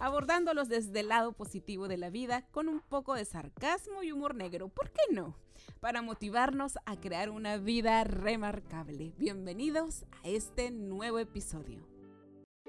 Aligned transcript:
abordándolos 0.00 0.68
desde 0.68 1.00
el 1.00 1.08
lado 1.08 1.32
positivo 1.32 1.88
de 1.88 1.96
la 1.96 2.10
vida 2.10 2.46
con 2.50 2.68
un 2.68 2.80
poco 2.80 3.14
de 3.14 3.24
sarcasmo 3.24 4.02
y 4.02 4.12
humor 4.12 4.34
negro, 4.34 4.68
¿por 4.68 4.90
qué 4.90 5.02
no? 5.12 5.36
Para 5.80 6.02
motivarnos 6.02 6.78
a 6.86 6.96
crear 6.96 7.30
una 7.30 7.58
vida 7.58 8.04
remarcable. 8.04 9.12
Bienvenidos 9.18 10.04
a 10.22 10.28
este 10.28 10.70
nuevo 10.70 11.18
episodio. 11.18 11.86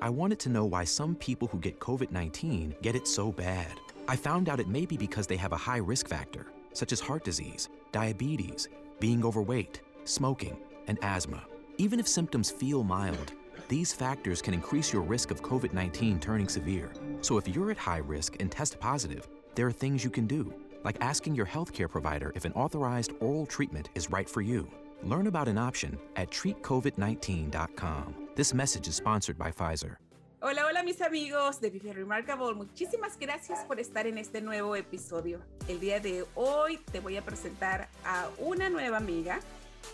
I 0.02 0.10
wanted 0.10 0.40
to 0.40 0.50
know 0.50 0.66
why 0.66 0.86
some 0.86 1.16
people 1.16 1.48
who 1.48 1.60
get 1.60 1.80
COVID 1.80 2.12
19 2.12 2.76
get 2.82 2.96
it 2.96 3.08
so 3.08 3.32
bad. 3.32 3.80
I 4.08 4.18
found 4.18 4.50
out 4.50 4.60
it 4.60 4.68
may 4.68 4.86
be 4.86 4.98
because 4.98 5.26
they 5.26 5.38
have 5.38 5.54
a 5.54 5.58
high 5.58 5.80
risk 5.80 6.08
factor, 6.08 6.48
such 6.74 6.92
as 6.92 7.00
heart 7.00 7.24
disease, 7.24 7.70
diabetes, 7.92 8.68
being 9.00 9.24
overweight, 9.24 9.82
smoking, 10.04 10.58
and 10.88 11.00
asthma. 11.02 11.42
Even 11.78 12.00
if 12.00 12.08
symptoms 12.08 12.52
feel 12.52 12.84
mild, 12.84 13.32
these 13.68 13.94
factors 13.94 14.42
can 14.42 14.54
increase 14.54 14.94
your 14.94 15.02
risk 15.02 15.32
of 15.32 15.42
COVID 15.42 15.74
19 15.74 16.20
turning 16.20 16.48
severe. 16.48 16.92
So 17.22 17.38
if 17.38 17.48
you're 17.48 17.72
at 17.72 17.78
high 17.78 18.00
risk 18.00 18.36
and 18.40 18.52
test 18.52 18.80
positive, 18.80 19.28
there 19.56 19.68
are 19.68 19.72
things 19.72 20.04
you 20.04 20.10
can 20.10 20.28
do, 20.28 20.54
like 20.84 20.98
asking 21.02 21.36
your 21.36 21.46
healthcare 21.46 21.90
provider 21.90 22.32
if 22.36 22.46
an 22.46 22.54
authorized 22.54 23.14
oral 23.20 23.46
treatment 23.46 23.90
is 23.96 24.12
right 24.12 24.30
for 24.30 24.42
you. 24.42 24.70
Learn 25.04 25.28
about 25.28 25.48
an 25.48 25.58
option 25.58 25.98
at 26.16 26.30
treatcovid19.com. 26.32 28.16
This 28.36 28.54
message 28.54 28.88
is 28.88 28.96
sponsored 28.96 29.38
by 29.38 29.52
Pfizer. 29.52 29.98
Hola, 30.42 30.66
hola 30.68 30.84
mis 30.84 31.02
amigos 31.02 31.60
de 31.60 31.72
Vive 31.72 31.94
Remarkable. 31.94 32.54
Muchísimas 32.54 33.18
gracias 33.18 33.64
por 33.66 33.80
estar 33.80 34.06
en 34.06 34.20
este 34.20 34.42
nuevo 34.42 34.76
episodio. 34.76 35.42
El 35.68 35.80
día 35.80 36.00
de 36.00 36.24
hoy 36.36 36.78
te 36.92 37.00
voy 37.00 37.18
a 37.18 37.24
presentar 37.24 37.90
a 38.06 38.30
una 38.38 38.70
nueva 38.70 38.98
amiga, 38.98 39.40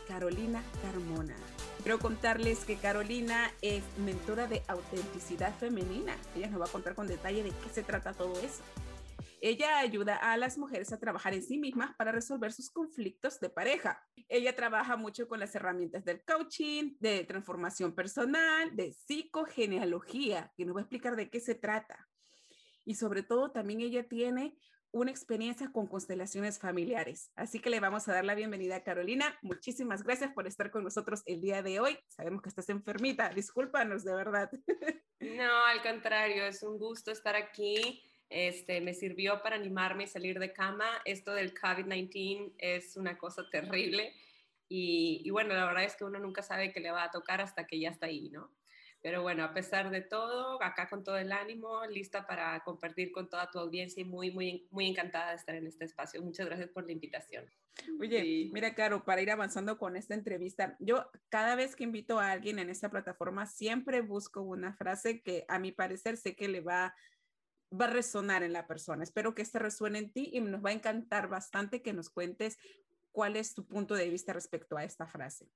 Carolina 0.07 0.63
Carmona. 0.81 1.35
Quiero 1.81 1.99
contarles 1.99 2.65
que 2.65 2.77
Carolina 2.77 3.51
es 3.61 3.83
mentora 3.97 4.47
de 4.47 4.61
autenticidad 4.67 5.53
femenina. 5.57 6.15
Ella 6.35 6.47
nos 6.47 6.61
va 6.61 6.65
a 6.65 6.71
contar 6.71 6.95
con 6.95 7.07
detalle 7.07 7.43
de 7.43 7.49
qué 7.49 7.69
se 7.71 7.83
trata 7.83 8.13
todo 8.13 8.39
eso. 8.39 8.61
Ella 9.43 9.79
ayuda 9.79 10.17
a 10.17 10.37
las 10.37 10.59
mujeres 10.59 10.93
a 10.93 10.99
trabajar 10.99 11.33
en 11.33 11.41
sí 11.41 11.57
mismas 11.57 11.95
para 11.95 12.11
resolver 12.11 12.53
sus 12.53 12.69
conflictos 12.69 13.39
de 13.39 13.49
pareja. 13.49 13.99
Ella 14.29 14.55
trabaja 14.55 14.97
mucho 14.97 15.27
con 15.27 15.39
las 15.39 15.55
herramientas 15.55 16.05
del 16.05 16.23
coaching, 16.23 16.93
de 16.99 17.23
transformación 17.23 17.95
personal, 17.95 18.75
de 18.75 18.93
psicogenealogía, 18.93 20.53
que 20.55 20.65
nos 20.65 20.75
va 20.75 20.81
a 20.81 20.83
explicar 20.83 21.15
de 21.15 21.31
qué 21.31 21.39
se 21.39 21.55
trata. 21.55 22.07
Y 22.85 22.93
sobre 22.95 23.23
todo 23.23 23.51
también 23.51 23.81
ella 23.81 24.07
tiene 24.07 24.55
una 24.91 25.11
experiencia 25.11 25.71
con 25.71 25.87
constelaciones 25.87 26.59
familiares. 26.59 27.31
Así 27.35 27.59
que 27.59 27.69
le 27.69 27.79
vamos 27.79 28.07
a 28.07 28.13
dar 28.13 28.25
la 28.25 28.35
bienvenida 28.35 28.77
a 28.77 28.83
Carolina. 28.83 29.37
Muchísimas 29.41 30.03
gracias 30.03 30.33
por 30.33 30.47
estar 30.47 30.69
con 30.69 30.83
nosotros 30.83 31.23
el 31.25 31.41
día 31.41 31.61
de 31.63 31.79
hoy. 31.79 31.97
Sabemos 32.07 32.41
que 32.41 32.49
estás 32.49 32.69
enfermita, 32.69 33.29
discúlpanos 33.29 34.03
de 34.03 34.15
verdad. 34.15 34.51
No, 35.21 35.65
al 35.65 35.83
contrario, 35.83 36.45
es 36.45 36.63
un 36.63 36.79
gusto 36.79 37.11
estar 37.11 37.35
aquí. 37.35 38.01
Este, 38.27 38.81
me 38.81 38.95
sirvió 38.95 39.43
para 39.43 39.55
animarme 39.55 40.05
y 40.05 40.07
salir 40.07 40.39
de 40.39 40.51
cama. 40.51 40.87
Esto 41.05 41.31
del 41.35 41.53
COVID-19 41.53 42.55
es 42.57 42.97
una 42.97 43.19
cosa 43.19 43.47
terrible. 43.51 44.15
Y, 44.67 45.21
y 45.23 45.29
bueno, 45.29 45.53
la 45.53 45.67
verdad 45.67 45.83
es 45.83 45.95
que 45.95 46.05
uno 46.05 46.17
nunca 46.17 46.41
sabe 46.41 46.73
qué 46.73 46.79
le 46.79 46.89
va 46.89 47.03
a 47.03 47.11
tocar 47.11 47.39
hasta 47.39 47.67
que 47.67 47.79
ya 47.79 47.89
está 47.89 48.07
ahí, 48.07 48.31
¿no? 48.31 48.51
Pero 49.01 49.23
bueno, 49.23 49.43
a 49.43 49.53
pesar 49.53 49.89
de 49.89 50.01
todo, 50.01 50.61
acá 50.61 50.87
con 50.87 51.03
todo 51.03 51.17
el 51.17 51.31
ánimo, 51.31 51.85
lista 51.87 52.27
para 52.27 52.59
compartir 52.63 53.11
con 53.11 53.29
toda 53.29 53.49
tu 53.49 53.57
audiencia 53.57 54.01
y 54.01 54.05
muy, 54.05 54.31
muy, 54.31 54.67
muy 54.69 54.87
encantada 54.87 55.31
de 55.31 55.37
estar 55.37 55.55
en 55.55 55.65
este 55.65 55.85
espacio. 55.85 56.21
Muchas 56.21 56.45
gracias 56.45 56.69
por 56.69 56.85
la 56.85 56.91
invitación. 56.91 57.45
Oye, 57.99 58.49
mira, 58.53 58.75
Caro, 58.75 59.03
para 59.03 59.21
ir 59.21 59.31
avanzando 59.31 59.79
con 59.79 59.95
esta 59.95 60.13
entrevista, 60.13 60.75
yo 60.79 61.09
cada 61.29 61.55
vez 61.55 61.75
que 61.75 61.83
invito 61.83 62.19
a 62.19 62.31
alguien 62.31 62.59
en 62.59 62.69
esta 62.69 62.89
plataforma, 62.89 63.47
siempre 63.47 64.01
busco 64.01 64.41
una 64.41 64.73
frase 64.73 65.21
que 65.23 65.45
a 65.47 65.57
mi 65.57 65.71
parecer 65.71 66.17
sé 66.17 66.35
que 66.35 66.47
le 66.47 66.61
va, 66.61 66.93
va 67.73 67.85
a 67.85 67.89
resonar 67.89 68.43
en 68.43 68.53
la 68.53 68.67
persona. 68.67 69.03
Espero 69.03 69.33
que 69.33 69.41
esta 69.41 69.57
resuene 69.57 69.97
en 69.97 70.11
ti 70.11 70.29
y 70.31 70.41
nos 70.41 70.63
va 70.63 70.69
a 70.69 70.73
encantar 70.73 71.27
bastante 71.27 71.81
que 71.81 71.93
nos 71.93 72.11
cuentes 72.11 72.59
cuál 73.11 73.35
es 73.35 73.55
tu 73.55 73.65
punto 73.65 73.95
de 73.95 74.09
vista 74.09 74.31
respecto 74.31 74.77
a 74.77 74.83
esta 74.83 75.07
frase. 75.07 75.49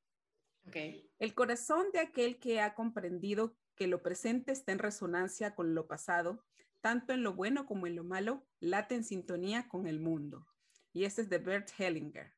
Okay. 0.67 1.09
El 1.19 1.33
corazón 1.33 1.87
de 1.93 1.99
aquel 1.99 2.39
que 2.39 2.59
ha 2.59 2.73
comprendido 2.73 3.55
que 3.75 3.87
lo 3.87 4.01
presente 4.01 4.51
está 4.51 4.71
en 4.71 4.79
resonancia 4.79 5.53
con 5.53 5.75
lo 5.75 5.87
pasado, 5.87 6.43
tanto 6.81 7.13
en 7.13 7.23
lo 7.23 7.33
bueno 7.33 7.65
como 7.65 7.87
en 7.87 7.95
lo 7.95 8.03
malo, 8.03 8.45
late 8.59 8.95
en 8.95 9.03
sintonía 9.03 9.67
con 9.67 9.87
el 9.87 9.99
mundo. 9.99 10.47
Y 10.93 11.03
este 11.03 11.23
es 11.23 11.29
de 11.29 11.39
Bert 11.39 11.69
Hellinger. 11.77 12.31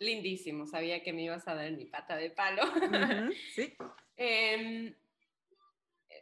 Lindísimo, 0.00 0.66
sabía 0.66 1.02
que 1.02 1.12
me 1.12 1.22
ibas 1.22 1.46
a 1.48 1.54
dar 1.54 1.70
mi 1.72 1.86
pata 1.86 2.16
de 2.16 2.30
palo. 2.30 2.62
Uh 2.62 2.78
-huh, 3.30 3.34
sí. 3.54 3.74
eh, 4.16 4.94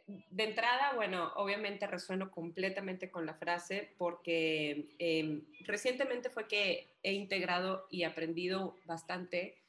de 0.07 0.43
entrada, 0.43 0.93
bueno, 0.95 1.31
obviamente 1.35 1.87
resueno 1.87 2.29
completamente 2.29 3.09
con 3.09 3.25
la 3.25 3.35
frase 3.35 3.93
porque 3.97 4.89
eh, 4.99 5.41
recientemente 5.61 6.29
fue 6.29 6.47
que 6.47 6.89
he 7.03 7.13
integrado 7.13 7.87
y 7.89 8.03
aprendido 8.03 8.75
bastante 8.85 9.62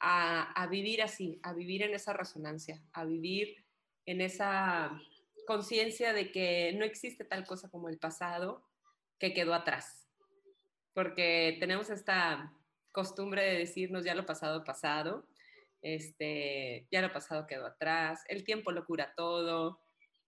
a, 0.00 0.50
a, 0.52 0.66
vivir 0.66 1.02
así, 1.02 1.38
a 1.42 1.52
vivir 1.52 1.82
en 1.82 1.94
esa 1.94 2.12
resonancia, 2.12 2.82
a 2.92 3.04
vivir 3.04 3.64
en 4.06 4.20
esa 4.20 5.00
conciencia 5.46 6.12
de 6.12 6.32
que 6.32 6.72
no 6.76 6.84
existe 6.84 7.24
tal 7.24 7.46
cosa 7.46 7.68
como 7.68 7.88
el 7.88 7.98
pasado 7.98 8.64
que 9.18 9.32
quedó 9.32 9.54
atrás. 9.54 10.08
Porque 10.94 11.56
tenemos 11.60 11.90
esta 11.90 12.52
costumbre 12.92 13.42
de 13.42 13.58
decirnos 13.58 14.04
ya 14.04 14.14
lo 14.14 14.26
pasado, 14.26 14.64
pasado, 14.64 15.26
este, 15.82 16.86
ya 16.90 17.02
lo 17.02 17.12
pasado 17.12 17.46
quedó 17.46 17.66
atrás, 17.66 18.24
el 18.28 18.44
tiempo 18.44 18.72
lo 18.72 18.84
cura 18.84 19.14
todo. 19.16 19.80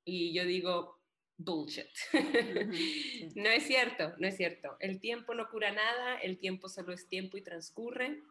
Y 0.04 0.32
yo 0.34 0.44
digo, 0.44 0.98
bullshit. 1.36 1.86
no 3.36 3.48
es 3.48 3.64
cierto, 3.64 4.14
no 4.18 4.26
es 4.26 4.36
cierto. 4.36 4.76
El 4.80 5.00
tiempo 5.00 5.34
no 5.34 5.48
cura 5.50 5.72
nada, 5.72 6.16
el 6.18 6.38
tiempo 6.38 6.68
solo 6.68 6.92
es 6.92 7.08
tiempo 7.08 7.36
y 7.36 7.42
transcurre 7.42 8.22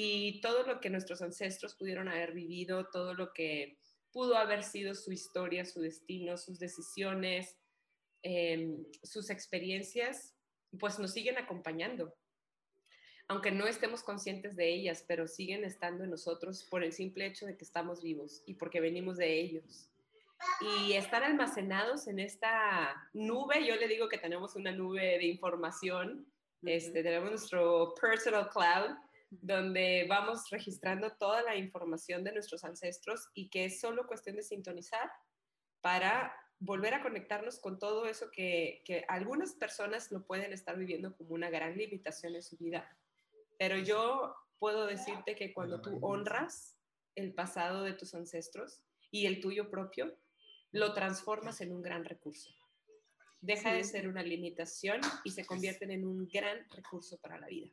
y 0.00 0.40
todo 0.40 0.62
lo 0.62 0.78
que 0.78 0.90
nuestros 0.90 1.22
ancestros 1.22 1.74
pudieron 1.74 2.06
haber 2.06 2.30
vivido, 2.30 2.86
todo 2.86 3.14
lo 3.14 3.32
que 3.32 3.80
pudo 4.12 4.36
haber 4.36 4.62
sido 4.62 4.94
su 4.94 5.10
historia, 5.10 5.64
su 5.64 5.80
destino, 5.80 6.38
sus 6.38 6.60
decisiones, 6.60 7.58
eh, 8.22 8.76
sus 9.02 9.28
experiencias, 9.28 10.36
pues 10.78 11.00
nos 11.00 11.12
siguen 11.12 11.36
acompañando. 11.36 12.14
Aunque 13.26 13.50
no 13.50 13.66
estemos 13.66 14.04
conscientes 14.04 14.54
de 14.54 14.72
ellas, 14.72 15.04
pero 15.08 15.26
siguen 15.26 15.64
estando 15.64 16.04
en 16.04 16.10
nosotros 16.10 16.64
por 16.70 16.84
el 16.84 16.92
simple 16.92 17.26
hecho 17.26 17.46
de 17.46 17.56
que 17.56 17.64
estamos 17.64 18.00
vivos 18.00 18.44
y 18.46 18.54
porque 18.54 18.80
venimos 18.80 19.16
de 19.16 19.40
ellos. 19.40 19.90
Y 20.60 20.92
están 20.92 21.24
almacenados 21.24 22.06
en 22.06 22.20
esta 22.20 23.10
nube, 23.14 23.66
yo 23.66 23.74
le 23.74 23.88
digo 23.88 24.08
que 24.08 24.18
tenemos 24.18 24.54
una 24.54 24.70
nube 24.70 25.18
de 25.18 25.26
información, 25.26 26.24
uh 26.62 26.66
-huh. 26.66 26.70
este, 26.70 27.02
tenemos 27.02 27.30
nuestro 27.30 27.96
personal 28.00 28.48
cloud, 28.48 28.96
donde 29.30 30.06
vamos 30.08 30.48
registrando 30.50 31.10
toda 31.18 31.42
la 31.42 31.56
información 31.56 32.24
de 32.24 32.32
nuestros 32.32 32.64
ancestros 32.64 33.28
y 33.34 33.50
que 33.50 33.66
es 33.66 33.80
solo 33.80 34.06
cuestión 34.06 34.36
de 34.36 34.42
sintonizar 34.42 35.10
para 35.80 36.34
volver 36.58 36.94
a 36.94 37.02
conectarnos 37.02 37.58
con 37.60 37.78
todo 37.78 38.06
eso 38.06 38.30
que, 38.32 38.82
que, 38.84 39.04
algunas 39.08 39.54
personas 39.54 40.10
lo 40.10 40.26
pueden 40.26 40.52
estar 40.52 40.76
viviendo 40.76 41.16
como 41.16 41.34
una 41.34 41.50
gran 41.50 41.76
limitación 41.76 42.34
en 42.34 42.42
su 42.42 42.56
vida. 42.56 42.88
Pero 43.58 43.78
yo 43.78 44.34
puedo 44.58 44.86
decirte 44.86 45.36
que 45.36 45.52
cuando 45.52 45.80
tú 45.80 45.98
honras 46.02 46.76
el 47.14 47.32
pasado 47.34 47.82
de 47.82 47.92
tus 47.92 48.14
ancestros 48.14 48.80
y 49.10 49.26
el 49.26 49.40
tuyo 49.40 49.70
propio, 49.70 50.16
lo 50.72 50.92
transformas 50.94 51.60
en 51.60 51.72
un 51.72 51.82
gran 51.82 52.04
recurso. 52.04 52.50
Deja 53.40 53.72
de 53.72 53.84
ser 53.84 54.08
una 54.08 54.22
limitación 54.22 55.00
y 55.24 55.30
se 55.30 55.46
convierten 55.46 55.90
en 55.92 56.04
un 56.04 56.28
gran 56.28 56.68
recurso 56.70 57.18
para 57.18 57.38
la 57.38 57.46
vida. 57.46 57.70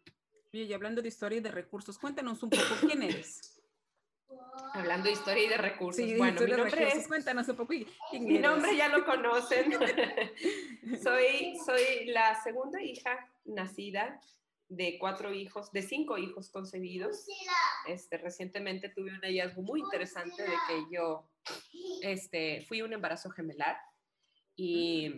Y 0.63 0.73
hablando 0.73 1.01
de 1.01 1.09
historia 1.09 1.37
y 1.37 1.41
de 1.41 1.51
recursos, 1.51 1.97
cuéntanos 1.97 2.41
un 2.41 2.49
poco 2.49 2.63
quién 2.79 3.03
eres. 3.03 3.61
Hablando 4.73 5.05
de 5.05 5.13
historia 5.13 5.43
y 5.43 5.49
de 5.49 5.57
recursos. 5.57 6.03
Sí, 6.03 6.15
bueno, 6.17 6.41
mi 6.41 6.47
nombre 6.51 6.71
recursos. 6.71 6.99
es... 6.99 7.07
Cuéntanos 7.07 7.47
un 7.49 7.55
poco. 7.55 7.73
¿quién 8.09 8.25
Mi 8.25 8.37
eres? 8.37 8.41
nombre 8.41 8.75
ya 8.75 8.89
lo 8.89 9.05
conocen. 9.05 9.71
soy, 11.03 11.57
soy 11.65 12.05
la 12.05 12.41
segunda 12.41 12.81
hija 12.81 13.29
nacida 13.43 14.21
de 14.69 14.97
cuatro 14.97 15.33
hijos, 15.33 15.71
de 15.71 15.81
cinco 15.81 16.17
hijos 16.17 16.49
concebidos. 16.49 17.25
Este, 17.87 18.17
recientemente 18.17 18.89
tuve 18.89 19.11
un 19.11 19.21
hallazgo 19.21 19.61
muy 19.61 19.81
interesante 19.81 20.41
de 20.41 20.55
que 20.67 20.95
yo 20.95 21.29
este, 22.01 22.65
fui 22.67 22.81
un 22.81 22.93
embarazo 22.93 23.29
gemelar 23.29 23.77
y, 24.55 25.13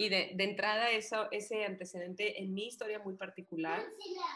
y 0.00 0.08
de, 0.08 0.30
de, 0.34 0.44
entrada 0.44 0.90
eso, 0.92 1.30
ese 1.30 1.66
antecedente 1.66 2.40
en 2.40 2.54
mi 2.54 2.68
historia 2.68 3.00
muy 3.00 3.16
particular 3.16 3.84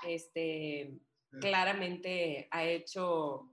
este, 0.06 0.92
claramente 1.40 2.48
ha 2.50 2.66
hecho, 2.66 3.48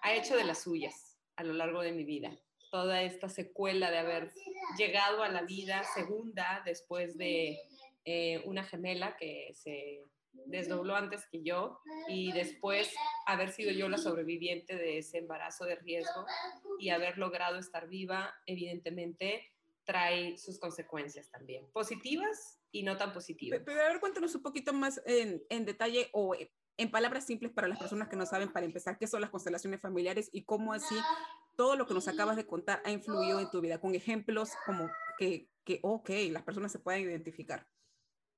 ha 0.00 0.14
hecho 0.14 0.38
de 0.38 0.44
las 0.44 0.62
suyas. 0.62 1.18
a 1.36 1.44
lo 1.44 1.52
largo 1.52 1.82
de 1.82 1.92
mi 1.92 2.04
vida. 2.04 2.30
Toda 2.70 3.02
esta 3.02 3.28
secuela 3.28 3.90
de 3.90 3.98
haber 3.98 4.32
llegado 4.78 5.22
a 5.22 5.28
la 5.28 5.42
vida 5.42 5.82
segunda 5.94 6.62
después 6.64 7.18
de 7.18 7.58
eh, 8.06 8.40
una 8.46 8.64
gemela 8.64 9.14
que 9.18 9.52
se 9.52 10.00
desdobló 10.46 10.96
antes 10.96 11.26
que 11.26 11.42
yo 11.42 11.78
y 12.08 12.32
después 12.32 12.90
haber 13.26 13.52
sido 13.52 13.70
yo 13.70 13.90
la 13.90 13.98
sobreviviente 13.98 14.76
de 14.76 14.98
ese 14.98 15.18
embarazo 15.18 15.66
de 15.66 15.76
riesgo 15.76 16.24
y 16.78 16.88
haber 16.88 17.18
logrado 17.18 17.58
estar 17.58 17.86
viva, 17.86 18.34
evidentemente 18.46 19.53
trae 19.84 20.38
sus 20.38 20.58
consecuencias 20.58 21.30
también, 21.30 21.66
positivas 21.72 22.60
y 22.72 22.82
no 22.82 22.96
tan 22.96 23.12
positivas. 23.12 23.60
Pero, 23.64 23.80
a 23.80 23.88
ver, 23.88 24.00
cuéntanos 24.00 24.34
un 24.34 24.42
poquito 24.42 24.72
más 24.72 25.00
en, 25.06 25.42
en 25.48 25.64
detalle 25.64 26.08
o 26.12 26.34
en 26.76 26.90
palabras 26.90 27.26
simples 27.26 27.52
para 27.52 27.68
las 27.68 27.78
personas 27.78 28.08
que 28.08 28.16
no 28.16 28.26
saben, 28.26 28.52
para 28.52 28.66
empezar, 28.66 28.98
qué 28.98 29.06
son 29.06 29.20
las 29.20 29.30
constelaciones 29.30 29.80
familiares 29.80 30.28
y 30.32 30.44
cómo 30.44 30.72
así 30.72 30.96
todo 31.56 31.76
lo 31.76 31.86
que 31.86 31.94
nos 31.94 32.08
acabas 32.08 32.36
de 32.36 32.46
contar 32.46 32.82
ha 32.84 32.90
influido 32.90 33.40
en 33.40 33.50
tu 33.50 33.60
vida, 33.60 33.80
con 33.80 33.94
ejemplos 33.94 34.50
como 34.66 34.90
que, 35.18 35.48
que 35.64 35.78
ok, 35.82 36.10
las 36.30 36.42
personas 36.42 36.72
se 36.72 36.80
pueden 36.80 37.02
identificar. 37.02 37.66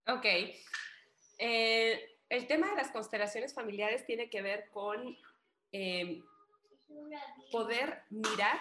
Ok. 0.07 0.27
Eh, 1.39 2.19
el 2.29 2.47
tema 2.47 2.69
de 2.71 2.77
las 2.77 2.91
constelaciones 2.91 3.55
familiares 3.55 4.05
tiene 4.05 4.29
que 4.29 4.43
ver 4.43 4.69
con 4.71 5.17
em, 5.73 6.23
poder 7.51 8.03
mirar 8.11 8.61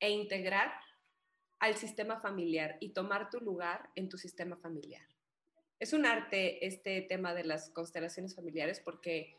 e 0.00 0.10
integrar 0.10 0.72
al 1.62 1.76
sistema 1.76 2.20
familiar 2.20 2.76
y 2.80 2.88
tomar 2.88 3.30
tu 3.30 3.40
lugar 3.40 3.88
en 3.94 4.08
tu 4.08 4.18
sistema 4.18 4.56
familiar. 4.56 5.06
Es 5.78 5.92
un 5.92 6.06
arte 6.06 6.66
este 6.66 7.02
tema 7.02 7.34
de 7.34 7.44
las 7.44 7.70
constelaciones 7.70 8.34
familiares 8.34 8.80
porque, 8.80 9.36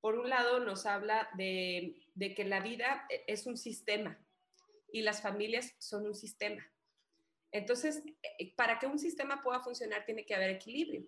por 0.00 0.16
un 0.16 0.28
lado, 0.28 0.60
nos 0.60 0.86
habla 0.86 1.28
de, 1.36 1.96
de 2.14 2.32
que 2.32 2.44
la 2.44 2.60
vida 2.60 3.04
e, 3.10 3.24
es 3.26 3.48
un 3.48 3.56
sistema 3.56 4.16
y 4.92 5.02
las 5.02 5.20
familias 5.20 5.74
son 5.78 6.06
un 6.06 6.14
sistema. 6.14 6.64
Entonces, 7.50 8.04
eh, 8.38 8.54
para 8.54 8.78
que 8.78 8.86
un 8.86 9.00
sistema 9.00 9.42
pueda 9.42 9.58
funcionar 9.58 10.04
tiene 10.04 10.24
que 10.24 10.36
haber 10.36 10.50
equilibrio. 10.50 11.04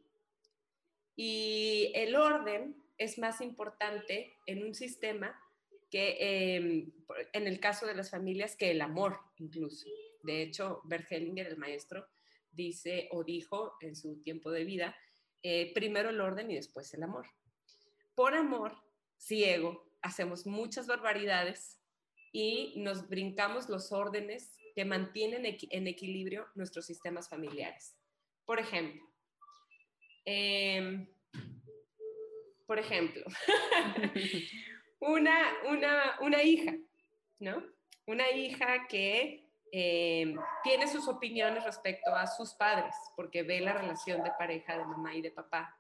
Y 1.14 1.92
el 1.94 2.16
orden 2.16 2.74
es 2.98 3.19
más 3.19 3.40
importante 3.40 4.36
en 4.46 4.64
un 4.64 4.74
sistema 4.74 5.40
que 5.92 6.16
em, 6.56 6.92
en 7.32 7.46
el 7.46 7.60
caso 7.60 7.86
de 7.86 7.94
las 7.94 8.10
familias 8.10 8.56
que 8.56 8.72
el 8.72 8.80
amor 8.80 9.20
incluso. 9.38 9.86
De 10.22 10.42
hecho, 10.42 10.80
Bert 10.84 11.10
el 11.10 11.56
maestro, 11.56 12.06
dice 12.50 13.08
o 13.12 13.24
dijo 13.24 13.74
en 13.80 13.96
su 13.96 14.22
tiempo 14.22 14.50
de 14.50 14.64
vida, 14.64 14.96
eh, 15.42 15.72
primero 15.74 16.10
el 16.10 16.20
orden 16.20 16.50
y 16.50 16.54
después 16.54 16.92
el 16.94 17.02
amor. 17.02 17.26
Por 18.14 18.34
amor 18.34 18.76
ciego 19.16 19.90
hacemos 20.02 20.46
muchas 20.46 20.86
barbaridades 20.86 21.80
y 22.32 22.74
nos 22.76 23.08
brincamos 23.08 23.68
los 23.68 23.92
órdenes 23.92 24.56
que 24.74 24.84
mantienen 24.84 25.44
en 25.70 25.86
equilibrio 25.86 26.46
nuestros 26.54 26.86
sistemas 26.86 27.28
familiares. 27.28 27.96
Por 28.44 28.60
ejemplo, 28.60 29.02
Em, 30.28 31.06
por 32.66 32.80
ejemplo, 32.80 33.24
una, 34.98 35.52
una, 35.70 36.19
una, 36.20 36.42
hija, 36.42 36.76
¿no? 37.38 37.62
Una 38.06 38.28
hija 38.32 38.88
que 38.88 39.45
em, 39.78 40.38
tiene 40.62 40.87
sus 40.87 41.06
opiniones 41.06 41.64
respecto 41.64 42.14
a 42.14 42.26
sus 42.26 42.55
padres, 42.55 42.94
porque 43.14 43.43
ve 43.43 43.61
la 43.61 43.75
relación 43.75 44.23
de 44.23 44.31
pareja 44.38 44.78
de 44.78 44.84
mamá 44.84 45.14
y 45.14 45.20
de 45.20 45.31
papá. 45.31 45.76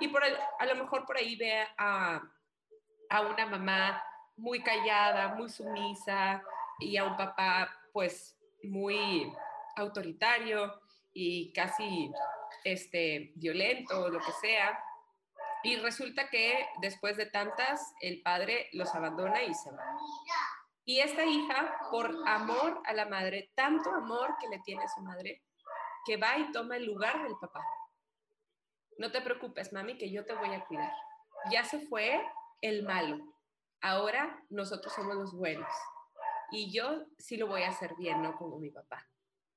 Y 0.00 0.08
por 0.08 0.22
a 0.24 0.66
lo 0.66 0.74
mejor 0.74 1.06
por 1.06 1.16
ahí 1.16 1.36
ve 1.36 1.64
a, 1.78 2.20
a 3.10 3.20
una 3.20 3.46
mamá 3.46 4.02
muy 4.36 4.62
callada, 4.62 5.34
muy 5.36 5.48
sumisa, 5.48 6.42
y 6.78 6.96
a 6.96 7.04
un 7.04 7.16
papá 7.16 7.70
pues 7.92 8.36
muy 8.62 9.32
autoritario 9.76 10.80
y 11.12 11.52
casi 11.52 12.10
este, 12.64 13.32
violento 13.36 14.04
o 14.04 14.08
lo 14.08 14.18
que 14.18 14.32
sea. 14.40 14.78
Y 15.62 15.76
resulta 15.76 16.28
que 16.28 16.66
después 16.80 17.16
de 17.16 17.26
tantas, 17.26 17.94
el 18.00 18.22
padre 18.22 18.68
los 18.72 18.94
abandona 18.94 19.42
y 19.42 19.54
se 19.54 19.70
va. 19.70 19.82
Y 20.88 21.00
esta 21.00 21.24
hija, 21.24 21.76
por 21.90 22.16
amor 22.28 22.80
a 22.86 22.92
la 22.94 23.06
madre, 23.06 23.50
tanto 23.56 23.90
amor 23.90 24.36
que 24.40 24.48
le 24.48 24.60
tiene 24.60 24.84
a 24.84 24.88
su 24.88 25.02
madre, 25.02 25.42
que 26.04 26.16
va 26.16 26.38
y 26.38 26.52
toma 26.52 26.76
el 26.76 26.86
lugar 26.86 27.24
del 27.24 27.36
papá. 27.40 27.60
No 28.96 29.10
te 29.10 29.20
preocupes, 29.20 29.72
mami, 29.72 29.98
que 29.98 30.12
yo 30.12 30.24
te 30.24 30.34
voy 30.34 30.54
a 30.54 30.64
cuidar. 30.64 30.92
Ya 31.50 31.64
se 31.64 31.80
fue 31.80 32.24
el 32.60 32.84
malo. 32.84 33.18
Ahora 33.80 34.40
nosotros 34.48 34.92
somos 34.94 35.16
los 35.16 35.34
buenos. 35.34 35.68
Y 36.52 36.72
yo 36.72 37.04
sí 37.18 37.36
lo 37.36 37.48
voy 37.48 37.62
a 37.62 37.70
hacer 37.70 37.96
bien, 37.96 38.22
no 38.22 38.36
como 38.36 38.60
mi 38.60 38.70
papá. 38.70 39.04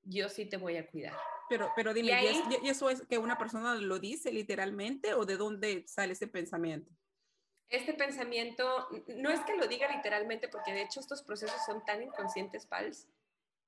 Yo 0.01 0.29
sí 0.29 0.49
te 0.49 0.57
voy 0.57 0.77
a 0.77 0.87
cuidar. 0.87 1.15
Pero, 1.47 1.71
pero 1.75 1.93
dime, 1.93 2.11
¿y, 2.23 2.67
eso 2.67 2.89
es 2.89 3.05
que 3.05 3.19
una 3.19 3.37
persona 3.37 3.75
lo 3.75 3.99
dice 3.99 4.31
literalmente 4.31 5.13
o 5.13 5.25
de 5.25 5.37
dónde 5.37 5.87
sale 5.87 6.13
ese 6.13 6.27
pensamiento? 6.27 6.91
Este 7.69 7.93
pensamiento 7.93 8.87
no 9.15 9.29
es 9.29 9.39
que 9.41 9.55
lo 9.55 9.67
diga 9.67 9.93
literalmente, 9.95 10.47
porque 10.47 10.73
de 10.73 10.81
hecho 10.81 10.99
estos 10.99 11.21
procesos 11.21 11.63
son 11.65 11.85
tan 11.85 12.01
inconscientes, 12.01 12.65
Pals, 12.65 13.07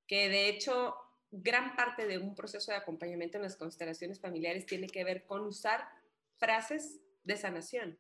que 0.07 0.27
de 0.30 0.50
hecho 0.50 0.95
gran 1.31 1.75
parte 1.75 2.07
de 2.07 2.18
un 2.18 2.36
proceso 2.36 2.71
de 2.71 2.77
acompañamiento 2.77 3.38
en 3.38 3.44
las 3.44 3.56
constelaciones 3.56 4.19
familiares 4.19 4.65
tiene 4.65 4.88
que 4.88 5.03
ver 5.03 5.25
con 5.25 5.42
usar 5.42 5.88
frases 6.36 7.00
de 7.24 7.38
sanación. 7.38 8.00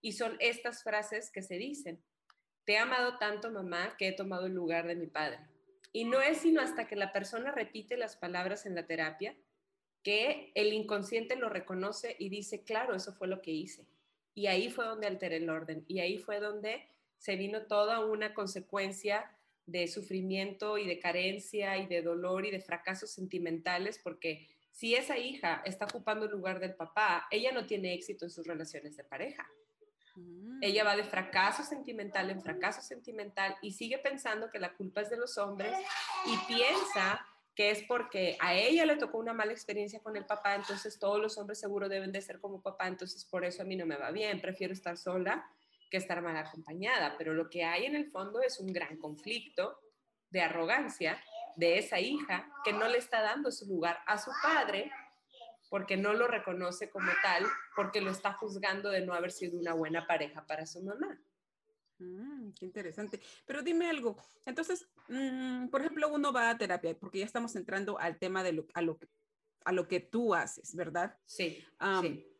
Y 0.00 0.12
son 0.12 0.36
estas 0.40 0.82
frases 0.82 1.30
que 1.30 1.42
se 1.42 1.56
dicen. 1.56 2.02
Te 2.64 2.72
he 2.74 2.78
amado 2.78 3.18
tanto, 3.18 3.50
mamá, 3.50 3.96
que 3.98 4.08
he 4.08 4.12
tomado 4.12 4.46
el 4.46 4.54
lugar 4.54 4.86
de 4.86 4.96
mi 4.96 5.06
padre. 5.06 5.38
Y 5.92 6.04
no 6.04 6.20
es 6.20 6.38
sino 6.38 6.60
hasta 6.60 6.88
que 6.88 6.96
la 6.96 7.12
persona 7.12 7.52
repite 7.52 7.96
las 7.96 8.16
palabras 8.16 8.66
en 8.66 8.74
la 8.74 8.86
terapia 8.86 9.36
que 10.02 10.52
el 10.54 10.72
inconsciente 10.72 11.36
lo 11.36 11.48
reconoce 11.48 12.16
y 12.18 12.28
dice, 12.28 12.62
claro, 12.62 12.94
eso 12.94 13.14
fue 13.14 13.26
lo 13.26 13.40
que 13.40 13.52
hice. 13.52 13.86
Y 14.34 14.46
ahí 14.48 14.70
fue 14.70 14.84
donde 14.84 15.06
alteré 15.06 15.36
el 15.36 15.48
orden. 15.48 15.84
Y 15.88 16.00
ahí 16.00 16.18
fue 16.18 16.40
donde 16.40 16.86
se 17.18 17.36
vino 17.36 17.66
toda 17.66 18.00
una 18.00 18.34
consecuencia 18.34 19.30
de 19.66 19.88
sufrimiento 19.88 20.76
y 20.76 20.86
de 20.86 20.98
carencia 20.98 21.78
y 21.78 21.86
de 21.86 22.02
dolor 22.02 22.44
y 22.44 22.50
de 22.50 22.60
fracasos 22.60 23.10
sentimentales, 23.10 23.98
porque 24.02 24.46
si 24.70 24.94
esa 24.94 25.16
hija 25.16 25.62
está 25.64 25.86
ocupando 25.86 26.26
el 26.26 26.32
lugar 26.32 26.60
del 26.60 26.74
papá, 26.74 27.26
ella 27.30 27.52
no 27.52 27.64
tiene 27.64 27.94
éxito 27.94 28.26
en 28.26 28.30
sus 28.30 28.46
relaciones 28.46 28.96
de 28.96 29.04
pareja. 29.04 29.48
Ella 30.60 30.84
va 30.84 30.96
de 30.96 31.04
fracaso 31.04 31.64
sentimental 31.64 32.30
en 32.30 32.42
fracaso 32.42 32.80
sentimental 32.82 33.56
y 33.62 33.72
sigue 33.72 33.98
pensando 33.98 34.50
que 34.50 34.58
la 34.58 34.74
culpa 34.74 35.00
es 35.00 35.10
de 35.10 35.16
los 35.16 35.38
hombres 35.38 35.72
y 36.26 36.52
piensa 36.52 37.26
que 37.54 37.70
es 37.70 37.82
porque 37.82 38.36
a 38.40 38.54
ella 38.54 38.84
le 38.84 38.96
tocó 38.96 39.18
una 39.18 39.32
mala 39.32 39.52
experiencia 39.52 40.00
con 40.00 40.16
el 40.16 40.26
papá, 40.26 40.54
entonces 40.54 40.98
todos 40.98 41.20
los 41.20 41.38
hombres 41.38 41.60
seguro 41.60 41.88
deben 41.88 42.12
de 42.12 42.20
ser 42.20 42.40
como 42.40 42.60
papá, 42.60 42.88
entonces 42.88 43.24
por 43.24 43.44
eso 43.44 43.62
a 43.62 43.64
mí 43.64 43.76
no 43.76 43.86
me 43.86 43.96
va 43.96 44.10
bien, 44.10 44.40
prefiero 44.40 44.72
estar 44.72 44.96
sola 44.96 45.48
que 45.90 45.98
estar 45.98 46.20
mal 46.22 46.36
acompañada, 46.36 47.14
pero 47.16 47.34
lo 47.34 47.48
que 47.48 47.64
hay 47.64 47.84
en 47.84 47.94
el 47.94 48.10
fondo 48.10 48.40
es 48.40 48.58
un 48.58 48.72
gran 48.72 48.96
conflicto 48.96 49.78
de 50.30 50.40
arrogancia 50.40 51.22
de 51.54 51.78
esa 51.78 52.00
hija 52.00 52.50
que 52.64 52.72
no 52.72 52.88
le 52.88 52.98
está 52.98 53.22
dando 53.22 53.52
su 53.52 53.66
lugar 53.66 54.00
a 54.06 54.18
su 54.18 54.32
padre 54.42 54.90
porque 55.70 55.96
no 55.96 56.12
lo 56.12 56.26
reconoce 56.26 56.90
como 56.90 57.10
tal, 57.22 57.44
porque 57.74 58.00
lo 58.00 58.10
está 58.10 58.32
juzgando 58.32 58.90
de 58.90 59.04
no 59.04 59.14
haber 59.14 59.30
sido 59.30 59.58
una 59.58 59.74
buena 59.74 60.06
pareja 60.06 60.46
para 60.46 60.66
su 60.66 60.82
mamá. 60.82 61.20
Mm, 62.04 62.52
qué 62.58 62.66
interesante. 62.66 63.20
Pero 63.46 63.62
dime 63.62 63.88
algo. 63.88 64.16
Entonces, 64.44 64.86
mm, 65.08 65.68
por 65.68 65.80
ejemplo, 65.80 66.08
uno 66.12 66.32
va 66.32 66.50
a 66.50 66.58
terapia, 66.58 66.98
porque 66.98 67.20
ya 67.20 67.24
estamos 67.24 67.56
entrando 67.56 67.98
al 67.98 68.18
tema 68.18 68.42
de 68.42 68.52
lo, 68.52 68.66
a, 68.74 68.82
lo, 68.82 68.98
a 69.64 69.72
lo 69.72 69.88
que 69.88 70.00
tú 70.00 70.34
haces, 70.34 70.74
¿verdad? 70.74 71.18
Sí. 71.26 71.64
sí 72.00 72.30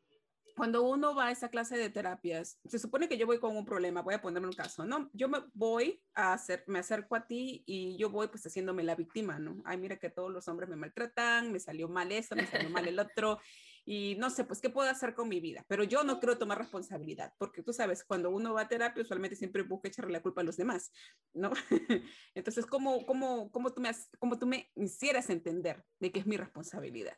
cuando 0.55 0.85
uno 0.85 1.15
va 1.15 1.27
a 1.27 1.31
esa 1.31 1.49
clase 1.49 1.77
de 1.77 1.91
terapias, 1.91 2.61
se 2.65 2.79
supone 2.79 3.09
que 3.09 3.19
yo 3.19 3.27
voy 3.27 3.39
con 3.39 3.57
un 3.57 3.65
problema, 3.65 4.03
voy 4.03 4.15
a 4.15 4.23
ponerme 4.23 4.49
un 4.49 4.55
caso, 4.55 4.85
¿no? 4.85 5.11
Yo 5.13 5.29
me 5.29 5.39
voy 5.53 6.01
a 6.15 6.33
hacer, 6.33 6.65
me 6.67 6.79
acerco 6.79 7.17
a 7.17 7.27
ti 7.27 7.65
y 7.67 7.97
yo 7.97 8.09
voy 8.11 8.29
pues 8.29 8.47
haciéndome 8.47 8.85
la 8.85 8.95
víctima, 8.95 9.39
¿no? 9.39 9.61
Ay, 9.65 9.79
mira 9.79 9.99
que 9.99 10.11
todos 10.11 10.31
los 10.31 10.47
hombres 10.47 10.69
me 10.69 10.77
maltratan, 10.77 11.53
me 11.53 11.59
salió 11.59 11.89
mal 11.89 12.13
esto, 12.13 12.37
me 12.37 12.47
salió 12.47 12.71
mal 12.71 12.87
el 12.87 12.99
otro 13.01 13.41
y 13.85 14.17
no 14.17 14.31
sé, 14.31 14.45
pues 14.45 14.61
qué 14.61 14.71
puedo 14.71 14.89
hacer 14.89 15.15
con 15.15 15.29
mi 15.29 15.41
vida, 15.41 15.65
pero 15.69 15.85
yo 15.85 16.05
no 16.05 16.19
quiero 16.19 16.39
tomar 16.39 16.59
responsabilidad, 16.59 17.35
porque 17.39 17.63
tú 17.63 17.73
sabes, 17.73 18.05
cuando 18.05 18.31
uno 18.31 18.55
va 18.55 18.63
a 18.63 18.69
terapia 18.69 19.03
usualmente 19.03 19.37
siempre 19.37 19.63
busca 19.63 19.89
echarle 19.89 20.13
la 20.13 20.23
culpa 20.23 20.41
a 20.41 20.45
los 20.45 20.57
demás, 20.57 20.91
¿no? 21.33 21.51
Entonces, 22.35 22.67
¿cómo, 22.67 23.05
cómo, 23.05 23.51
cómo, 23.51 23.73
tú 23.73 23.81
me, 23.81 23.91
cómo 24.19 24.39
tú 24.39 24.47
me 24.47 24.71
hicieras 24.75 25.29
entender 25.31 25.85
de 26.01 26.13
que 26.13 26.21
es 26.21 26.27
mi 26.27 26.37
responsabilidad? 26.37 27.17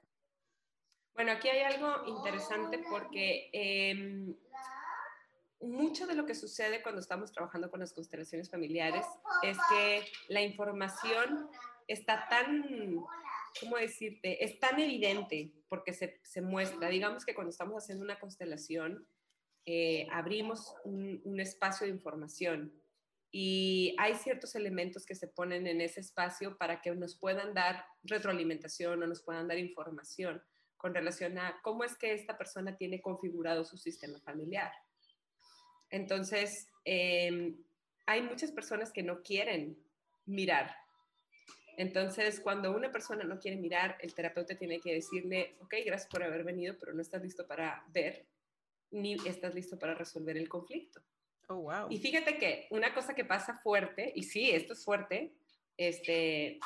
Bueno, 1.15 1.33
aquí 1.33 1.49
hay 1.49 1.61
algo 1.61 2.07
interesante 2.07 2.85
porque 2.91 3.49
em, 3.53 4.37
mucho 5.61 6.07
de 6.07 6.15
lo 6.15 6.27
que 6.27 6.35
sucede 6.35 6.83
cuando 6.83 7.01
estamos 7.01 7.33
trabajando 7.33 7.71
con 7.71 7.81
las 7.81 7.95
constelaciones 7.95 8.51
familiares 8.51 9.07
es 9.43 9.57
que 9.71 10.05
la 10.29 10.43
información 10.43 11.49
está 11.89 12.27
tan, 12.29 12.65
¿cómo 13.61 13.77
decirte? 13.77 14.45
Es 14.45 14.59
tan 14.59 14.79
evidente 14.81 15.53
porque 15.69 15.93
se, 15.93 16.21
se 16.23 16.43
muestra. 16.43 16.89
Digamos 16.89 17.25
que 17.25 17.35
cuando 17.35 17.51
estamos 17.51 17.83
haciendo 17.83 18.05
una 18.05 18.19
constelación, 18.19 19.07
eh, 19.69 20.07
abrimos 20.13 20.73
un, 20.85 21.41
espacio 21.41 21.89
de 21.89 21.93
información 21.93 22.73
y 23.33 23.97
hay 23.99 24.15
ciertos 24.15 24.55
elementos 24.55 25.05
que 25.05 25.17
se 25.17 25.27
ponen 25.27 25.67
en 25.67 25.81
ese 25.81 26.01
espacio 26.01 26.57
para 26.57 26.81
que 26.81 26.95
nos 26.95 27.19
puedan 27.19 27.53
dar 27.53 27.85
retroalimentación 28.05 29.03
o 29.03 29.07
nos 29.09 29.25
puedan 29.25 29.49
dar 29.49 29.59
información 29.59 30.41
con 30.77 30.95
relación 30.95 31.37
a 31.39 31.61
cómo 31.65 31.83
es 31.83 31.99
que 31.99 32.13
esta 32.15 32.39
persona 32.39 32.77
tiene 32.77 33.01
configurado 33.01 33.65
su 33.65 33.77
sistema 33.77 34.21
familiar. 34.21 34.71
Entonces, 35.91 36.69
em, 36.85 37.57
hay 38.07 38.23
muchas 38.23 38.53
personas 38.53 38.93
que 38.93 39.03
no 39.03 39.21
quieren 39.23 39.77
mirar. 40.27 40.77
Entonces, 41.77 42.41
cuando 42.41 42.75
una 42.75 42.91
persona 42.91 43.25
no 43.25 43.39
quiere 43.39 43.59
mirar, 43.59 43.99
el 44.01 44.15
terapeuta 44.15 44.57
tiene 44.57 44.81
que 44.81 44.95
decirle, 44.95 45.57
ok, 45.61 45.75
gracias 45.85 46.11
por 46.11 46.23
haber 46.23 46.43
venido, 46.43 46.75
pero 46.81 46.95
no 46.95 47.03
estás 47.03 47.23
listo 47.23 47.47
para 47.47 47.85
ver, 47.93 48.27
ni 48.91 49.15
estás 49.27 49.55
listo 49.55 49.79
para 49.79 49.95
resolver 49.95 50.37
el 50.39 50.49
conflicto. 50.49 51.03
Oh, 51.49 51.57
wow. 51.57 51.87
Y 51.91 51.99
fíjate 51.99 52.39
que 52.39 52.67
una 52.71 52.95
cosa 52.95 53.15
que 53.15 53.25
pasa 53.25 53.61
fuerte, 53.63 54.11
y 54.15 54.23
sí, 54.23 54.51
esto 54.51 54.73
es 54.73 54.85
fuerte, 54.85 55.35
este, 55.77 56.59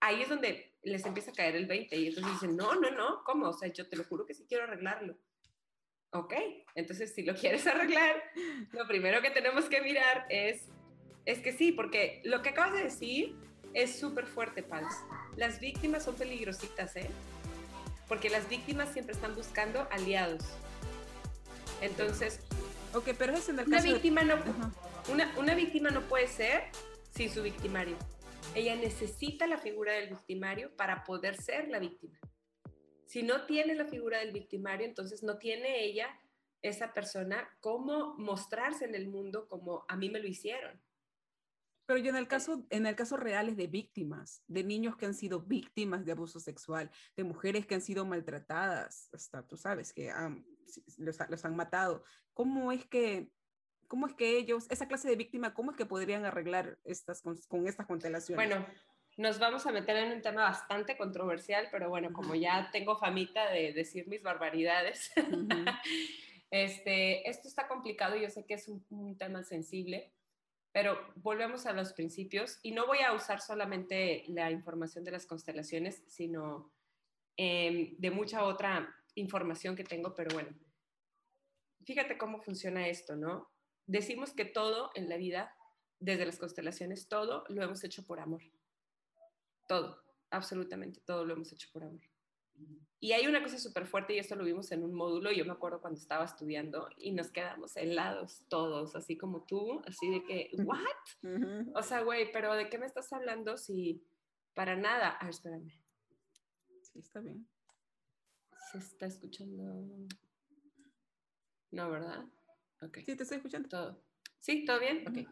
ahí 0.00 0.22
es 0.22 0.28
donde 0.28 0.74
les 0.82 1.06
empieza 1.06 1.30
a 1.30 1.34
caer 1.34 1.54
el 1.54 1.66
20 1.66 1.96
y 1.96 2.08
entonces 2.08 2.32
dicen, 2.32 2.56
no, 2.56 2.74
no, 2.74 2.90
no, 2.90 3.22
¿cómo? 3.24 3.48
O 3.48 3.52
sea, 3.52 3.68
yo 3.68 3.88
te 3.88 3.96
lo 3.96 4.04
juro 4.04 4.26
que 4.26 4.34
sí 4.34 4.44
quiero 4.48 4.64
arreglarlo. 4.64 5.16
Ok, 6.12 6.34
entonces 6.74 7.14
si 7.14 7.22
lo 7.22 7.34
quieres 7.34 7.66
arreglar, 7.68 8.20
lo 8.72 8.86
primero 8.88 9.22
que 9.22 9.30
tenemos 9.30 9.66
que 9.66 9.80
mirar 9.80 10.26
es, 10.28 10.68
es 11.24 11.38
que 11.38 11.52
sí, 11.52 11.70
porque 11.70 12.20
lo 12.24 12.42
que 12.42 12.48
acabas 12.48 12.74
de 12.74 12.82
decir 12.82 13.36
es 13.74 13.98
súper 13.98 14.26
fuerte, 14.26 14.62
Pals. 14.62 14.94
Las 15.36 15.60
víctimas 15.60 16.04
son 16.04 16.14
peligrositas, 16.16 16.96
¿eh? 16.96 17.10
Porque 18.08 18.28
las 18.30 18.48
víctimas 18.48 18.92
siempre 18.92 19.14
están 19.14 19.34
buscando 19.34 19.86
aliados. 19.90 20.42
Entonces, 21.80 22.40
Ok, 22.92 23.10
pero 23.16 23.32
es 23.34 23.48
en 23.48 23.58
el 23.60 23.68
una 23.68 23.76
caso 23.76 23.86
de- 23.86 23.94
víctima 23.94 24.22
no, 24.24 24.34
una, 25.12 25.32
una 25.38 25.54
víctima 25.54 25.90
no 25.90 26.00
puede 26.08 26.26
ser 26.26 26.64
sin 27.14 27.30
su 27.30 27.40
victimario. 27.42 27.96
Ella 28.56 28.74
necesita 28.74 29.46
la 29.46 29.58
figura 29.58 29.92
del 29.92 30.08
victimario 30.08 30.74
para 30.76 31.04
poder 31.04 31.40
ser 31.40 31.68
la 31.68 31.78
víctima. 31.78 32.18
Si 33.06 33.22
no 33.22 33.46
tiene 33.46 33.76
la 33.76 33.84
figura 33.86 34.18
del 34.18 34.32
victimario, 34.32 34.86
entonces 34.88 35.22
no 35.22 35.38
tiene 35.38 35.84
ella, 35.84 36.08
esa 36.62 36.92
persona, 36.92 37.48
cómo 37.60 38.14
mostrarse 38.18 38.84
en 38.86 38.96
el 38.96 39.06
mundo 39.06 39.46
como 39.48 39.84
a 39.86 39.96
mí 39.96 40.10
me 40.10 40.18
lo 40.18 40.26
hicieron. 40.26 40.80
Pero 41.90 41.98
yo 41.98 42.10
en 42.10 42.16
el 42.18 42.28
caso, 42.28 42.64
en 42.70 42.86
el 42.86 42.94
caso 42.94 43.16
reales 43.16 43.56
de 43.56 43.66
víctimas, 43.66 44.44
de 44.46 44.62
niños 44.62 44.96
que 44.96 45.06
han 45.06 45.14
sido 45.14 45.40
víctimas 45.40 46.04
de 46.04 46.12
abuso 46.12 46.38
sexual, 46.38 46.88
de 47.16 47.24
mujeres 47.24 47.66
que 47.66 47.74
han 47.74 47.80
sido 47.80 48.06
maltratadas, 48.06 49.08
hasta 49.12 49.44
tú 49.44 49.56
sabes 49.56 49.92
que 49.92 50.08
han- 50.08 50.46
los, 50.98 51.18
los 51.28 51.44
han 51.44 51.56
matado. 51.56 52.04
¿Cómo 52.32 52.70
es 52.70 52.86
que, 52.86 53.32
cómo 53.88 54.06
es 54.06 54.14
que 54.14 54.38
ellos, 54.38 54.70
esa 54.70 54.86
clase 54.86 55.08
de 55.08 55.16
víctima, 55.16 55.52
cómo 55.52 55.72
es 55.72 55.76
que 55.76 55.84
podrían 55.84 56.24
arreglar 56.24 56.78
estas 56.84 57.22
con, 57.22 57.36
con 57.48 57.66
estas 57.66 57.88
constelaciones? 57.88 58.36
Bueno, 58.48 58.64
nos 59.16 59.40
vamos 59.40 59.66
a 59.66 59.72
meter 59.72 59.96
en 59.96 60.12
un 60.12 60.22
tema 60.22 60.42
bastante 60.44 60.96
controversial, 60.96 61.66
pero 61.72 61.88
bueno, 61.88 62.12
como 62.12 62.36
ya 62.36 62.70
tengo 62.70 62.96
famita 62.98 63.50
de 63.50 63.72
decir 63.72 64.06
mis 64.06 64.22
barbaridades, 64.22 65.10
Ujú. 65.16 65.48
este, 66.52 67.28
esto 67.28 67.48
está 67.48 67.66
complicado, 67.66 68.14
yo 68.14 68.30
sé 68.30 68.46
que 68.46 68.54
es 68.54 68.68
un, 68.68 68.86
un 68.90 69.18
tema 69.18 69.42
sensible, 69.42 70.14
pero 70.72 71.12
volvemos 71.16 71.66
a 71.66 71.72
los 71.72 71.92
principios 71.92 72.58
y 72.62 72.72
no 72.72 72.86
voy 72.86 72.98
a 72.98 73.12
usar 73.12 73.40
solamente 73.40 74.24
la 74.28 74.50
información 74.50 75.04
de 75.04 75.10
las 75.10 75.26
constelaciones, 75.26 76.02
sino 76.06 76.72
em, 77.36 77.96
de 77.98 78.10
mucha 78.10 78.44
otra 78.44 78.94
información 79.14 79.74
que 79.74 79.84
tengo, 79.84 80.14
pero 80.14 80.32
bueno, 80.34 80.56
fíjate 81.84 82.16
cómo 82.16 82.40
funciona 82.40 82.88
esto, 82.88 83.16
¿no? 83.16 83.50
Decimos 83.86 84.32
que 84.32 84.44
todo 84.44 84.90
en 84.94 85.08
la 85.08 85.16
vida, 85.16 85.56
desde 85.98 86.26
las 86.26 86.38
constelaciones, 86.38 87.08
todo 87.08 87.44
lo 87.48 87.62
hemos 87.62 87.82
hecho 87.82 88.04
por 88.04 88.20
amor. 88.20 88.42
Todo, 89.66 90.00
absolutamente 90.30 91.00
todo 91.00 91.24
lo 91.24 91.34
hemos 91.34 91.52
hecho 91.52 91.68
por 91.72 91.82
amor. 91.82 92.09
Y 93.02 93.12
hay 93.12 93.26
una 93.26 93.42
cosa 93.42 93.58
súper 93.58 93.86
fuerte, 93.86 94.14
y 94.14 94.18
esto 94.18 94.36
lo 94.36 94.44
vimos 94.44 94.70
en 94.72 94.82
un 94.84 94.92
módulo, 94.92 95.32
yo 95.32 95.46
me 95.46 95.52
acuerdo 95.52 95.80
cuando 95.80 95.98
estaba 95.98 96.24
estudiando, 96.24 96.88
y 96.98 97.12
nos 97.12 97.30
quedamos 97.30 97.74
helados 97.76 98.44
todos, 98.48 98.94
así 98.94 99.16
como 99.16 99.44
tú, 99.44 99.80
así 99.86 100.10
de 100.10 100.22
que, 100.22 100.50
¿what? 100.64 100.84
O 101.74 101.82
sea, 101.82 102.02
güey, 102.02 102.30
pero 102.30 102.52
¿de 102.54 102.68
qué 102.68 102.76
me 102.78 102.84
estás 102.84 103.10
hablando 103.14 103.56
si 103.56 104.04
para 104.54 104.76
nada? 104.76 105.16
Ah, 105.20 105.30
espérame, 105.30 105.70
Sí, 106.82 106.98
está 106.98 107.20
bien. 107.20 107.46
se 108.72 108.78
está 108.78 109.06
escuchando. 109.06 109.86
No, 111.70 111.90
¿verdad? 111.90 112.24
Ok. 112.82 112.98
Sí, 113.06 113.16
te 113.16 113.22
estoy 113.22 113.36
escuchando. 113.36 113.68
Todo. 113.68 114.02
¿Sí? 114.40 114.64
¿Todo 114.64 114.80
bien? 114.80 115.04
Ok. 115.08 115.28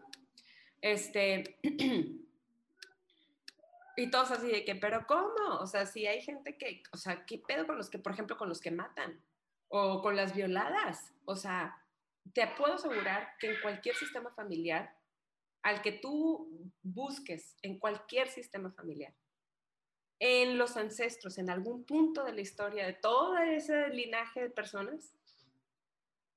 Este. 0.81 1.59
y 3.99 4.13
todos 4.13 4.31
así 4.31 4.47
de 4.47 4.65
que, 4.65 4.77
¿pero 4.77 5.07
cómo? 5.09 5.59
O 5.59 5.67
sea, 5.67 5.85
si 5.85 6.07
hay 6.07 6.23
gente 6.23 6.57
que, 6.57 6.85
o 6.93 6.97
sea, 6.97 7.27
¿qué 7.27 7.39
pedo 7.39 7.67
con 7.67 7.77
los 7.77 7.91
que, 7.91 7.99
por 7.99 8.13
ejemplo, 8.13 8.37
con 8.37 8.49
los 8.49 8.61
que 8.61 8.71
matan? 8.71 9.21
O 9.67 10.01
con 10.03 10.15
las 10.15 10.37
violadas. 10.37 11.13
O 11.25 11.35
sea, 11.35 11.85
te 12.33 12.47
puedo 12.47 12.75
asegurar 12.75 13.35
que 13.41 13.51
en 13.51 13.61
cualquier 13.61 13.97
sistema 13.97 14.31
familiar, 14.31 14.97
al 15.63 15.83
que 15.83 15.91
tú 15.91 16.71
busques, 16.85 17.57
en 17.63 17.81
cualquier 17.81 18.29
sistema 18.29 18.71
familiar, 18.71 19.13
en 20.21 20.59
los 20.59 20.77
ancestros, 20.77 21.37
en 21.37 21.51
algún 21.51 21.85
punto 21.85 22.23
de 22.23 22.35
la 22.35 22.41
historia 22.41 22.87
de 22.87 22.93
todo 22.93 23.37
ese 23.39 23.89
linaje 23.89 24.43
de 24.43 24.51
personas, 24.51 25.13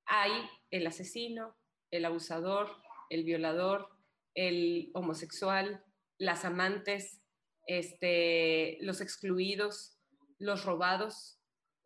hay 0.05 0.31
el 0.71 0.87
asesino, 0.87 1.55
el 1.91 2.05
abusador, 2.05 2.75
el 3.11 3.23
violador, 3.23 3.87
el 4.33 4.89
homosexual, 4.95 5.85
las 6.17 6.43
amantes, 6.43 7.20
este, 7.67 8.77
los 8.81 9.01
excluidos, 9.01 9.97
los 10.39 10.65
robados, 10.65 11.39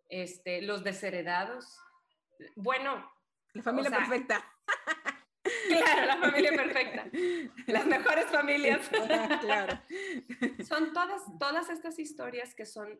este, 0.09 0.61
los 0.61 0.83
desheredados. 0.83 1.77
Bueno, 2.55 3.11
La 3.53 3.63
familia 3.63 3.89
sea, 3.89 3.99
perfecta. 3.99 4.45
claro, 5.67 6.05
la 6.05 6.17
familia 6.17 6.51
perfecta, 6.51 7.09
las 7.67 7.85
mejores 7.85 8.25
familias. 8.25 8.89
claro. 9.41 9.79
Son 10.67 10.93
todas, 10.93 11.21
todas 11.39 11.69
estas 11.69 11.99
historias 11.99 12.55
que 12.55 12.65
son, 12.65 12.99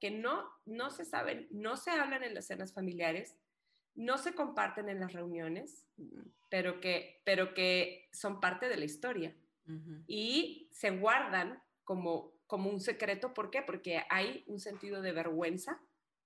que 0.00 0.10
no, 0.10 0.50
no 0.66 0.90
se 0.90 1.04
saben, 1.04 1.48
no 1.50 1.76
se 1.76 1.90
hablan 1.90 2.22
en 2.22 2.34
las 2.34 2.46
cenas 2.46 2.72
familiares, 2.72 3.36
no 3.94 4.18
se 4.18 4.34
comparten 4.34 4.88
en 4.88 5.00
las 5.00 5.12
reuniones, 5.12 5.86
pero 6.50 6.80
que, 6.80 7.20
pero 7.24 7.54
que 7.54 8.08
son 8.12 8.40
parte 8.40 8.68
de 8.68 8.76
la 8.76 8.84
historia 8.84 9.34
y 10.06 10.68
se 10.72 10.90
guardan 10.90 11.61
como, 11.84 12.32
como 12.46 12.70
un 12.70 12.80
secreto. 12.80 13.34
¿Por 13.34 13.50
qué? 13.50 13.62
Porque 13.62 14.02
hay 14.10 14.44
un 14.46 14.60
sentido 14.60 15.02
de 15.02 15.12
vergüenza 15.12 15.80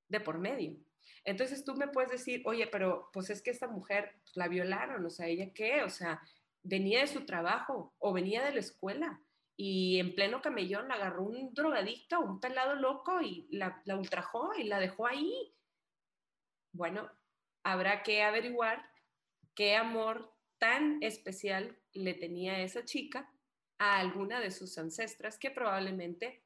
de 0.08 0.20
por 0.20 0.38
medio. 0.38 0.76
Entonces 1.25 1.64
tú 1.64 1.75
me 1.75 1.88
puedes 1.88 2.10
decir, 2.10 2.42
oye, 2.44 2.66
pero 2.68 3.10
pues 3.12 3.30
es 3.30 3.42
que 3.42 3.50
esta 3.50 3.66
mujer 3.66 4.14
la 4.34 4.48
violaron, 4.48 5.04
o 5.04 5.10
sea, 5.10 5.26
¿ella 5.26 5.52
qué? 5.52 5.82
O 5.82 5.90
sea, 5.90 6.22
venía 6.62 7.00
de 7.00 7.06
su 7.06 7.26
trabajo 7.26 7.94
o 7.98 8.12
venía 8.12 8.44
de 8.44 8.52
la 8.52 8.60
escuela 8.60 9.20
y 9.56 9.98
en 9.98 10.14
pleno 10.14 10.42
camellón 10.42 10.88
la 10.88 10.94
agarró 10.94 11.25
un 11.25 11.54
drogadicto, 11.54 12.20
un 12.20 12.40
pelado 12.40 12.75
loco 12.75 13.20
y 13.22 13.48
la, 13.50 13.82
la 13.84 13.96
ultrajó 13.96 14.54
y 14.54 14.64
la 14.64 14.78
dejó 14.78 15.06
ahí. 15.06 15.54
Bueno, 16.72 17.10
habrá 17.62 18.02
que 18.02 18.22
averiguar 18.22 18.88
qué 19.54 19.76
amor 19.76 20.32
tan 20.58 21.02
especial 21.02 21.76
le 21.92 22.14
tenía 22.14 22.60
esa 22.60 22.84
chica 22.84 23.32
a 23.78 23.99
alguna 23.99 24.40
de 24.40 24.50
sus 24.50 24.78
ancestras 24.78 25.38
que 25.38 25.50
probablemente 25.50 26.42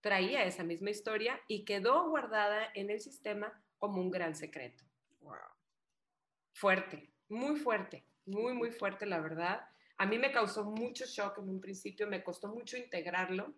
traía 0.00 0.44
esa 0.44 0.64
misma 0.64 0.90
historia 0.90 1.40
y 1.48 1.64
quedó 1.64 2.08
guardada 2.08 2.68
en 2.74 2.90
el 2.90 3.00
sistema 3.00 3.62
como 3.78 4.00
un 4.00 4.10
gran 4.10 4.34
secreto. 4.34 4.84
Wow. 5.20 5.36
Fuerte, 6.52 7.10
muy 7.28 7.56
fuerte, 7.56 8.04
muy, 8.26 8.52
muy 8.54 8.70
fuerte, 8.70 9.06
la 9.06 9.20
verdad. 9.20 9.66
A 9.98 10.06
mí 10.06 10.18
me 10.18 10.32
causó 10.32 10.64
mucho 10.64 11.04
shock 11.06 11.38
en 11.38 11.48
un 11.48 11.60
principio, 11.60 12.08
me 12.08 12.24
costó 12.24 12.48
mucho 12.48 12.76
integrarlo. 12.76 13.54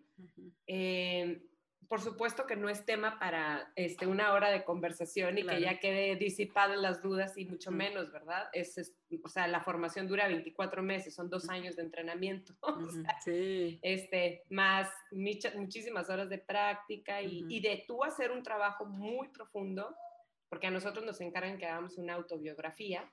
Eh, 0.67 1.41
por 1.87 2.01
supuesto 2.01 2.45
que 2.45 2.55
no 2.55 2.69
es 2.69 2.85
tema 2.85 3.19
para 3.19 3.71
este, 3.75 4.07
una 4.07 4.33
hora 4.33 4.49
de 4.49 4.63
conversación 4.63 5.37
y 5.37 5.43
Claro. 5.43 5.57
que 5.59 5.63
ya 5.65 5.79
quede 5.79 6.15
disipadas 6.15 6.77
las 6.77 7.01
dudas 7.01 7.37
y 7.37 7.45
mucho 7.45 7.71
menos, 7.71 8.11
¿verdad? 8.11 8.49
Es, 8.53 8.77
es- 8.77 8.95
o 9.23 9.29
sea, 9.29 9.47
la 9.47 9.61
formación 9.61 10.07
dura 10.07 10.27
24 10.27 10.81
meses, 10.83 11.13
son 11.13 11.29
dos 11.29 11.49
años 11.49 11.75
de 11.75 11.83
entrenamiento, 11.83 12.53
o 12.61 12.71
Ujú. 12.71 12.91
sea, 13.03 13.19
Sí. 13.21 13.79
este, 13.81 14.43
más 14.49 14.89
muchísimas 15.11 16.09
horas 16.09 16.29
de 16.29 16.37
práctica 16.39 17.21
y, 17.21 17.59
de 17.59 17.83
tú 17.87 18.03
hacer 18.03 18.31
un 18.31 18.43
trabajo 18.43 18.85
muy 18.85 19.29
profundo, 19.29 19.95
porque 20.49 20.67
a 20.67 20.71
nosotros 20.71 21.05
nos 21.05 21.19
encargan 21.21 21.57
que 21.57 21.65
hagamos 21.65 21.97
una 21.97 22.13
autobiografía 22.13 23.11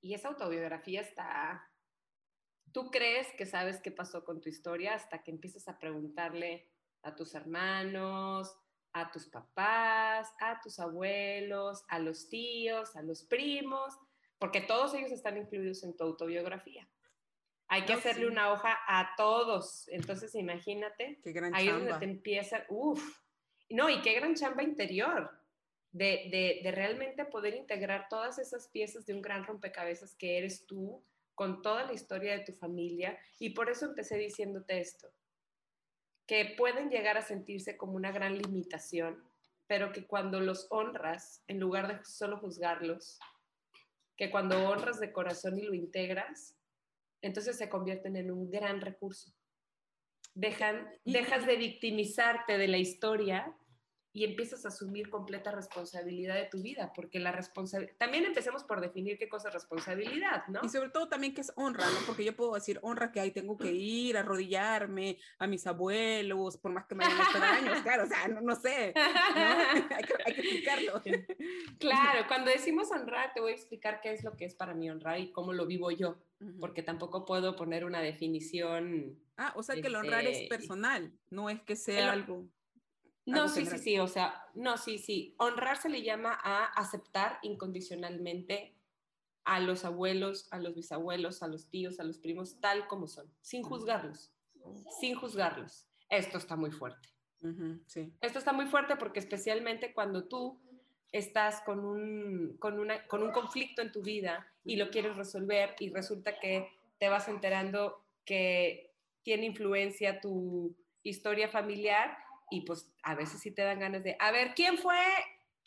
y 0.00 0.14
esa 0.14 0.28
autobiografía 0.28 1.00
está... 1.00 1.64
Tú 2.72 2.90
crees 2.90 3.26
que 3.36 3.46
sabes 3.46 3.80
qué 3.80 3.90
pasó 3.90 4.24
con 4.24 4.40
tu 4.40 4.48
historia 4.50 4.94
hasta 4.94 5.22
que 5.22 5.30
empiezas 5.30 5.66
a 5.68 5.78
preguntarle 5.78 6.68
a 7.02 7.14
tus 7.14 7.34
hermanos, 7.34 8.54
a 8.92 9.10
tus 9.10 9.26
papás, 9.26 10.28
a 10.40 10.60
tus 10.62 10.78
abuelos, 10.80 11.84
a 11.88 11.98
los 11.98 12.28
tíos, 12.28 12.96
a 12.96 13.02
los 13.02 13.22
primos, 13.22 13.96
porque 14.38 14.60
todos 14.60 14.94
ellos 14.94 15.12
están 15.12 15.36
incluidos 15.36 15.82
en 15.84 15.96
tu 15.96 16.04
autobiografía. 16.04 16.88
Hay 17.68 17.84
que 17.84 17.92
No, 17.92 17.98
hacerle 17.98 18.22
sí. 18.26 18.32
una 18.32 18.52
hoja 18.52 18.78
a 18.86 19.14
todos. 19.16 19.88
Entonces, 19.88 20.34
imagínate, 20.34 21.20
Qué 21.22 21.32
gran 21.32 21.54
ahí 21.54 21.68
es 21.68 21.74
donde 21.74 21.94
te 21.94 22.04
empieza, 22.06 22.64
uff, 22.68 23.20
no, 23.68 23.90
y 23.90 24.00
qué 24.00 24.14
gran 24.14 24.34
chamba 24.34 24.62
interior 24.62 25.30
de, 25.92 26.28
de, 26.30 26.60
de 26.62 26.70
realmente 26.72 27.24
poder 27.26 27.54
integrar 27.54 28.08
todas 28.08 28.38
esas 28.38 28.68
piezas 28.68 29.04
de 29.04 29.14
un 29.14 29.20
gran 29.22 29.44
rompecabezas 29.44 30.14
que 30.14 30.38
eres 30.38 30.66
tú, 30.66 31.04
con 31.34 31.62
toda 31.62 31.84
la 31.84 31.92
historia 31.92 32.32
de 32.36 32.44
tu 32.44 32.52
familia. 32.52 33.18
Y 33.38 33.50
por 33.50 33.70
eso 33.70 33.86
empecé 33.86 34.16
diciéndote 34.16 34.80
esto, 34.80 35.08
que 36.28 36.54
pueden 36.58 36.90
llegar 36.90 37.16
a 37.16 37.22
sentirse 37.22 37.78
como 37.78 37.94
una 37.94 38.12
gran 38.12 38.36
limitación, 38.36 39.24
pero 39.66 39.92
que 39.92 40.06
cuando 40.06 40.40
los 40.40 40.66
honras, 40.70 41.42
en 41.48 41.58
lugar 41.58 41.88
de 41.88 42.04
solo 42.04 42.36
juzgarlos, 42.38 43.18
que 44.14 44.30
cuando 44.30 44.68
honras 44.68 45.00
de 45.00 45.10
corazón 45.10 45.58
y 45.58 45.62
lo 45.62 45.72
integras, 45.72 46.54
entonces 47.22 47.56
se 47.56 47.70
convierten 47.70 48.14
en 48.16 48.30
un 48.30 48.50
gran 48.50 48.82
recurso. 48.82 49.32
Dejan, 50.34 50.86
dejas 51.06 51.46
de 51.46 51.56
victimizarte 51.56 52.58
de 52.58 52.68
la 52.68 52.76
historia 52.76 53.56
y 54.18 54.24
empiezas 54.24 54.64
a 54.64 54.68
asumir 54.68 55.10
completa 55.10 55.52
responsabilidad 55.52 56.34
de 56.34 56.46
tu 56.46 56.60
vida, 56.60 56.92
porque 56.92 57.20
la 57.20 57.30
responsabilidad, 57.30 57.94
también 57.98 58.24
empecemos 58.24 58.64
por 58.64 58.80
definir 58.80 59.16
qué 59.16 59.28
cosa 59.28 59.46
es 59.46 59.54
responsabilidad, 59.54 60.42
¿no? 60.48 60.58
Y 60.64 60.68
sobre 60.68 60.88
todo 60.88 61.08
también 61.08 61.34
que 61.34 61.42
es 61.42 61.52
honra, 61.54 61.86
¿no? 61.86 62.04
Porque 62.04 62.24
yo 62.24 62.34
puedo 62.34 62.54
decir 62.54 62.80
honra 62.82 63.12
que 63.12 63.20
ahí 63.20 63.30
tengo 63.30 63.56
que 63.56 63.70
ir, 63.70 64.16
arrodillarme 64.16 65.18
a 65.38 65.46
mis 65.46 65.68
abuelos, 65.68 66.56
por 66.56 66.72
más 66.72 66.86
que 66.86 66.96
me 66.96 67.04
hayan 67.04 67.20
hecho 67.20 67.38
daños, 67.38 67.80
claro, 67.82 68.02
o 68.02 68.06
sea, 68.08 68.26
no, 68.26 68.40
no 68.40 68.56
sé, 68.56 68.92
¿no? 68.92 68.96
hay, 69.96 70.02
que, 70.02 70.14
hay 70.26 70.34
que 70.34 70.40
explicarlo. 70.40 71.02
Claro, 71.78 72.26
cuando 72.26 72.50
decimos 72.50 72.90
honrar, 72.90 73.32
te 73.34 73.40
voy 73.40 73.52
a 73.52 73.54
explicar 73.54 74.00
qué 74.00 74.10
es 74.12 74.24
lo 74.24 74.36
que 74.36 74.46
es 74.46 74.56
para 74.56 74.74
mí 74.74 74.90
honrar 74.90 75.20
y 75.20 75.30
cómo 75.30 75.52
lo 75.52 75.64
vivo 75.64 75.92
yo, 75.92 76.18
Ujú. 76.40 76.58
porque 76.58 76.82
tampoco 76.82 77.24
puedo 77.24 77.54
poner 77.54 77.84
una 77.84 78.00
definición. 78.00 79.16
Ah, 79.36 79.52
o 79.54 79.62
sea 79.62 79.76
que 79.80 79.86
el 79.86 79.94
honrar 79.94 80.26
es 80.26 80.38
este, 80.38 80.48
personal, 80.48 81.12
no 81.30 81.50
es 81.50 81.62
que 81.62 81.76
sea 81.76 82.02
el- 82.02 82.08
algo. 82.10 82.48
No, 83.28 83.48
sí, 83.48 83.60
sí, 83.60 83.64
general. 83.66 83.80
sí, 83.80 83.98
o 83.98 84.08
sea, 84.08 84.42
no, 84.54 84.76
sí, 84.76 84.98
sí. 84.98 85.34
Honrar 85.38 85.76
se 85.76 85.88
le 85.88 86.02
llama 86.02 86.38
a 86.42 86.64
aceptar 86.64 87.38
incondicionalmente 87.42 88.74
a 89.44 89.60
los 89.60 89.84
abuelos, 89.84 90.48
a 90.50 90.58
los 90.58 90.74
bisabuelos, 90.74 91.42
a 91.42 91.48
los 91.48 91.68
tíos, 91.70 92.00
a 92.00 92.04
los 92.04 92.18
primos, 92.18 92.60
tal 92.60 92.86
como 92.86 93.08
son, 93.08 93.32
sin 93.40 93.62
juzgarlos, 93.62 94.30
sin 95.00 95.14
juzgarlos. 95.14 95.86
Esto 96.10 96.38
está 96.38 96.56
muy 96.56 96.70
fuerte. 96.70 97.08
Sí. 97.86 98.12
Esto 98.20 98.38
está 98.38 98.52
muy 98.52 98.66
fuerte 98.66 98.96
porque 98.96 99.20
especialmente 99.20 99.92
cuando 99.94 100.24
tú 100.24 100.60
estás 101.12 101.62
con 101.62 101.84
un, 101.84 102.56
con, 102.58 102.78
una, 102.78 103.06
con 103.06 103.22
un 103.22 103.30
conflicto 103.30 103.80
en 103.80 103.92
tu 103.92 104.02
vida 104.02 104.46
y 104.64 104.76
lo 104.76 104.90
quieres 104.90 105.16
resolver 105.16 105.74
y 105.78 105.90
resulta 105.90 106.38
que 106.38 106.68
te 106.98 107.08
vas 107.08 107.28
enterando 107.28 108.04
que 108.24 108.92
tiene 109.22 109.46
influencia 109.46 110.20
tu 110.20 110.76
historia 111.02 111.48
familiar 111.48 112.18
y 112.50 112.62
pues 112.62 112.90
a 113.02 113.14
veces 113.14 113.40
sí 113.40 113.50
te 113.50 113.62
dan 113.62 113.80
ganas 113.80 114.02
de, 114.02 114.16
a 114.18 114.30
ver, 114.32 114.54
¿quién 114.54 114.78
fue 114.78 114.96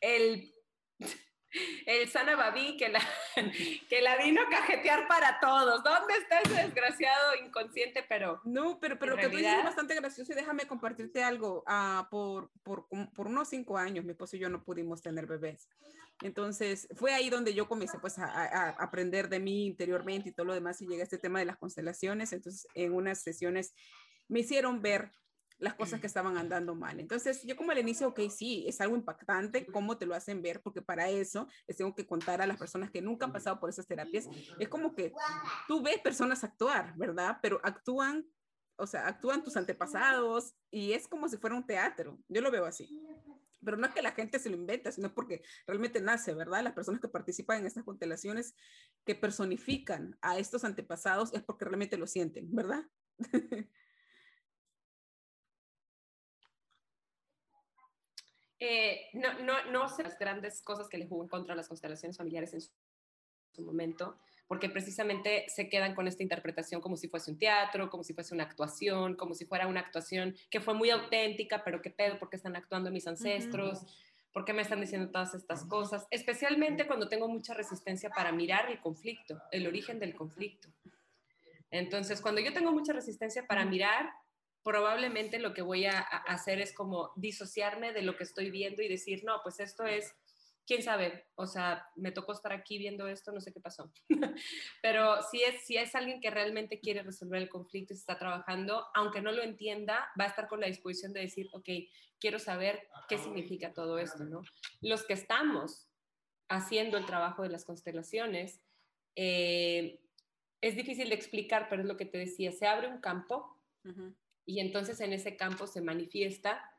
el, 0.02 0.54
el 1.86 2.10
Sana 2.10 2.36
Babi 2.36 2.78
que 2.78 2.90
la, 2.90 3.02
que 3.90 4.02
la 4.02 4.18
vino 4.18 4.42
a 4.42 4.50
cajetear 4.50 5.08
para 5.08 5.40
todos? 5.40 5.84
¿Dónde 5.84 6.14
está 6.16 6.40
ese 6.40 6.54
desgraciado 6.64 7.36
inconsciente? 7.46 8.04
Pero 8.08 8.40
No, 8.46 8.80
pero, 8.80 8.98
pero 8.98 9.16
lo 9.16 9.18
que 9.18 9.24
tú 9.28 9.32
dices 9.32 9.46
es 9.46 9.52
realidad- 9.52 9.66
bastante 9.66 9.96
gracioso 9.96 10.32
y 10.32 10.36
déjame 10.36 10.66
compartirte 10.66 11.24
algo. 11.24 11.64
Ah, 11.68 12.08
por, 12.10 12.52
por, 12.64 12.88
por 13.14 13.28
unos 13.28 13.50
cinco 13.50 13.78
años, 13.78 14.06
mi 14.06 14.12
esposo 14.12 14.36
y 14.36 14.40
yo 14.40 14.50
no 14.50 14.64
pudimos 14.64 15.02
tener 15.02 15.26
bebés. 15.28 15.68
Entonces, 16.24 16.88
fue 16.96 17.14
ahí 17.14 17.30
donde 17.30 17.54
yo 17.54 17.68
comencé 17.68 17.98
pues 18.00 18.20
a- 18.20 18.26
a 18.28 18.70
aprender 18.72 19.28
de 19.28 19.40
mí 19.40 19.66
interiormente 19.66 20.30
y 20.30 20.32
todo 20.32 20.46
lo 20.46 20.54
demás 20.54 20.80
y 20.82 20.88
llegué 20.88 21.02
a 21.02 21.06
este 21.06 21.18
tema 21.18 21.40
de 21.40 21.46
las 21.46 21.58
constelaciones. 21.58 22.32
Entonces, 22.32 22.68
en 22.76 22.94
unas 22.94 23.22
sesiones 23.24 23.74
me 24.28 24.42
hicieron 24.42 24.82
ver 24.82 25.12
las 25.62 25.76
cosas 25.76 26.02
que 26.02 26.08
estaban 26.08 26.38
andando 26.38 26.74
mal. 26.76 27.00
Entonces, 27.00 27.44
yo 27.44 27.56
como 27.56 27.72
al 27.72 27.78
inicio, 27.78 28.08
ok, 28.10 28.22
sí, 28.30 28.66
es 28.68 28.82
algo 28.82 28.96
impactante 28.96 29.68
cómo 29.68 29.98
te 29.98 30.08
lo 30.08 30.16
hacen 30.16 30.42
ver, 30.42 30.60
porque 30.62 30.82
para 30.82 31.08
eso 31.10 31.48
les 31.68 31.78
tengo 31.78 31.94
que 31.94 32.06
contar 32.06 32.42
a 32.42 32.48
las 32.48 32.58
personas 32.58 32.90
que 32.90 33.02
nunca 33.02 33.26
han 33.26 33.32
pasado 33.32 33.60
por 33.60 33.70
esas 33.70 33.86
terapias. 33.88 34.28
Es 34.60 34.68
como 34.68 34.94
que 34.96 35.14
tú 35.68 35.84
ves 35.84 36.00
personas 36.00 36.44
actuar, 36.44 36.96
¿verdad? 36.98 37.38
Pero 37.44 37.62
actúan, 37.64 38.26
o 38.76 38.88
sea, 38.88 39.08
actúan 39.08 39.44
tus 39.44 39.56
antepasados 39.56 40.56
y 40.72 40.94
es 40.94 41.08
como 41.08 41.30
si 41.30 41.38
fuera 41.38 41.56
un 41.56 41.66
teatro. 41.66 42.18
Yo 42.28 42.42
lo 42.42 42.50
veo 42.50 42.66
así. 42.66 42.90
Pero 43.64 43.78
no 43.78 43.86
es 43.86 43.94
que 43.94 44.02
la 44.02 44.14
gente 44.14 44.40
se 44.40 44.50
lo 44.50 44.56
inventa, 44.56 44.92
sino 44.92 45.14
porque 45.14 45.44
realmente 45.68 46.02
nace, 46.02 46.34
¿verdad? 46.34 46.64
Las 46.64 46.74
personas 46.74 47.00
que 47.00 47.08
participan 47.08 47.60
en 47.60 47.68
estas 47.68 47.84
constelaciones 47.84 48.56
que 49.06 49.14
personifican 49.14 50.18
a 50.22 50.40
estos 50.40 50.64
antepasados 50.64 51.32
es 51.34 51.44
porque 51.44 51.66
realmente 51.66 51.98
lo 51.98 52.08
sienten, 52.08 52.48
¿verdad? 52.50 52.84
Eh, 58.64 59.10
no, 59.14 59.34
no, 59.40 59.72
no 59.72 59.90
sé 59.90 60.04
las 60.04 60.20
grandes 60.20 60.62
cosas 60.62 60.88
que 60.88 61.00
le 61.00 61.08
jugó 61.08 61.24
en 61.24 61.30
contra 61.30 61.54
a 61.54 61.58
las 61.58 61.68
constelaciones 61.68 62.16
familiares 62.16 62.54
en 62.54 62.62
su, 62.62 62.70
su 63.54 63.64
momento, 63.64 64.20
porque 64.48 64.70
precisamente 64.70 65.46
se 65.48 65.68
quedan 65.68 65.96
con 65.96 66.08
esta 66.08 66.22
interpretación 66.22 66.80
como 66.80 66.96
si 66.96 67.08
fuese 67.08 67.32
un 67.32 67.40
teatro, 67.40 67.90
como 67.90 68.04
si 68.04 68.14
fuese 68.14 68.36
una 68.36 68.44
actuación, 68.44 69.16
como 69.16 69.34
si 69.34 69.46
fuera 69.46 69.66
una 69.66 69.80
actuación 69.80 70.36
que 70.52 70.62
fue 70.62 70.76
muy 70.76 70.92
auténtica, 70.92 71.64
pero 71.64 71.82
qué 71.82 71.90
pedo, 71.90 72.20
porque 72.20 72.36
están 72.36 72.56
actuando 72.56 72.92
mis 72.92 73.08
ancestros, 73.08 73.80
por 74.32 74.46
qué 74.46 74.54
me 74.54 74.62
están 74.62 74.80
diciendo 74.80 75.10
todas 75.10 75.34
estas 75.34 75.66
cosas, 75.66 76.06
especialmente 76.12 76.86
cuando 76.86 77.10
tengo 77.10 77.28
mucha 77.28 77.56
resistencia 77.56 78.12
para 78.12 78.32
mirar 78.32 78.70
el 78.70 78.80
conflicto, 78.80 79.42
el 79.52 79.66
origen 79.66 79.98
del 79.98 80.14
conflicto. 80.14 80.70
Entonces, 81.72 82.22
cuando 82.22 82.42
yo 82.42 82.54
tengo 82.54 82.72
mucha 82.72 82.94
resistencia 82.94 83.48
para 83.48 83.66
mirar, 83.66 84.14
probablemente 84.64 85.40
lo 85.40 85.54
que 85.54 85.62
voy 85.62 85.86
a, 85.86 86.00
a 86.00 86.18
hacer 86.28 86.60
es 86.62 86.74
como 86.74 87.12
disociarme 87.16 87.94
de 87.94 88.02
lo 88.02 88.16
que 88.16 88.24
estoy 88.24 88.52
viendo 88.52 88.82
y 88.82 88.88
decir, 88.88 89.24
no, 89.24 89.42
pues 89.44 89.60
esto 89.60 89.86
es, 89.86 90.16
quién 90.66 90.84
sabe, 90.84 91.26
o 91.36 91.48
sea, 91.48 91.86
me 91.96 92.12
tocó 92.12 92.34
estar 92.34 92.54
aquí 92.54 92.78
viendo 92.78 93.08
esto, 93.08 93.32
no 93.32 93.42
sé 93.42 93.52
qué 93.52 93.60
pasó. 93.60 93.92
Pero 94.82 95.22
si 95.24 95.44
es, 95.44 95.66
si 95.66 95.78
es 95.78 95.96
alguien 95.96 96.22
que 96.22 96.30
realmente 96.30 96.80
quiere 96.80 97.04
resolver 97.04 97.42
el 97.42 97.50
conflicto 97.50 97.94
y 97.94 97.98
se 97.98 98.02
está 98.02 98.18
trabajando, 98.18 98.86
aunque 98.94 99.22
no 99.22 99.32
lo 99.32 99.42
entienda, 99.42 100.10
va 100.20 100.26
a 100.26 100.28
estar 100.28 100.48
con 100.48 100.62
la 100.62 100.68
disposición 100.68 101.14
de 101.14 101.22
decir, 101.22 101.50
ok, 101.52 101.68
quiero 102.20 102.40
saber 102.40 102.88
qué 103.10 103.18
significa 103.18 103.74
todo 103.74 104.00
esto, 104.00 104.24
¿no? 104.24 104.44
Los 104.82 105.04
que 105.04 105.14
estamos 105.14 105.90
haciendo 106.48 106.98
el 106.98 107.06
trabajo 107.06 107.44
de 107.44 107.50
las 107.50 107.66
constelaciones, 107.66 108.62
eh, 109.16 110.00
es 110.62 110.76
difícil 110.76 111.10
de 111.10 111.16
explicar, 111.16 111.68
pero 111.70 111.82
es 111.82 111.88
lo 111.88 111.98
que 111.98 112.06
te 112.06 112.18
decía, 112.18 112.52
se 112.52 112.68
abre 112.68 112.88
un 112.88 113.02
campo. 113.02 113.58
Y 114.46 114.60
entonces 114.60 115.00
en 115.02 115.14
ese 115.14 115.36
campo 115.38 115.68
se 115.68 115.82
manifiesta 115.82 116.74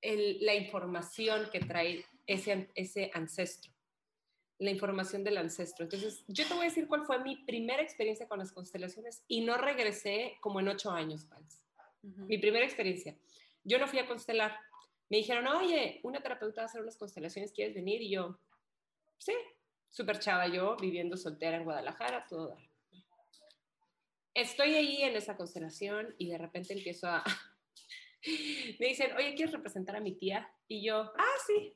el- 0.00 0.38
la 0.44 0.54
información 0.54 1.48
que 1.52 1.60
trae 1.60 2.04
ese, 2.26 2.52
an- 2.52 2.68
ese 2.74 3.10
ancestro, 3.14 3.72
la 4.58 4.70
información 4.70 5.22
del 5.24 5.36
ancestro. 5.38 5.84
Entonces, 5.84 6.24
yo 6.28 6.46
te 6.46 6.54
voy 6.54 6.62
a 6.66 6.68
decir 6.68 6.88
cuál 6.88 7.04
fue 7.04 7.18
mi 7.22 7.36
primera 7.44 7.82
experiencia 7.82 8.26
con 8.28 8.38
las 8.38 8.52
constelaciones 8.52 9.22
y 9.28 9.42
no 9.42 9.56
regresé 9.58 10.36
como 10.40 10.60
en 10.60 10.68
ocho 10.68 10.90
años. 10.90 11.26
Ujú. 12.02 12.22
Mi 12.22 12.38
primera 12.38 12.64
experiencia. 12.64 13.16
Yo 13.64 13.78
no 13.78 13.86
fui 13.86 13.98
a 13.98 14.06
constelar. 14.06 14.56
Me 15.08 15.18
dijeron, 15.18 15.46
oye, 15.48 16.00
una 16.04 16.20
terapeuta 16.22 16.62
va 16.62 16.66
a 16.66 16.66
hacer 16.66 16.80
unas 16.80 16.96
constelaciones, 16.96 17.52
¿quieres 17.52 17.74
venir? 17.74 18.00
Y 18.00 18.10
yo, 18.10 18.38
sí, 19.18 19.34
súper 19.90 20.18
chava 20.20 20.46
yo, 20.48 20.76
viviendo 20.76 21.16
soltera 21.16 21.56
en 21.58 21.64
Guadalajara, 21.64 22.26
todo 22.28 22.48
dar. 22.48 22.58
Estoy 24.36 24.74
ahí 24.74 25.02
en 25.02 25.16
esa 25.16 25.36
constelación 25.36 26.14
y 26.18 26.28
de 26.28 26.36
repente 26.38 26.74
empiezo 26.74 27.08
a... 27.08 27.24
me 28.78 28.86
dicen, 28.86 29.16
oye, 29.16 29.34
¿quieres 29.34 29.52
representar 29.54 29.96
a 29.96 30.00
mi 30.00 30.16
tía? 30.16 30.50
Y 30.68 30.84
yo, 30.86 31.12
ah, 31.16 31.34
sí. 31.46 31.74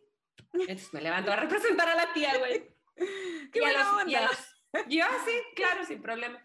Entonces 0.53 0.93
me 0.93 1.01
levanto 1.01 1.33
a 1.33 1.37
representar 1.37 1.89
a 1.89 1.95
la 1.95 2.13
tía, 2.13 2.37
güey. 2.39 2.69
¡Qué 3.53 3.59
Y 3.59 3.61
buena 3.61 3.79
los- 3.93 4.03
onda! 4.03 4.31
yo, 4.89 5.05
"Ah, 5.05 5.19
sí, 5.25 5.33
claro, 5.57 5.85
sin 5.85 6.03
problema. 6.03 6.43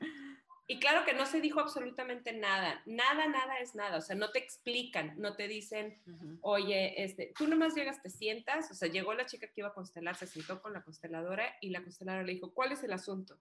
Y 0.67 0.80
claro 0.80 1.06
que 1.06 1.13
no 1.13 1.25
se 1.28 1.41
dijo 1.41 1.60
absolutamente 1.60 2.34
nada. 2.34 2.82
Nada, 2.86 3.28
nada 3.28 3.60
es 3.60 3.75
nada. 3.75 3.97
O 3.97 4.01
sea, 4.01 4.15
no 4.15 4.32
te 4.32 4.39
explican, 4.39 5.13
no 5.19 5.36
te 5.36 5.47
dicen, 5.47 6.01
Ujú. 6.08 6.39
oye, 6.41 7.04
este, 7.04 7.34
tú 7.38 7.47
nomás 7.47 7.75
llegas, 7.75 8.01
te 8.01 8.10
sientas. 8.10 8.71
O 8.71 8.73
sea, 8.73 8.88
llegó 8.89 9.13
la 9.13 9.25
chica 9.28 9.47
que 9.47 9.62
iba 9.62 9.67
a 9.67 9.73
constelar, 9.73 10.15
se 10.15 10.25
sentó 10.28 10.62
con 10.62 10.73
la 10.73 10.82
consteladora 10.84 11.56
y 11.62 11.69
la 11.69 11.84
consteladora 11.84 12.23
le 12.23 12.34
dijo, 12.34 12.51
¿cuál 12.54 12.71
es 12.71 12.84
el 12.84 12.93
asunto? 12.93 13.39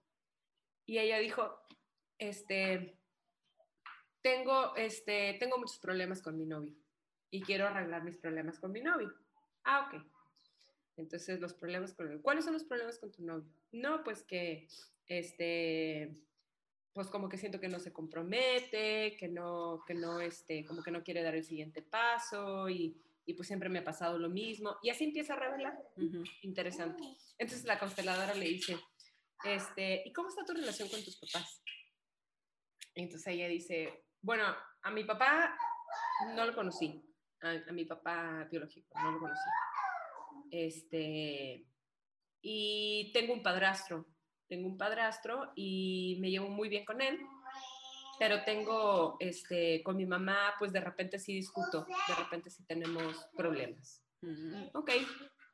Y 0.85 0.99
ella 0.99 1.17
dijo, 1.17 1.57
este, 2.17 2.97
tengo, 4.21 4.75
este, 4.75 5.37
tengo 5.39 5.57
muchos 5.57 5.77
problemas 5.79 6.21
con 6.21 6.37
mi 6.37 6.45
novio 6.45 6.75
y 7.29 7.41
quiero 7.41 7.67
arreglar 7.67 8.03
mis 8.03 8.17
problemas 8.17 8.59
con 8.59 8.71
mi 8.71 8.81
novio. 8.81 9.13
Ah, 9.63 9.87
ok. 9.87 10.03
Entonces, 10.97 11.39
los 11.39 11.53
problemas 11.53 11.93
con 11.93 12.19
¿Cuáles 12.21 12.45
son 12.45 12.53
los 12.53 12.63
problemas 12.63 12.97
con 12.97 13.11
tu 13.11 13.23
novio? 13.23 13.51
No, 13.71 14.03
pues 14.03 14.23
que, 14.23 14.67
este, 15.07 16.15
pues 16.93 17.07
como 17.07 17.27
que 17.27 17.37
siento 17.37 17.59
que 17.59 17.67
no 17.67 17.79
se 17.79 17.91
compromete, 17.91 19.17
que 19.17 19.27
no, 19.27 19.83
que 19.85 19.93
no, 19.93 20.21
este, 20.21 20.63
como 20.65 20.81
que 20.81 20.91
no 20.91 21.03
quiere 21.03 21.21
dar 21.21 21.35
el 21.35 21.43
siguiente 21.43 21.81
paso 21.81 22.69
y, 22.69 22.97
y 23.25 23.33
pues 23.33 23.47
siempre 23.47 23.69
me 23.69 23.79
ha 23.79 23.83
pasado 23.83 24.17
lo 24.17 24.29
mismo. 24.29 24.77
Y 24.81 24.89
así 24.89 25.03
empieza 25.03 25.33
a 25.33 25.39
revelar. 25.39 25.77
Ujú. 25.97 26.23
Interesante. 26.43 27.03
Entonces 27.37 27.65
la 27.65 27.77
consteladora 27.77 28.33
le 28.33 28.45
dice, 28.45 28.77
este, 29.43 30.03
¿y 30.05 30.13
cómo 30.13 30.29
está 30.29 30.45
tu 30.45 30.53
relación 30.53 30.87
con 30.87 31.03
tus 31.03 31.17
papás? 31.17 31.61
Entonces 32.95 33.33
ella 33.33 33.47
dice, 33.47 34.05
bueno, 34.21 34.43
a 34.81 34.91
mi 34.91 35.03
papá 35.03 35.57
no 36.33 36.45
lo 36.45 36.55
conocí, 36.55 37.03
a, 37.41 37.71
mi 37.71 37.85
papá 37.85 38.47
biológico, 38.49 38.97
no 38.99 39.11
lo 39.11 39.19
conocí. 39.19 39.49
Este, 40.49 41.65
y 42.41 43.11
tengo 43.13 43.33
un 43.33 43.43
padrastro, 43.43 44.07
tengo 44.47 44.67
un 44.67 44.77
padrastro 44.77 45.51
y 45.55 46.17
me 46.21 46.31
llevo 46.31 46.49
muy 46.49 46.69
bien 46.69 46.85
con 46.85 47.01
él, 47.01 47.19
pero 48.17 48.43
tengo, 48.43 49.17
este, 49.19 49.83
con 49.83 49.97
mi 49.97 50.05
mamá, 50.05 50.55
pues 50.57 50.71
de 50.71 50.79
repente 50.79 51.19
sí 51.19 51.33
discuto, 51.33 51.85
de 52.07 52.15
repente 52.15 52.49
sí 52.49 52.63
tenemos 52.65 53.27
problemas. 53.35 54.01
Mm. 54.21 54.67
Ok, 54.73 54.91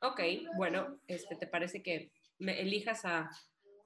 ok, 0.01 0.21
bueno, 0.55 0.99
este, 1.07 1.35
¿te 1.35 1.47
parece 1.47 1.81
que 1.81 2.11
me 2.37 2.61
elijas 2.61 3.03
a 3.05 3.29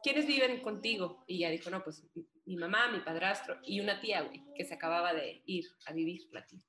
quiénes 0.03 0.27
viven 0.27 0.61
contigo? 0.61 1.23
Y 1.27 1.37
ella 1.37 1.51
dijo, 1.51 1.69
no, 1.69 1.83
pues 1.83 2.05
mi 2.45 2.57
mamá, 2.57 2.87
mi 2.89 2.99
padrastro 2.99 3.59
y 3.63 3.79
una 3.79 3.99
tía, 3.99 4.21
güey, 4.21 4.43
que 4.55 4.65
se 4.65 4.73
acababa 4.73 5.13
de 5.13 5.41
ir 5.45 5.65
a 5.87 5.93
vivir 5.93 6.27
la 6.31 6.45
tía. 6.45 6.59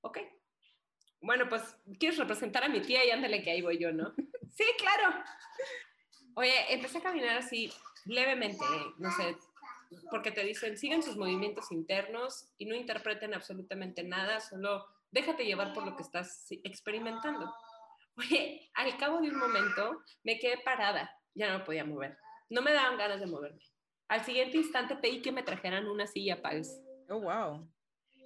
Ok. 0.00 0.18
Bueno, 1.20 1.48
pues, 1.48 1.76
¿quieres 1.98 2.18
representar 2.18 2.64
a 2.64 2.68
mi 2.68 2.80
tía? 2.80 3.04
Y 3.04 3.10
ándale 3.10 3.42
que 3.42 3.50
ahí 3.50 3.60
voy 3.60 3.78
yo, 3.78 3.92
¿no? 3.92 4.14
sí, 4.54 4.64
claro. 4.78 5.22
Oye, 6.34 6.72
empecé 6.72 6.98
a 6.98 7.02
caminar 7.02 7.36
así 7.36 7.72
levemente, 8.06 8.64
no 8.98 9.10
sé, 9.10 9.36
porque 10.10 10.30
te 10.30 10.44
dicen, 10.44 10.76
sigan 10.76 11.02
sus 11.02 11.16
movimientos 11.16 11.72
internos 11.72 12.48
y 12.58 12.66
no 12.66 12.74
interpreten 12.74 13.34
absolutamente 13.34 14.04
nada, 14.04 14.40
solo 14.40 14.86
déjate 15.10 15.44
llevar 15.44 15.72
por 15.72 15.84
lo 15.84 15.96
que 15.96 16.02
estás 16.02 16.46
experimentando. 16.62 17.52
Oye, 18.16 18.70
al 18.74 18.96
cabo 18.98 19.20
de 19.20 19.30
un 19.30 19.38
momento 19.38 20.02
me 20.22 20.38
quedé 20.38 20.58
parada, 20.58 21.10
ya 21.34 21.56
no 21.56 21.64
podía 21.64 21.84
mover, 21.84 22.16
no 22.50 22.62
me 22.62 22.72
daban 22.72 22.98
ganas 22.98 23.20
de 23.20 23.26
moverme. 23.26 23.62
Al 24.08 24.24
siguiente 24.24 24.56
instante 24.56 24.96
pedí 24.96 25.20
que 25.20 25.32
me 25.32 25.42
trajeran 25.42 25.86
una 25.86 26.06
silla, 26.06 26.40
Pals. 26.40 26.80
Oh, 27.08 27.20
wow. 27.20 27.68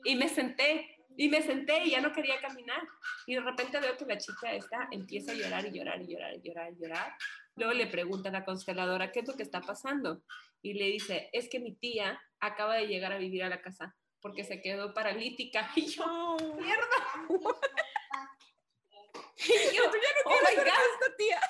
Y 0.05 0.17
me 0.17 0.29
senté, 0.29 0.97
y 1.17 1.29
me 1.29 1.43
senté 1.43 1.85
y 1.85 1.91
ya 1.91 2.01
no 2.01 2.13
quería 2.13 2.41
caminar. 2.41 2.83
Y 3.27 3.35
de 3.35 3.41
repente 3.41 3.81
veo 3.81 3.97
que 3.97 4.07
la 4.07 4.19
chica 4.19 4.53
esta 4.53 4.89
empieza 4.91 5.33
a 5.33 5.35
llorar 5.35 5.67
y 5.67 5.79
llorar 5.79 6.01
y 6.03 6.07
llorar 6.07 6.35
y 6.35 6.41
llorar 6.41 6.73
y 6.73 6.83
llorar. 6.83 7.13
Luego 7.57 7.73
le 7.73 7.87
pregunta 7.87 8.29
a 8.29 8.33
la 8.33 8.45
consteladora, 8.45 9.13
¿qué 9.13 9.21
es 9.21 9.29
lo 9.29 9.37
que 9.37 9.43
está 9.43 9.61
pasando? 9.61 10.23
Y 10.63 10.75
le 10.75 10.87
dice, 10.87 11.29
es 11.33 11.49
que 11.49 11.61
mi 11.61 11.75
tía 11.75 12.21
acaba 12.41 12.77
de 12.77 12.87
llegar 12.87 13.13
a 13.13 13.19
vivir 13.19 13.43
a 13.45 13.49
la 13.49 13.61
casa 13.61 13.95
porque 14.21 14.45
se 14.45 14.63
quedó 14.63 14.95
paralítica. 14.95 15.69
Y 15.77 15.87
yo, 15.87 16.37
mierda. 16.57 16.87
y 19.45 19.77
yo, 19.77 19.91
tú 19.91 19.97
ya 19.97 20.11
no 20.25 20.31
oh 20.31 20.35
esta 20.49 21.17
tía. 21.17 21.41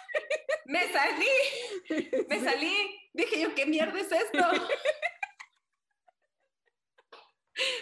Me 0.66 0.92
salí, 0.92 2.26
me 2.28 2.40
salí. 2.40 3.00
Dije 3.12 3.40
yo, 3.40 3.54
¿qué 3.54 3.66
mierda 3.66 4.00
es 4.00 4.12
esto? 4.12 4.38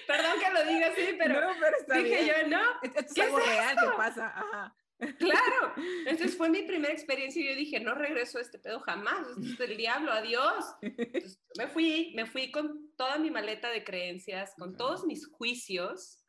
Perdón 0.07 0.41
que 0.41 0.51
lo 0.51 0.65
diga 0.65 0.89
así, 0.89 1.15
pero, 1.17 1.41
no, 1.41 1.55
pero 1.61 2.03
dije 2.03 2.27
yo, 2.27 2.49
no. 2.49 2.61
Es, 2.83 3.17
algo 3.19 3.39
real 3.39 3.77
que 3.79 3.87
pasa. 3.97 4.27
Ajá. 4.29 4.75
Claro, 5.19 5.73
entonces 6.07 6.37
fue 6.37 6.51
mi 6.51 6.63
primera 6.63 6.93
experiencia 6.93 7.43
y 7.43 7.49
yo 7.49 7.55
dije, 7.55 7.81
no 7.81 7.95
regreso 7.95 8.39
a 8.39 8.43
este 8.43 8.59
pedo 8.59 8.81
jamás, 8.81 9.27
esto 9.29 9.41
es 9.41 9.59
del 9.59 9.77
diablo, 9.77 10.13
adiós. 10.13 10.65
me 11.57 11.69
fui, 11.69 12.13
me 12.15 12.27
fui 12.27 12.51
con 12.51 12.93
toda 12.97 13.19
mi 13.19 13.31
maleta 13.31 13.71
de 13.71 13.83
creencias, 13.83 14.55
con 14.59 14.77
todos 14.77 15.07
mis 15.07 15.27
juicios, 15.27 16.23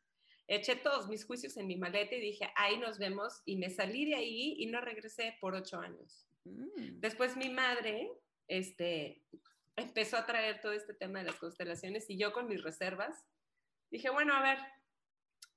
eché 0.48 0.76
todos 0.76 1.08
mis 1.08 1.24
juicios 1.24 1.56
en 1.56 1.66
mi 1.66 1.76
maleta 1.76 2.14
y 2.14 2.20
dije, 2.20 2.50
ahí 2.56 2.78
nos 2.78 2.98
vemos 2.98 3.42
y 3.44 3.56
me 3.56 3.68
salí 3.68 4.06
de 4.06 4.16
ahí 4.16 4.56
y 4.58 4.66
no 4.66 4.80
regresé 4.80 5.36
por 5.40 5.54
ocho 5.54 5.78
años. 5.78 6.26
Mm. 6.44 7.00
Después 7.00 7.36
mi 7.36 7.50
madre, 7.50 8.10
este, 8.48 9.22
empezó 9.76 10.16
a 10.16 10.26
traer 10.26 10.60
todo 10.60 10.72
este 10.72 10.94
tema 10.94 11.20
de 11.20 11.26
las 11.26 11.36
constelaciones 11.36 12.08
y 12.08 12.18
yo 12.18 12.32
con 12.32 12.48
mis 12.48 12.62
reservas 12.62 13.26
dije, 13.90 14.10
bueno, 14.10 14.34
a 14.34 14.42
ver, 14.42 14.58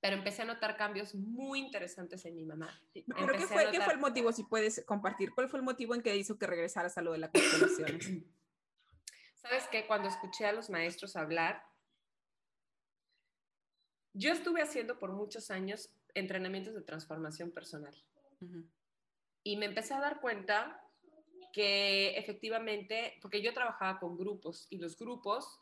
pero 0.02 0.17
empecé 0.17 0.43
a 0.43 0.45
notar 0.45 0.78
cambios 0.78 1.15
muy 1.15 1.60
interesantes 1.60 2.26
en 2.26 2.36
mi 2.36 2.45
mamá. 2.45 2.80
¿Pero 2.93 3.34
qué 3.34 3.48
fue, 3.48 3.71
qué 3.71 3.82
fue 3.82 3.93
el 3.93 4.00
motivo, 4.00 4.32
si 4.32 4.43
puedes 4.43 4.84
compartir? 4.86 5.34
¿Cuál 5.34 5.50
fue 5.50 5.60
el 5.60 5.65
motivo 5.65 5.95
en 5.95 6.02
que 6.02 6.15
hizo 6.15 6.38
que 6.38 6.45
regresaras 6.45 6.98
a 6.98 7.02
lo 7.02 7.13
de 7.13 7.17
la 7.19 7.32
constelación? 7.32 8.26
Sabes 9.36 9.67
que 9.67 9.88
cuando 9.88 10.10
escuché 10.10 10.45
a 10.45 10.52
los 10.52 10.69
maestros 10.69 11.15
hablar, 11.15 11.63
yo 14.13 14.32
estuve 14.32 14.62
haciendo 14.62 14.98
por 15.00 15.12
muchos 15.12 15.52
años 15.52 15.89
entrenamientos 16.13 16.74
de 16.74 16.82
transformación 16.82 17.52
personal. 17.52 17.95
Y 19.46 19.58
me 19.58 19.68
empecé 19.68 19.94
a 19.94 20.02
dar 20.02 20.20
cuenta 20.22 20.82
que 21.54 22.18
efectivamente, 22.18 23.14
porque 23.22 23.44
yo 23.44 23.54
trabajaba 23.54 24.00
con 24.00 24.18
grupos 24.18 24.66
y 24.72 24.80
los 24.80 24.98
grupos, 24.98 25.60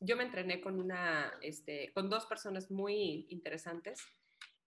yo 0.00 0.16
me 0.16 0.24
entrené 0.24 0.60
con, 0.62 0.80
una, 0.80 1.32
este, 1.42 1.92
con 1.92 2.08
dos 2.08 2.24
personas 2.24 2.70
muy 2.70 3.26
interesantes 3.28 4.00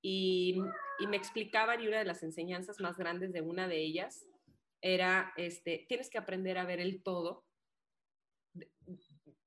y, 0.03 0.61
y, 0.99 1.07
me 1.07 1.17
explicaban 1.17 1.81
y 1.81 1.87
una 1.87 1.97
de 1.97 2.05
las 2.05 2.21
enseñanzas 2.21 2.79
más 2.79 2.95
grandes 2.95 3.33
de 3.33 3.41
una 3.41 3.67
de 3.67 3.77
ellas 3.77 4.25
era, 4.81 5.33
este, 5.35 5.85
tienes 5.89 6.09
que 6.09 6.19
aprender 6.19 6.59
a 6.59 6.65
ver 6.65 6.79
el 6.79 7.01
todo. 7.01 7.45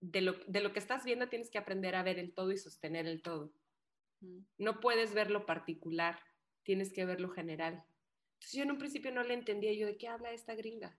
De, 0.01 0.21
lo, 0.21 0.33
de 0.49 0.61
lo 0.61 0.73
que 0.73 0.81
estás 0.81 1.05
viendo 1.05 1.29
tienes 1.29 1.49
que 1.49 1.59
aprender 1.59 1.95
a 1.95 2.03
ver 2.03 2.19
el 2.19 2.35
todo 2.35 2.51
y 2.51 2.59
sostener 2.59 3.07
el 3.07 3.23
todo. 3.23 3.55
Mm. 4.21 4.41
No 4.59 4.81
puedes 4.81 5.15
ver 5.15 5.31
lo 5.31 5.47
particular, 5.47 6.19
tienes 6.65 6.93
que 6.93 7.05
ver 7.05 7.21
lo 7.21 7.31
general. 7.31 7.85
Entonces 8.42 8.59
yo 8.59 8.64
en 8.64 8.72
un 8.72 8.78
principio 8.78 9.12
no 9.12 9.22
le 9.22 9.35
entendía 9.35 9.72
yo 9.72 9.87
de 9.87 9.96
qué 9.96 10.09
habla 10.09 10.33
esta 10.33 10.57
gringa. 10.57 10.98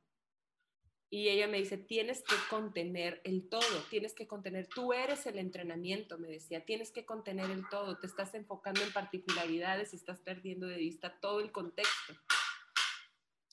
Y 1.10 1.28
ella 1.28 1.46
me 1.46 1.58
dice, 1.58 1.78
tienes 1.78 2.24
que 2.24 2.36
contener 2.50 3.20
el 3.26 3.50
todo, 3.50 3.84
tienes 3.90 4.14
que 4.14 4.28
contener, 4.28 4.68
tú 4.68 4.94
eres 4.94 5.26
el 5.26 5.38
entrenamiento, 5.38 6.18
me 6.18 6.30
decía, 6.30 6.64
tienes 6.64 6.90
que 6.90 7.06
contener 7.06 7.52
el 7.52 7.68
todo, 7.68 8.00
te 8.00 8.08
estás 8.08 8.34
enfocando 8.34 8.82
en 8.82 8.94
particularidades 8.94 9.92
y 9.92 9.98
estás 9.98 10.22
perdiendo 10.22 10.68
de 10.68 10.78
vista 10.78 11.20
todo 11.20 11.42
el 11.42 11.52
contexto. 11.52 12.14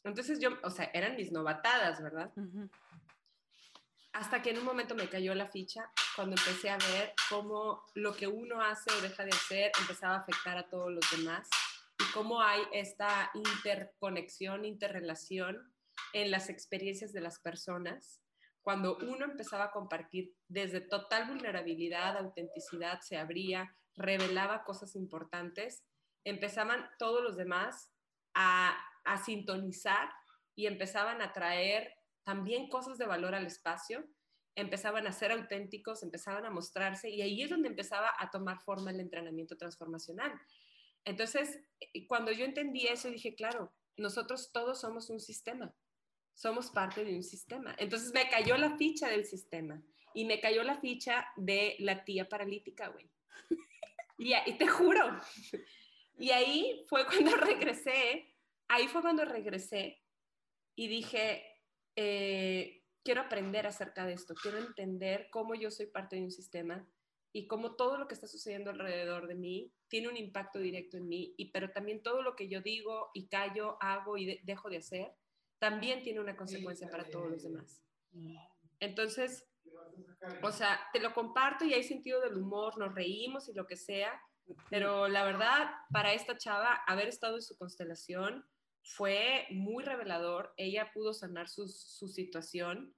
Entonces 0.05 0.39
yo, 0.39 0.51
o 0.63 0.71
sea, 0.71 0.89
eran 0.95 1.17
mis 1.17 1.33
novatadas, 1.33 2.01
¿verdad? 2.01 2.33
Hasta 4.13 4.41
que 4.41 4.51
en 4.51 4.59
un 4.59 4.65
momento 4.65 4.95
me 4.95 5.09
cayó 5.09 5.35
la 5.35 5.49
ficha 5.49 5.91
cuando 6.15 6.37
empecé 6.37 6.71
a 6.71 6.79
ver 6.79 7.13
cómo 7.29 7.85
lo 7.95 8.15
que 8.15 8.29
uno 8.29 8.63
hace 8.63 8.91
o 8.93 9.01
deja 9.01 9.25
de 9.25 9.33
hacer 9.33 9.73
empezaba 9.81 10.15
a 10.15 10.21
afectar 10.21 10.57
a 10.57 10.69
todos 10.71 10.93
los 10.93 11.05
demás 11.11 11.49
cómo 12.15 12.43
hay 12.43 12.63
esta 12.73 13.31
interconexión, 13.35 14.65
interrelación 14.65 15.73
en 16.13 16.31
las 16.31 16.49
experiencias 16.49 17.13
de 17.13 17.21
las 17.21 17.39
personas, 17.39 18.21
cuando 18.63 18.99
uno 18.99 19.25
empezaba 19.25 19.65
a 19.65 19.71
compartir 19.71 20.35
desde 20.49 20.81
total 20.81 21.29
vulnerabilidad, 21.29 22.17
autenticidad, 22.19 23.01
se 23.01 23.17
abría, 23.17 23.75
revelaba 23.97 24.65
cosas 24.65 24.97
importantes, 24.97 25.85
empezaban 26.25 26.89
todos 26.99 27.23
los 27.23 27.37
demás 27.37 27.91
a, 28.35 28.77
a 29.05 29.19
sintonizar 29.19 30.11
y 30.55 30.67
empezaban 30.67 31.23
a 31.23 31.33
traer 31.33 31.95
también 32.23 32.69
cosas 32.69 32.99
de 32.99 33.07
valor 33.07 33.35
al 33.35 33.47
espacio, 33.47 34.05
empezaban 34.55 35.07
a 35.07 35.13
ser 35.13 35.33
auténticos, 35.33 36.03
empezaban 36.03 36.45
a 36.45 36.51
mostrarse 36.51 37.09
y 37.09 37.23
ahí 37.23 37.43
es 37.43 37.51
donde 37.51 37.69
empezaba 37.69 38.13
a 38.19 38.31
tomar 38.31 38.61
forma 38.61 38.91
el 38.91 39.01
entrenamiento 39.01 39.57
transformacional. 39.57 40.33
Entonces, 41.05 41.61
cuando 42.09 42.33
yo 42.33 42.45
entendí 42.45 42.87
eso, 42.87 43.11
dije, 43.11 43.35
claro, 43.35 43.73
nosotros 43.97 44.53
todos 44.53 44.81
somos 44.81 45.11
un 45.11 45.21
sistema 45.21 45.75
somos 46.41 46.71
parte 46.71 47.05
de 47.05 47.15
un 47.15 47.23
sistema. 47.23 47.75
Entonces 47.79 48.13
me 48.15 48.29
cayó 48.31 48.57
la 48.57 48.77
ficha 48.79 49.09
del 49.09 49.27
sistema 49.27 49.83
y 50.15 50.25
me 50.25 50.41
cayó 50.41 50.63
la 50.63 50.81
ficha 50.81 51.29
de 51.37 51.77
la 51.81 52.03
tía 52.05 52.29
paralítica, 52.29 52.89
güey. 52.89 53.11
Y, 54.19 54.35
y, 54.35 54.59
te 54.59 54.67
juro. 54.67 55.19
Y 56.19 56.31
ahí 56.31 56.85
fue 56.89 57.07
cuando 57.07 57.35
regresé, 57.37 58.35
ahí 58.69 58.87
fue 58.87 59.01
cuando 59.01 59.25
regresé 59.25 60.03
y 60.77 60.89
dije, 60.89 61.43
eh, 61.97 62.83
quiero 63.03 63.23
aprender 63.23 63.67
acerca 63.67 64.05
de 64.05 64.13
esto, 64.13 64.35
quiero 64.35 64.59
entender 64.59 65.29
cómo 65.31 65.55
yo 65.55 65.71
soy 65.71 65.87
parte 65.87 66.17
de 66.17 66.23
un 66.23 66.31
sistema 66.31 66.87
y 67.33 67.47
cómo 67.47 67.77
todo 67.77 67.97
lo 67.97 68.09
que 68.09 68.15
está 68.15 68.27
sucediendo 68.27 68.71
alrededor 68.71 69.29
de 69.29 69.35
mí 69.35 69.73
tiene 69.89 70.09
un 70.09 70.17
impacto 70.17 70.59
directo 70.59 70.97
en 70.97 71.09
mí, 71.09 71.35
y, 71.37 71.51
pero 71.53 71.71
también 71.71 72.03
todo 72.03 72.23
lo 72.23 72.35
que 72.35 72.49
yo 72.49 72.61
digo 72.61 73.11
y 73.15 73.29
callo, 73.29 73.77
hago 73.81 74.17
y 74.17 74.41
dejo 74.45 74.69
de 74.69 74.79
hacer 74.79 75.15
también 75.61 76.03
tiene 76.03 76.21
una 76.21 76.37
consecuencia 76.37 76.89
para 76.91 77.09
todos 77.09 77.31
los 77.31 77.43
demás. 77.43 77.85
Entonces, 78.81 79.47
o 80.43 80.51
sea, 80.51 80.81
te 80.93 81.01
lo 81.01 81.13
comparto 81.13 81.65
y 81.65 81.75
hay 81.75 81.85
sentido 81.85 82.21
del 82.21 82.39
humor, 82.39 82.79
nos 82.79 82.95
reímos 82.95 83.49
y 83.49 83.53
lo 83.53 83.67
que 83.67 83.77
sea, 83.77 84.21
pero 84.71 85.07
la 85.07 85.23
verdad, 85.23 85.71
para 85.93 86.15
esta 86.15 86.37
chava, 86.37 86.83
haber 86.87 87.09
estado 87.09 87.37
en 87.37 87.43
su 87.43 87.57
constelación 87.57 88.45
fue 88.83 89.47
muy 89.51 89.85
revelador. 89.85 90.55
Ella 90.57 90.91
pudo 90.93 91.13
sanar 91.13 91.49
su, 91.49 91.69
situación 91.69 92.95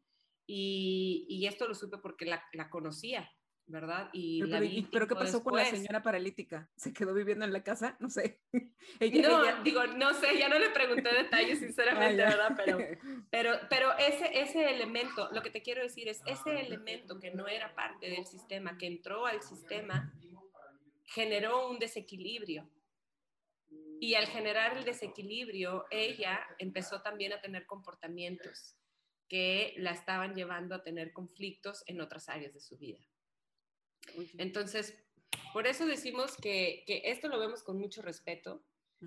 y, 0.47 1.45
esto 1.47 1.67
lo 1.67 1.75
supe 1.75 1.99
porque 1.99 2.27
la, 2.27 2.71
conocía. 2.71 3.29
¿Verdad? 3.67 4.11
Y 4.13 4.41
pero, 4.43 4.61
la 4.61 4.89
pero 4.91 5.09
¿qué 5.09 5.15
pasó 5.15 5.43
con 5.43 5.57
la 5.57 5.65
señora 5.65 6.03
paralítica? 6.03 6.69
¿Se 6.77 6.93
quedó 6.93 7.15
viviendo 7.15 7.45
en 7.45 7.53
la 7.53 7.63
casa? 7.63 7.97
No 8.01 8.11
sé. 8.11 8.41
ella, 9.01 9.29
no, 9.29 9.45
ella... 9.45 9.63
digo, 9.63 9.87
no 9.87 10.13
sé, 10.15 10.39
ya 10.39 10.49
no 10.49 10.59
le 10.59 10.71
pregunté 10.71 11.13
detalles, 11.13 11.61
sinceramente, 11.61 12.23
ah, 12.23 12.29
¿verdad? 12.29 12.53
Pero, 12.57 12.79
pero, 13.31 13.53
pero 13.71 13.99
ese, 13.99 14.41
ese 14.41 14.71
elemento, 14.71 15.31
lo 15.33 15.43
que 15.43 15.51
te 15.51 15.63
quiero 15.63 15.83
decir 15.83 16.09
es, 16.09 16.21
ese 16.27 16.61
elemento 16.61 17.19
que 17.19 17.31
no 17.31 17.47
era 17.49 17.75
parte 17.75 18.11
del 18.11 18.27
sistema, 18.27 18.77
que 18.79 18.87
entró 18.87 19.27
al 19.27 19.43
sistema, 19.43 20.13
generó 21.05 21.71
un 21.71 21.79
desequilibrio. 21.79 22.69
Y 24.01 24.17
al 24.17 24.27
generar 24.27 24.77
el 24.77 24.85
desequilibrio, 24.85 25.87
ella 25.91 26.45
empezó 26.59 27.03
también 27.03 27.33
a 27.33 27.41
tener 27.41 27.67
comportamientos 27.67 28.77
que 29.29 29.75
la 29.79 29.93
estaban 29.93 30.35
llevando 30.35 30.75
a 30.75 30.83
tener 30.83 31.13
conflictos 31.13 31.85
en 31.87 32.01
otras 32.01 32.29
áreas 32.29 32.53
de 32.53 32.61
su 32.61 32.77
vida. 32.77 32.99
Entonces, 34.39 34.99
por 35.53 35.67
eso 35.67 35.87
decimos 35.87 36.37
que, 36.37 36.85
que 36.87 37.03
esto 37.05 37.29
lo 37.29 37.39
vemos 37.39 37.63
con 37.63 37.79
mucho 37.79 38.03
respeto, 38.03 38.65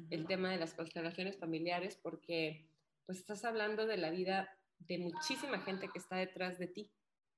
el 0.09 0.27
tema 0.27 0.51
de 0.51 0.57
las 0.57 0.73
constelaciones 0.73 1.37
familiares, 1.37 1.97
porque 2.01 2.69
pues 3.05 3.19
estás 3.19 3.45
hablando 3.45 3.85
de 3.85 3.97
la 3.97 4.09
vida 4.09 4.49
de 4.79 4.97
muchísima 4.97 5.59
gente 5.59 5.89
que 5.91 5.99
está 5.99 6.17
detrás 6.17 6.59
de 6.59 6.67
ti. 6.67 6.91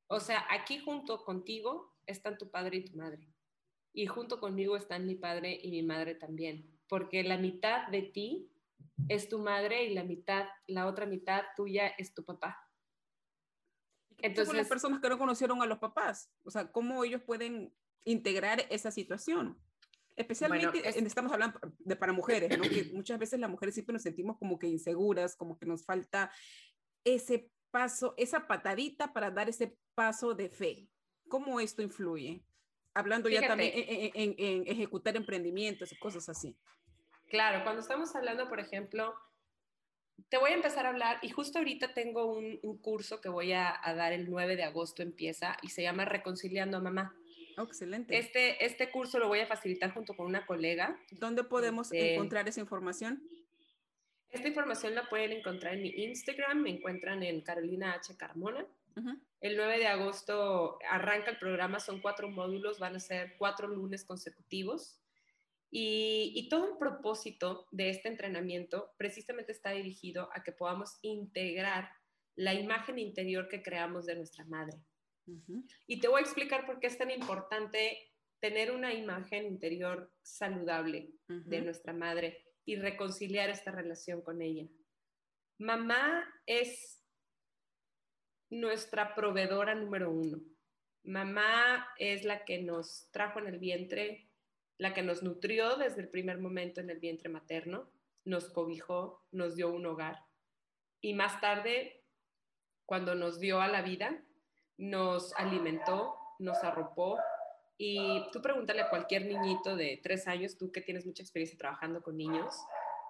O 0.08 0.20
sea, 0.20 0.46
aquí 0.50 0.80
junto 0.80 1.24
contigo 1.24 1.94
están 2.06 2.38
tu 2.38 2.50
padre 2.50 2.78
y 2.78 2.86
tu 2.86 2.98
madre. 2.98 3.28
Y 3.94 4.06
junto 4.06 4.40
conmigo 4.40 4.78
están 4.78 5.06
mi 5.06 5.16
padre 5.16 5.60
y 5.62 5.72
mi 5.72 5.84
madre 5.84 6.16
también. 6.16 6.80
Porque 6.88 7.24
la 7.24 7.38
mitad 7.38 7.88
de 7.88 8.04
ti 8.04 8.50
es 9.10 9.28
tu 9.30 9.40
madre 9.40 9.86
y 9.86 9.94
la 9.94 10.04
mitad, 10.04 10.48
la 10.68 10.88
otra 10.88 11.06
mitad 11.06 11.44
tuya 11.56 11.88
es 11.98 12.14
tu 12.14 12.24
papá. 12.24 12.58
Entonces, 14.20 14.56
las 14.56 14.68
personas 14.68 15.00
que 15.00 15.10
no 15.10 15.18
conocieron 15.18 15.62
a 15.62 15.66
los 15.66 15.80
papás, 15.80 16.32
o 16.44 16.52
sea, 16.52 16.72
cómo 16.72 17.04
ellos 17.04 17.22
pueden 17.22 17.74
integrar 18.04 18.66
esa 18.70 18.92
situación. 18.92 19.60
Especialmente 20.16 20.82
estamos 20.88 21.32
hablando 21.32 21.60
de 21.78 21.96
para 21.96 22.12
mujeres, 22.12 22.58
¿no? 22.58 22.64
que 22.64 22.90
muchas 22.94 23.20
veces 23.20 23.40
las 23.40 23.50
mujeres 23.50 23.76
siempre 23.76 23.94
nos 23.94 24.02
sentimos 24.02 24.38
como 24.40 24.58
que 24.58 24.68
inseguras, 24.68 25.36
como 25.36 25.60
que 25.60 25.68
nos 25.68 25.86
falta 25.86 26.32
ese 27.04 27.52
paso, 27.70 28.16
esa 28.18 28.48
patadita 28.48 29.14
para 29.14 29.30
dar 29.30 29.48
ese 29.48 29.78
paso 29.94 30.34
de 30.34 30.50
fe. 30.50 30.90
¿Cómo 31.28 31.60
esto 31.60 31.84
influye? 31.84 32.44
Hablando 32.96 33.30
ya 33.30 33.48
también 33.48 33.72
en, 33.76 34.36
en 34.38 34.64
ejecutar 34.66 35.16
emprendimientos 35.16 35.92
y 35.92 36.00
cosas 36.00 36.28
así. 36.30 36.58
Claro, 37.30 37.64
cuando 37.64 37.82
estamos 37.82 38.16
hablando, 38.16 38.48
por 38.50 38.60
ejemplo, 38.60 39.14
te 40.30 40.38
voy 40.38 40.52
a 40.52 40.56
empezar 40.56 40.86
a 40.86 40.90
hablar 40.90 41.20
y 41.22 41.30
justo 41.30 41.60
ahorita 41.60 41.94
tengo 41.94 42.26
un, 42.26 42.60
curso 42.82 43.22
que 43.22 43.30
voy 43.30 43.54
a, 43.54 43.80
dar 43.96 44.14
el 44.14 44.30
9 44.30 44.56
de 44.56 44.64
agosto, 44.64 45.02
empieza 45.02 45.58
y 45.62 45.70
se 45.70 45.84
llama 45.84 46.06
Reconciliando 46.06 46.78
a 46.78 46.82
Mamá. 46.82 47.16
Oh, 47.58 47.64
excelente. 47.64 48.18
Este, 48.18 48.64
este 48.64 48.92
curso 48.92 49.20
lo 49.20 49.28
voy 49.28 49.40
a 49.40 49.48
facilitar 49.48 49.94
junto 49.94 50.16
con 50.16 50.28
una 50.28 50.46
colega. 50.46 51.00
¿Dónde 51.12 51.44
podemos 51.44 51.92
este 51.92 52.14
encontrar 52.14 52.48
esa 52.48 52.60
información? 52.60 53.24
Esta 54.30 54.48
información 54.48 54.94
la 54.94 55.08
pueden 55.10 55.32
encontrar 55.32 55.76
en 55.76 55.84
mi 55.84 55.90
Instagram, 55.90 56.62
me 56.62 56.70
encuentran 56.70 57.24
en 57.24 57.42
Carolina 57.42 57.94
H. 57.94 58.16
Carmona. 58.18 58.66
El 59.42 59.56
9 59.56 59.78
de 59.78 59.88
agosto 59.88 60.80
arranca 60.90 61.30
el 61.30 61.38
programa, 61.38 61.80
son 61.80 62.02
cuatro 62.02 62.30
módulos, 62.30 62.80
van 62.80 62.96
a 62.96 63.00
ser 63.00 63.36
cuatro 63.38 63.68
lunes 63.68 64.04
consecutivos. 64.04 65.00
Y, 65.70 66.48
todo 66.50 66.72
el 66.72 66.78
propósito 66.78 67.68
de 67.72 67.90
este 67.90 68.08
entrenamiento 68.08 68.94
precisamente 68.98 69.52
está 69.52 69.72
dirigido 69.72 70.30
a 70.34 70.44
que 70.44 70.54
podamos 70.54 70.98
integrar 71.02 71.90
la 72.36 72.54
imagen 72.54 73.00
interior 73.00 73.50
que 73.50 73.62
creamos 73.62 74.06
de 74.06 74.16
nuestra 74.16 74.46
madre. 74.46 74.78
Y 75.88 76.00
te 76.00 76.08
voy 76.08 76.20
a 76.20 76.24
explicar 76.24 76.66
por 76.66 76.80
qué 76.80 76.88
es 76.88 76.98
tan 76.98 77.12
importante 77.12 78.14
tener 78.40 78.72
una 78.72 78.94
imagen 78.94 79.46
interior 79.46 80.12
saludable 80.22 81.12
de 81.28 81.62
nuestra 81.62 81.92
madre 81.92 82.46
y 82.64 82.78
reconciliar 82.78 83.50
esta 83.50 83.72
relación 83.72 84.22
con 84.22 84.42
ella. 84.42 84.68
Mamá 85.58 86.24
es 86.46 87.04
nuestra 88.50 89.16
proveedora 89.16 89.76
número 89.76 90.12
uno. 90.12 90.40
Mamá 91.04 91.88
es 91.98 92.24
la 92.24 92.46
que 92.46 92.62
nos 92.62 93.10
trajo 93.12 93.40
en 93.40 93.48
el 93.48 93.60
vientre, 93.60 94.27
la 94.78 94.94
que 94.94 95.04
nos 95.04 95.24
nutrió 95.24 95.76
desde 95.78 96.02
el 96.02 96.10
primer 96.10 96.40
momento 96.40 96.82
en 96.82 96.90
el 96.90 97.00
vientre 97.00 97.30
materno, 97.30 97.90
nos 98.26 98.50
cobijó, 98.50 99.24
nos 99.32 99.56
dio 99.56 99.70
un 99.70 99.86
hogar 99.86 100.28
y 101.02 101.14
más 101.14 101.40
tarde, 101.40 102.04
cuando 102.86 103.16
nos 103.16 103.40
dio 103.40 103.62
a 103.62 103.68
la 103.68 103.82
vida, 103.82 104.24
nos 104.78 105.34
alimentó, 105.36 106.18
nos 106.40 106.64
arropó 106.64 107.18
y 107.78 108.24
tú 108.32 108.42
pregúntale 108.42 108.82
a 108.82 108.90
cualquier 108.90 109.26
niñito 109.26 109.76
de 109.76 110.00
tres 110.02 110.28
años, 110.28 110.58
tú 110.58 110.72
que 110.72 110.82
tienes 110.82 111.06
mucha 111.06 111.22
experiencia 111.22 111.58
trabajando 111.58 112.02
con 112.02 112.18
niños, 112.18 112.56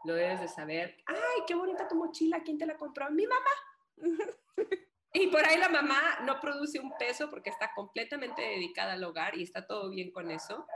lo 0.03 0.13
debes 0.13 0.41
de 0.41 0.47
saber. 0.47 0.97
¡Ay, 1.05 1.43
qué 1.47 1.55
bonita 1.55 1.87
tu 1.87 1.95
mochila! 1.95 2.43
¿Quién 2.43 2.57
te 2.57 2.65
la 2.65 2.77
compró? 2.77 3.09
Mi 3.09 3.25
mamá. 3.25 3.97
y 5.13 5.27
por 5.27 5.45
ahí 5.45 5.57
la 5.57 5.69
mamá 5.69 6.19
no 6.25 6.39
produce 6.39 6.79
un 6.79 6.91
peso 6.97 7.29
porque 7.29 7.49
está 7.49 7.73
completamente 7.73 8.41
dedicada 8.41 8.93
al 8.93 9.03
hogar 9.03 9.37
y 9.37 9.43
está 9.43 9.65
todo 9.65 9.89
bien 9.89 10.11
con 10.11 10.29
eso. 10.29 10.67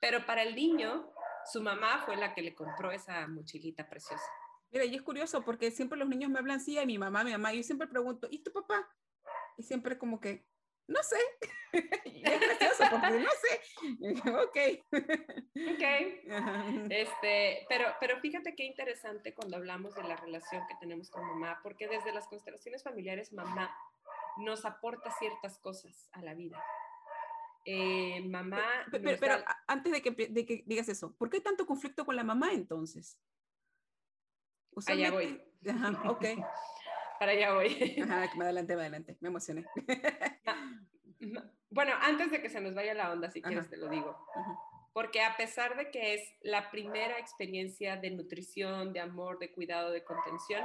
Pero 0.00 0.26
para 0.26 0.42
el 0.42 0.54
niño, 0.54 1.10
su 1.52 1.62
mamá 1.62 2.02
fue 2.04 2.16
la 2.16 2.34
que 2.34 2.42
le 2.42 2.54
compró 2.54 2.90
esa 2.90 3.26
mochilita 3.28 3.88
preciosa. 3.88 4.24
Mira, 4.70 4.84
y 4.84 4.94
es 4.94 5.02
curioso 5.02 5.42
porque 5.44 5.70
siempre 5.70 5.98
los 5.98 6.08
niños 6.08 6.30
me 6.30 6.38
hablan 6.38 6.58
así, 6.58 6.78
a 6.78 6.84
mi 6.84 6.98
mamá, 6.98 7.24
mi 7.24 7.32
mamá, 7.32 7.52
y 7.52 7.58
yo 7.58 7.62
siempre 7.62 7.86
pregunto, 7.86 8.26
¿y 8.30 8.42
tu 8.42 8.52
papá? 8.52 8.88
Y 9.56 9.62
siempre 9.62 9.96
como 9.96 10.20
que, 10.20 10.46
no 10.88 11.02
sé. 11.02 11.16
y 12.04 12.22
es 12.28 12.40
gracioso 12.40 12.84
porque 12.90 13.20
no 13.20 13.30
sé. 13.42 13.60
ok. 14.30 14.56
ok. 15.72 16.90
Este, 16.90 17.66
pero, 17.68 17.86
pero 18.00 18.20
fíjate 18.20 18.54
qué 18.54 18.64
interesante 18.64 19.34
cuando 19.34 19.56
hablamos 19.56 19.94
de 19.94 20.02
la 20.02 20.16
relación 20.16 20.66
que 20.66 20.74
tenemos 20.80 21.10
con 21.10 21.24
mamá, 21.24 21.60
porque 21.62 21.88
desde 21.88 22.12
las 22.12 22.26
constelaciones 22.26 22.82
familiares, 22.82 23.32
mamá 23.32 23.74
nos 24.38 24.64
aporta 24.64 25.10
ciertas 25.18 25.58
cosas 25.58 26.08
a 26.12 26.22
la 26.22 26.34
vida. 26.34 26.62
Eh, 27.68 28.22
mamá. 28.28 28.62
Pero, 28.92 29.34
antes 29.66 29.92
de 29.92 30.00
que, 30.00 30.12
de 30.12 30.46
que, 30.46 30.62
digas 30.66 30.88
eso, 30.88 31.16
¿por 31.16 31.28
qué 31.28 31.40
tanto 31.40 31.66
conflicto 31.66 32.06
con 32.06 32.14
la 32.14 32.22
mamá 32.22 32.52
entonces? 32.52 33.18
Allá 34.86 35.10
voy. 35.10 35.42
ok. 36.06 36.24
Para 37.18 37.32
allá 37.32 37.54
voy. 37.54 38.00
Ajá, 38.02 38.30
me 38.36 38.44
adelante, 38.44 38.76
me 38.76 38.82
adelante, 38.82 39.16
me 39.20 39.28
emocioné. 39.28 39.66
bueno, 41.70 41.92
antes 42.00 42.30
de 42.30 42.40
que 42.40 42.48
se 42.48 42.60
nos 42.60 42.74
vaya 42.74 42.94
la 42.94 43.10
onda, 43.10 43.30
si 43.30 43.42
quieres 43.42 43.68
te 43.68 43.76
lo 43.76 43.88
digo. 43.88 44.16
Porque 44.92 45.22
a 45.22 45.36
pesar 45.36 45.76
de 45.76 45.90
que 45.90 46.14
es 46.14 46.22
la 46.42 46.70
primera 46.70 47.18
experiencia 47.18 47.96
de 47.96 48.12
nutrición, 48.12 48.92
de 48.92 49.00
amor, 49.00 49.40
de 49.40 49.50
cuidado, 49.50 49.90
de 49.90 50.04
contención, 50.04 50.62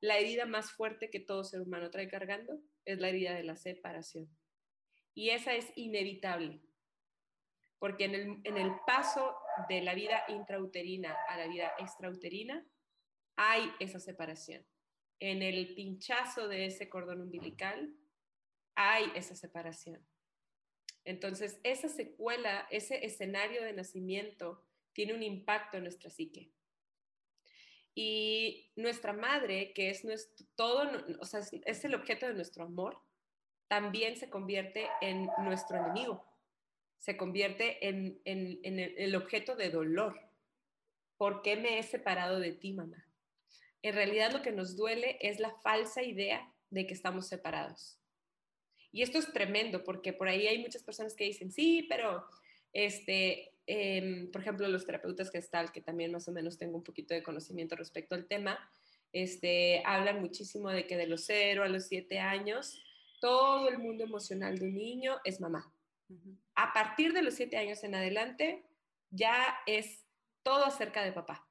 la 0.00 0.18
herida 0.18 0.46
más 0.46 0.70
fuerte 0.70 1.10
que 1.10 1.20
todo 1.20 1.42
ser 1.42 1.62
humano 1.62 1.90
trae 1.90 2.08
cargando 2.08 2.60
es 2.84 3.00
la 3.00 3.08
herida 3.08 3.34
de 3.34 3.42
la 3.42 3.56
separación. 3.56 4.28
Y 5.16 5.30
esa 5.30 5.54
es 5.54 5.72
inevitable, 5.76 6.60
porque 7.78 8.04
en 8.04 8.56
el, 8.58 8.72
paso 8.86 9.34
de 9.66 9.80
la 9.80 9.94
vida 9.94 10.22
intrauterina 10.28 11.16
a 11.28 11.38
la 11.38 11.46
vida 11.46 11.72
extrauterina 11.78 12.62
hay 13.34 13.72
esa 13.80 13.98
separación. 13.98 14.66
En 15.18 15.40
el 15.40 15.74
pinchazo 15.74 16.48
de 16.48 16.66
ese 16.66 16.90
cordón 16.90 17.22
umbilical 17.22 17.96
hay 18.74 19.10
esa 19.14 19.34
separación. 19.34 20.06
Entonces, 21.04 21.60
esa 21.62 21.88
secuela, 21.88 22.68
ese 22.70 23.06
escenario 23.06 23.64
de 23.64 23.72
nacimiento 23.72 24.66
tiene 24.92 25.14
un 25.14 25.22
impacto 25.22 25.78
en 25.78 25.84
nuestra 25.84 26.10
psique. 26.10 26.52
Y 27.94 28.70
nuestra 28.76 29.14
madre, 29.14 29.72
que 29.72 29.88
es 29.88 30.04
nuestro, 30.04 30.46
todo, 30.56 30.90
o 31.20 31.24
sea, 31.24 31.40
es 31.40 31.84
el 31.86 31.94
objeto 31.94 32.26
de 32.26 32.34
nuestro 32.34 32.64
amor, 32.64 33.05
también 33.68 34.16
se 34.16 34.30
convierte 34.30 34.88
en 35.00 35.28
nuestro 35.38 35.78
enemigo, 35.78 36.24
se 36.98 37.16
convierte 37.16 37.88
en, 37.88 38.20
el, 38.24 39.14
objeto 39.14 39.56
de 39.56 39.70
dolor. 39.70 40.20
¿Por 41.16 41.42
qué 41.42 41.56
me 41.56 41.78
he 41.78 41.82
separado 41.82 42.40
de 42.40 42.52
ti, 42.52 42.72
mamá? 42.72 43.06
En 43.82 43.94
realidad 43.94 44.32
lo 44.32 44.42
que 44.42 44.52
nos 44.52 44.76
duele 44.76 45.18
es 45.20 45.40
la 45.40 45.54
falsa 45.62 46.02
idea 46.02 46.52
de 46.70 46.86
que 46.86 46.94
estamos 46.94 47.28
separados. 47.28 47.98
Y 48.92 49.02
esto 49.02 49.18
es 49.18 49.32
tremendo 49.32 49.84
porque 49.84 50.12
por 50.12 50.28
ahí 50.28 50.46
hay 50.46 50.58
muchas 50.58 50.82
personas 50.82 51.14
que 51.14 51.24
dicen, 51.24 51.50
sí, 51.50 51.86
pero, 51.88 52.24
este, 52.72 53.52
em, 53.66 54.30
por 54.30 54.40
ejemplo, 54.40 54.68
los 54.68 54.86
terapeutas 54.86 55.30
gestal, 55.30 55.72
que 55.72 55.80
también 55.80 56.12
más 56.12 56.28
o 56.28 56.32
menos 56.32 56.58
tengo 56.58 56.76
un 56.76 56.84
poquito 56.84 57.14
de 57.14 57.22
conocimiento 57.22 57.76
respecto 57.76 58.14
al 58.14 58.26
tema, 58.26 58.58
este, 59.12 59.82
hablan 59.84 60.20
muchísimo 60.20 60.70
de 60.70 60.86
que 60.86 60.96
de 60.96 61.06
los 61.06 61.24
cero 61.24 61.62
a 61.62 61.68
los 61.68 61.86
siete 61.86 62.18
años 62.18 62.85
todo 63.20 63.68
el 63.68 63.78
mundo 63.78 64.04
emocional 64.04 64.58
de 64.58 64.66
un 64.66 64.74
niño 64.74 65.18
es 65.24 65.40
mamá. 65.40 65.72
A 66.54 66.72
partir 66.72 67.12
de 67.12 67.22
los 67.22 67.34
siete 67.34 67.56
años 67.56 67.82
en 67.82 67.94
adelante, 67.94 68.64
ya 69.10 69.58
es 69.66 70.04
todo 70.42 70.64
acerca 70.64 71.02
de 71.02 71.12
papá. 71.12 71.46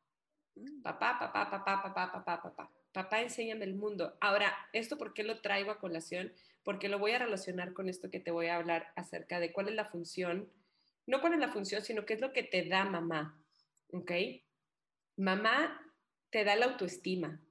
Mm. 0.55 0.81
Papá, 0.81 1.19
papá, 1.19 1.49
papá, 1.49 1.83
papá, 1.83 2.11
papá, 2.11 2.41
papá. 2.41 2.71
papá, 2.93 3.21
enséñame 3.21 3.65
el 3.65 3.75
mundo. 3.75 4.17
Ahora, 4.21 4.55
¿esto 4.71 4.97
por 4.97 5.13
qué 5.13 5.23
lo 5.23 5.41
traigo 5.41 5.71
a 5.71 5.79
colación? 5.79 6.31
Porque 6.63 6.87
lo 6.87 6.99
voy 6.99 7.11
a 7.11 7.19
relacionar 7.19 7.73
con 7.73 7.89
esto 7.89 8.09
que 8.09 8.21
te 8.21 8.31
voy 8.31 8.47
a 8.47 8.55
hablar 8.55 8.93
acerca 8.95 9.39
de 9.39 9.51
cuál 9.51 9.67
es 9.67 9.75
la 9.75 9.85
función, 9.85 10.49
no 11.05 11.19
cuál 11.21 11.33
es 11.33 11.39
la 11.39 11.51
función, 11.51 11.81
sino 11.83 12.05
qué 12.05 12.13
es 12.13 12.21
lo 12.21 12.31
que 12.31 12.43
te 12.43 12.65
da 12.67 12.85
mamá, 12.85 13.37
¿ok? 13.91 14.11
Mamá 15.17 15.81
te 16.29 16.43
da 16.43 16.55
la 16.55 16.65
autoestima, 16.65 17.41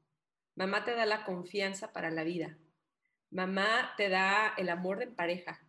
mamá 0.57 0.85
te 0.85 0.94
da 0.94 1.07
la 1.07 1.24
confianza 1.24 1.92
para 1.92 2.11
la 2.11 2.24
vida, 2.24 2.59
mamá 3.35 3.92
te 3.99 4.09
da 4.09 4.55
el 4.57 4.70
amor 4.70 4.99
de 4.99 5.09
pareja, 5.09 5.61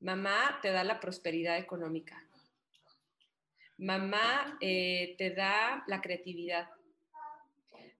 mamá 0.00 0.60
te 0.62 0.70
da 0.70 0.84
la 0.84 1.00
prosperidad 1.00 1.58
económica, 1.58 2.24
mamá 3.76 4.56
eh, 4.60 5.14
te 5.18 5.30
da 5.30 5.84
la 5.86 6.00
creatividad, 6.00 6.70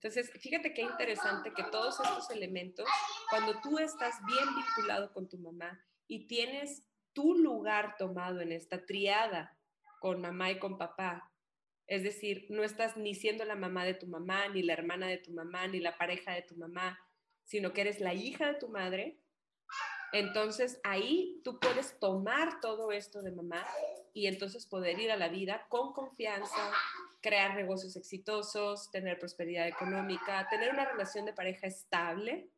entonces, 0.00 0.30
fíjate 0.40 0.74
qué 0.74 0.82
interesante 0.82 1.52
que 1.52 1.64
todos 1.64 1.98
estos 1.98 2.30
elementos, 2.30 2.88
cuando 3.30 3.60
tú 3.60 3.80
estás 3.80 4.14
bien 4.28 4.46
vinculado 4.54 5.12
con 5.12 5.28
tu 5.28 5.38
mamá 5.38 5.84
y 6.06 6.28
tienes 6.28 6.84
tu 7.12 7.34
lugar 7.34 7.96
tomado 7.98 8.40
en 8.40 8.52
esta 8.52 8.86
triada 8.86 9.58
con 9.98 10.20
mamá 10.20 10.52
y 10.52 10.60
con 10.60 10.78
papá, 10.78 11.32
es 11.88 12.04
decir, 12.04 12.46
no 12.48 12.62
estás 12.62 12.96
ni 12.96 13.16
siendo 13.16 13.44
la 13.44 13.56
mamá 13.56 13.84
de 13.84 13.94
tu 13.94 14.06
mamá, 14.06 14.46
ni 14.48 14.62
la 14.62 14.74
hermana 14.74 15.08
de 15.08 15.18
tu 15.18 15.32
mamá, 15.32 15.66
ni 15.66 15.80
la 15.80 15.98
pareja 15.98 16.32
de 16.32 16.42
tu 16.42 16.54
mamá, 16.54 16.96
sino 17.48 17.72
que 17.72 17.80
eres 17.80 17.98
la 18.00 18.12
hija 18.12 18.46
de 18.46 18.58
tu 18.58 18.68
madre, 18.68 19.18
entonces 20.12 20.80
ahí 20.84 21.40
tú 21.44 21.58
puedes 21.58 21.98
tomar 21.98 22.60
todo 22.60 22.92
esto 22.92 23.22
de 23.22 23.32
mamá 23.32 23.66
y 24.12 24.26
entonces 24.26 24.66
poder 24.66 24.98
ir 25.00 25.10
a 25.10 25.16
la 25.16 25.28
vida 25.28 25.66
con 25.70 25.94
confianza, 25.94 26.70
crear 27.22 27.54
negocios 27.56 27.96
exitosos, 27.96 28.90
tener 28.90 29.18
prosperidad 29.18 29.66
económica, 29.66 30.46
tener 30.50 30.72
una 30.72 30.84
relación 30.84 31.24
de 31.24 31.32
pareja 31.32 31.66
estable 31.66 32.50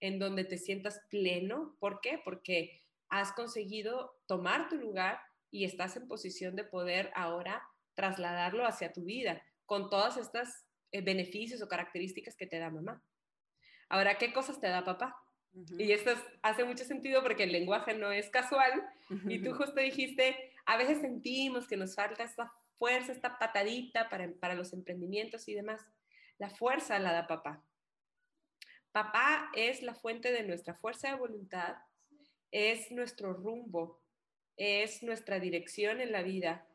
en 0.00 0.18
donde 0.18 0.44
te 0.44 0.58
sientas 0.58 1.00
pleno. 1.08 1.74
¿Por 1.80 2.02
qué? 2.02 2.20
Porque 2.22 2.82
has 3.08 3.32
conseguido 3.32 4.18
tomar 4.26 4.68
tu 4.68 4.76
lugar 4.76 5.20
y 5.50 5.64
estás 5.64 5.96
en 5.96 6.06
posición 6.06 6.54
de 6.54 6.64
poder 6.64 7.10
ahora 7.14 7.62
trasladarlo 7.94 8.66
hacia 8.66 8.92
tu 8.92 9.04
vida 9.04 9.42
con 9.64 9.88
todas 9.88 10.18
estas 10.18 10.66
eh, 10.92 11.00
beneficios 11.00 11.62
o 11.62 11.68
características 11.68 12.36
que 12.36 12.46
te 12.46 12.58
da 12.58 12.70
mamá. 12.70 13.02
Ahora, 13.88 14.18
¿qué 14.18 14.32
cosas 14.32 14.60
te 14.60 14.68
da 14.68 14.84
papá? 14.84 15.20
Y 15.78 15.92
esto 15.92 16.10
hace 16.42 16.64
mucho 16.64 16.84
sentido 16.84 17.22
porque 17.22 17.44
el 17.44 17.52
lenguaje 17.52 17.94
no 17.94 18.10
es 18.10 18.28
casual. 18.28 18.72
Y 19.28 19.40
tú 19.40 19.54
justo 19.54 19.80
dijiste, 19.80 20.52
a 20.66 20.76
veces 20.76 21.00
sentimos 21.00 21.68
que 21.68 21.76
nos 21.76 21.94
falta 21.94 22.24
esta 22.24 22.52
fuerza, 22.76 23.12
esta 23.12 23.38
patadita 23.38 24.08
para, 24.08 24.32
para 24.40 24.54
los 24.54 24.72
emprendimientos 24.72 25.48
y 25.48 25.54
demás. 25.54 25.80
La 26.38 26.50
fuerza 26.50 26.98
la 26.98 27.12
da 27.12 27.26
papá. 27.26 27.62
Papá 28.90 29.50
es 29.54 29.82
la 29.82 29.94
fuente 29.94 30.32
de 30.32 30.44
nuestra 30.44 30.74
fuerza 30.74 31.08
de 31.08 31.16
voluntad, 31.16 31.74
es 32.52 32.92
nuestro 32.92 33.32
rumbo, 33.32 34.00
es 34.56 35.02
nuestra 35.02 35.40
dirección 35.40 36.00
en 36.00 36.12
la 36.12 36.22
vida, 36.22 36.66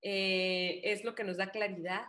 eh, 0.00 0.80
es 0.84 1.04
lo 1.04 1.14
que 1.14 1.24
nos 1.24 1.36
da 1.36 1.50
claridad, 1.50 2.06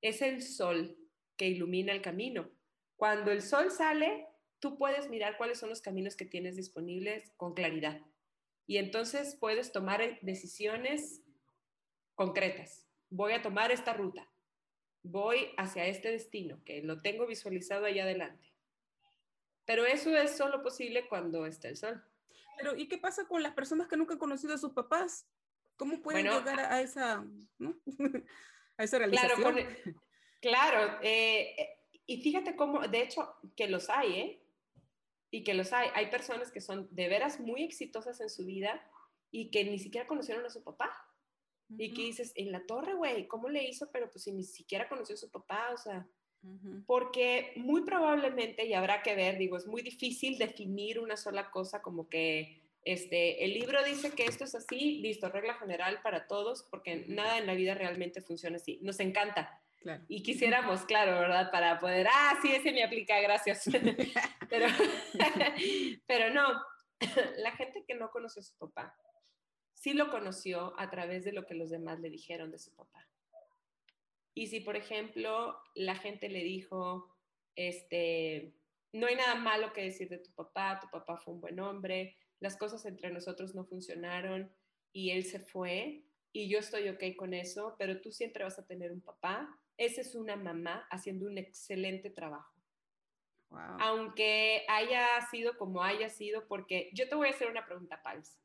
es 0.00 0.22
el 0.22 0.42
sol 0.42 0.96
que 1.36 1.48
ilumina 1.48 1.92
el 1.92 2.00
camino. 2.00 2.50
Cuando 2.98 3.30
el 3.30 3.42
sol 3.42 3.70
sale, 3.70 4.26
tú 4.58 4.76
puedes 4.76 5.08
mirar 5.08 5.36
cuáles 5.36 5.60
son 5.60 5.68
los 5.68 5.80
caminos 5.80 6.16
que 6.16 6.24
tienes 6.24 6.56
disponibles 6.56 7.30
con 7.36 7.54
claridad. 7.54 8.02
Y 8.66 8.78
entonces 8.78 9.36
puedes 9.36 9.70
tomar 9.70 10.02
decisiones 10.20 11.22
concretas. 12.16 12.88
Voy 13.08 13.34
a 13.34 13.40
tomar 13.40 13.70
esta 13.70 13.92
ruta. 13.92 14.28
Voy 15.04 15.54
hacia 15.56 15.86
este 15.86 16.10
destino, 16.10 16.60
que 16.64 16.82
lo 16.82 17.00
tengo 17.00 17.24
visualizado 17.28 17.86
allá 17.86 18.02
adelante. 18.02 18.52
Pero 19.64 19.86
eso 19.86 20.14
es 20.16 20.36
solo 20.36 20.60
posible 20.64 21.06
cuando 21.08 21.46
está 21.46 21.68
el 21.68 21.76
sol. 21.76 22.02
Pero 22.56 22.74
¿y 22.74 22.88
qué 22.88 22.98
pasa 22.98 23.28
con 23.28 23.44
las 23.44 23.54
personas 23.54 23.86
que 23.86 23.96
nunca 23.96 24.14
han 24.14 24.18
conocido 24.18 24.54
a 24.54 24.58
sus 24.58 24.72
papás? 24.72 25.24
¿Cómo 25.76 26.02
pueden 26.02 26.24
llegar 26.24 26.58
a, 26.58 26.80
esa, 26.80 27.24
a 28.76 28.82
esa 28.82 28.98
realización? 28.98 29.54
Claro, 29.54 29.68
claro 30.40 30.98
eh, 31.02 31.77
y 32.08 32.22
fíjate 32.22 32.56
cómo, 32.56 32.80
de 32.80 33.02
hecho, 33.02 33.36
que 33.54 33.68
los 33.68 33.90
hay, 33.90 34.14
¿eh? 34.14 34.42
Y 35.30 35.44
que 35.44 35.52
los 35.52 35.74
hay. 35.74 35.90
Hay 35.94 36.10
personas 36.10 36.50
que 36.50 36.62
son 36.62 36.88
de 36.90 37.06
veras 37.06 37.38
muy 37.38 37.62
exitosas 37.62 38.18
en 38.22 38.30
su 38.30 38.46
vida 38.46 38.82
y 39.30 39.50
que 39.50 39.62
ni 39.64 39.78
siquiera 39.78 40.08
conocieron 40.08 40.44
a 40.46 40.50
su 40.50 40.64
papá. 40.64 40.90
Y 41.76 41.92
que 41.92 42.00
dices, 42.00 42.32
en 42.34 42.50
la 42.50 42.64
torre, 42.64 42.94
güey, 42.94 43.28
¿cómo 43.28 43.50
le 43.50 43.62
hizo? 43.62 43.90
Pero 43.92 44.10
pues 44.10 44.24
si 44.24 44.32
ni 44.32 44.42
siquiera 44.42 44.88
conoció 44.88 45.16
a 45.16 45.18
su 45.18 45.30
papá, 45.30 45.68
o 45.74 45.76
sea, 45.76 46.08
porque 46.86 47.52
muy 47.56 47.82
probablemente, 47.82 48.64
y 48.64 48.72
habrá 48.72 49.02
que 49.02 49.14
ver, 49.14 49.36
digo, 49.36 49.58
es 49.58 49.66
muy 49.66 49.82
difícil 49.82 50.38
definir 50.38 51.00
una 51.00 51.18
sola 51.18 51.50
cosa 51.50 51.82
como 51.82 52.08
que, 52.08 52.62
este, 52.84 53.44
el 53.44 53.52
libro 53.52 53.84
dice 53.84 54.12
que 54.12 54.24
esto 54.24 54.44
es 54.44 54.54
así, 54.54 55.00
listo, 55.02 55.28
regla 55.28 55.56
general 55.56 56.00
para 56.02 56.26
todos, 56.26 56.62
porque 56.70 57.04
nada 57.06 57.36
en 57.36 57.46
la 57.46 57.52
vida 57.52 57.74
realmente 57.74 58.22
funciona 58.22 58.56
así. 58.56 58.78
Nos 58.80 58.98
encanta. 58.98 59.60
Y 60.08 60.22
quisiéramos, 60.22 60.84
claro, 60.84 61.12
¿verdad? 61.12 61.50
Para 61.50 61.78
poder, 61.78 62.06
ah, 62.10 62.38
sí, 62.42 62.50
ese 62.52 62.72
me 62.72 62.82
aplica, 62.82 63.20
gracias. 63.20 63.64
pero, 64.50 64.66
pero 66.06 66.30
no, 66.34 66.60
la 67.38 67.52
gente 67.52 67.84
que 67.86 67.94
no 67.94 68.10
conoce 68.10 68.40
a 68.40 68.42
su 68.42 68.56
papá, 68.56 68.96
sí 69.74 69.94
lo 69.94 70.10
conoció 70.10 70.74
a 70.78 70.90
través 70.90 71.24
de 71.24 71.32
lo 71.32 71.46
que 71.46 71.54
los 71.54 71.70
demás 71.70 72.00
le 72.00 72.10
dijeron 72.10 72.50
de 72.50 72.58
su 72.58 72.74
papá. 72.74 73.08
Y 74.34 74.48
si, 74.48 74.60
por 74.60 74.76
ejemplo, 74.76 75.60
la 75.74 75.96
gente 75.96 76.28
le 76.28 76.44
dijo, 76.44 77.16
este, 77.56 78.54
no 78.92 79.06
hay 79.06 79.16
nada 79.16 79.34
malo 79.34 79.72
que 79.72 79.82
decir 79.82 80.08
de 80.08 80.18
tu 80.18 80.32
papá, 80.32 80.78
tu 80.80 80.88
papá 80.90 81.16
fue 81.16 81.34
un 81.34 81.40
buen 81.40 81.58
hombre, 81.60 82.16
las 82.40 82.56
cosas 82.56 82.84
entre 82.84 83.10
nosotros 83.10 83.54
no 83.54 83.64
funcionaron 83.64 84.52
y 84.92 85.10
él 85.10 85.24
se 85.24 85.40
fue 85.40 86.04
y 86.32 86.48
yo 86.48 86.58
estoy 86.58 86.88
ok 86.88 87.16
con 87.16 87.34
eso, 87.34 87.74
pero 87.78 88.00
tú 88.00 88.12
siempre 88.12 88.44
vas 88.44 88.58
a 88.58 88.66
tener 88.66 88.92
un 88.92 89.00
papá. 89.00 89.48
Esa 89.78 90.00
es 90.00 90.16
una 90.16 90.36
mamá 90.36 90.86
haciendo 90.90 91.26
un 91.26 91.38
excelente 91.38 92.10
trabajo. 92.10 92.52
Aunque 93.80 94.66
haya 94.68 95.06
sido 95.30 95.56
como 95.56 95.82
haya 95.82 96.10
sido, 96.10 96.46
porque 96.48 96.90
yo 96.92 97.08
te 97.08 97.14
voy 97.14 97.28
a 97.28 97.30
hacer 97.30 97.48
una 97.48 97.64
pregunta, 97.64 98.02
Pals. 98.02 98.38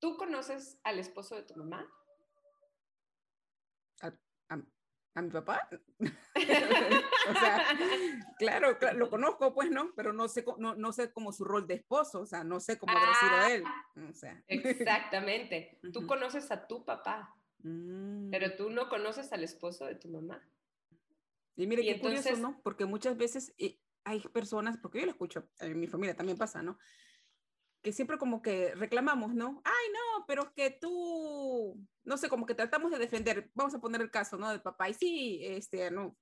¿Tú 0.00 0.16
conoces 0.16 0.78
al 0.82 0.98
esposo 0.98 1.36
de 1.36 1.44
tu 1.44 1.56
mamá? 1.56 1.88
¿A, 5.14 5.22
mi 5.22 5.30
papá? 5.30 5.68
o 6.00 7.32
sea, 7.32 7.66
claro, 8.38 8.78
lo 8.94 9.10
conozco, 9.10 9.52
pues, 9.52 9.68
¿no? 9.68 9.92
Pero 9.96 10.12
no 10.12 10.28
sé, 10.28 10.44
no, 10.58 10.76
no 10.76 10.92
sé 10.92 11.12
cómo 11.12 11.32
su 11.32 11.44
rol 11.44 11.66
de 11.66 11.74
esposo, 11.74 12.20
o 12.20 12.26
sea, 12.26 12.44
no 12.44 12.60
sé 12.60 12.78
cómo 12.78 12.96
habrá 12.96 13.14
sido 13.14 13.42
él. 13.54 13.64
O 14.08 14.12
sea. 14.12 14.40
Exactamente. 14.46 15.80
Tú 15.92 16.06
conoces 16.06 16.52
a 16.52 16.68
tu 16.68 16.84
papá, 16.84 17.34
mm. 17.62 18.30
pero 18.30 18.56
tú 18.56 18.70
no 18.70 18.88
conoces 18.88 19.32
al 19.32 19.44
esposo 19.44 19.86
de 19.86 19.94
tu 19.94 20.08
mamá. 20.08 20.42
Y 21.56 21.66
mire, 21.66 21.82
qué 21.82 22.00
curioso, 22.00 22.36
¿no? 22.36 22.60
Porque 22.62 22.84
muchas 22.84 23.16
veces 23.16 23.52
eh, 23.58 23.78
hay 24.04 24.20
personas, 24.20 24.78
porque 24.78 25.00
yo 25.00 25.06
lo 25.06 25.12
escucho, 25.12 25.48
en 25.60 25.78
mi 25.78 25.86
familia 25.86 26.14
también 26.14 26.38
pasa, 26.38 26.62
¿no? 26.62 26.78
que 27.82 27.92
siempre 27.92 28.18
como 28.18 28.42
que 28.42 28.74
reclamamos, 28.74 29.34
¿no? 29.34 29.62
Ay, 29.64 29.92
no, 29.92 30.24
pero 30.26 30.42
es 30.42 30.50
que 30.50 30.70
tú, 30.70 31.80
no 32.04 32.16
sé, 32.16 32.28
como 32.28 32.46
que 32.46 32.54
tratamos 32.54 32.90
de 32.90 32.98
defender, 32.98 33.50
vamos 33.54 33.74
a 33.74 33.80
poner 33.80 34.00
el 34.00 34.10
caso, 34.10 34.36
¿no? 34.36 34.50
Del 34.50 34.62
papá, 34.62 34.88
y 34.88 34.94
sí, 34.94 35.40
este, 35.42 35.90
no, 35.90 36.16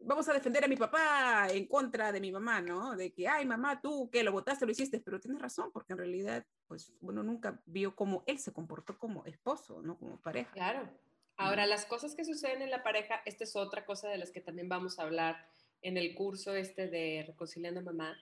vamos 0.00 0.28
a 0.28 0.32
defender 0.32 0.64
a 0.64 0.68
mi 0.68 0.76
papá 0.76 1.48
en 1.50 1.66
contra 1.66 2.12
de 2.12 2.20
mi 2.20 2.32
mamá, 2.32 2.60
¿no? 2.60 2.96
De 2.96 3.12
que, 3.12 3.28
ay, 3.28 3.44
mamá, 3.44 3.80
tú 3.80 4.10
que 4.10 4.22
lo 4.22 4.32
votaste, 4.32 4.66
lo 4.66 4.72
hiciste, 4.72 5.00
pero 5.00 5.20
tienes 5.20 5.40
razón, 5.40 5.70
porque 5.72 5.92
en 5.92 5.98
realidad, 5.98 6.46
pues, 6.66 6.92
uno 7.00 7.22
nunca 7.22 7.60
vio 7.66 7.94
cómo 7.94 8.24
él 8.26 8.38
se 8.38 8.52
comportó 8.52 8.98
como 8.98 9.24
esposo, 9.26 9.82
¿no? 9.82 9.98
Como 9.98 10.20
pareja. 10.20 10.52
Claro. 10.52 10.88
Ahora, 11.36 11.66
las 11.66 11.86
cosas 11.86 12.14
que 12.14 12.24
suceden 12.24 12.62
en 12.62 12.70
la 12.70 12.82
pareja, 12.82 13.22
esta 13.24 13.44
es 13.44 13.56
otra 13.56 13.86
cosa 13.86 14.08
de 14.08 14.18
las 14.18 14.30
que 14.30 14.40
también 14.40 14.68
vamos 14.68 14.98
a 14.98 15.02
hablar 15.02 15.48
en 15.82 15.96
el 15.96 16.14
curso 16.14 16.54
este 16.54 16.88
de 16.88 17.24
Reconciliando 17.26 17.82
Mamá, 17.82 18.16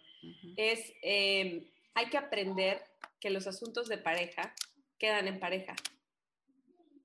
es... 0.56 0.92
Eh, 1.02 1.72
hay 1.94 2.10
que 2.10 2.16
aprender 2.16 2.80
que 3.18 3.30
los 3.30 3.48
asuntos 3.48 3.88
de 3.88 3.98
pareja 3.98 4.54
quedan 4.98 5.26
en 5.26 5.40
pareja. 5.40 5.74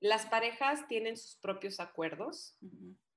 Las 0.01 0.27
parejas 0.27 0.87
tienen 0.87 1.17
sus 1.17 1.35
propios 1.37 1.79
acuerdos 1.79 2.55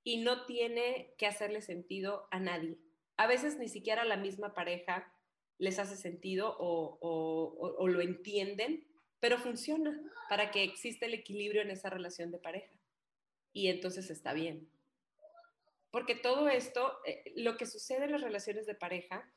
y 0.07 0.19
no 0.19 0.47
tiene 0.47 1.12
que 1.19 1.27
hacerle 1.27 1.61
sentido 1.61 2.29
a 2.31 2.38
nadie. 2.38 2.79
A 3.17 3.27
veces 3.27 3.59
ni 3.59 3.69
siquiera 3.69 4.04
la 4.04 4.17
misma 4.17 4.54
pareja 4.54 5.13
les 5.59 5.81
hace 5.81 5.96
sentido 5.96 6.57
o, 6.61 7.88
lo 7.88 8.00
entienden, 8.00 8.87
pero 9.19 9.37
funciona 9.37 10.00
para 10.29 10.52
que 10.52 10.63
exista 10.63 11.07
el 11.07 11.15
equilibrio 11.15 11.61
en 11.61 11.73
esa 11.73 11.90
relación 11.90 12.31
de 12.31 12.38
pareja. 12.38 12.73
Y 13.52 13.67
entonces 13.67 14.09
está 14.09 14.33
bien. 14.33 14.71
Porque 15.90 16.15
todo 16.15 16.48
esto, 16.48 17.00
eh, 17.04 17.33
lo 17.35 17.57
que 17.57 17.67
sucede 17.67 18.04
en 18.04 18.13
las 18.13 18.23
relaciones 18.23 18.65
de 18.65 18.77
pareja, 18.77 19.29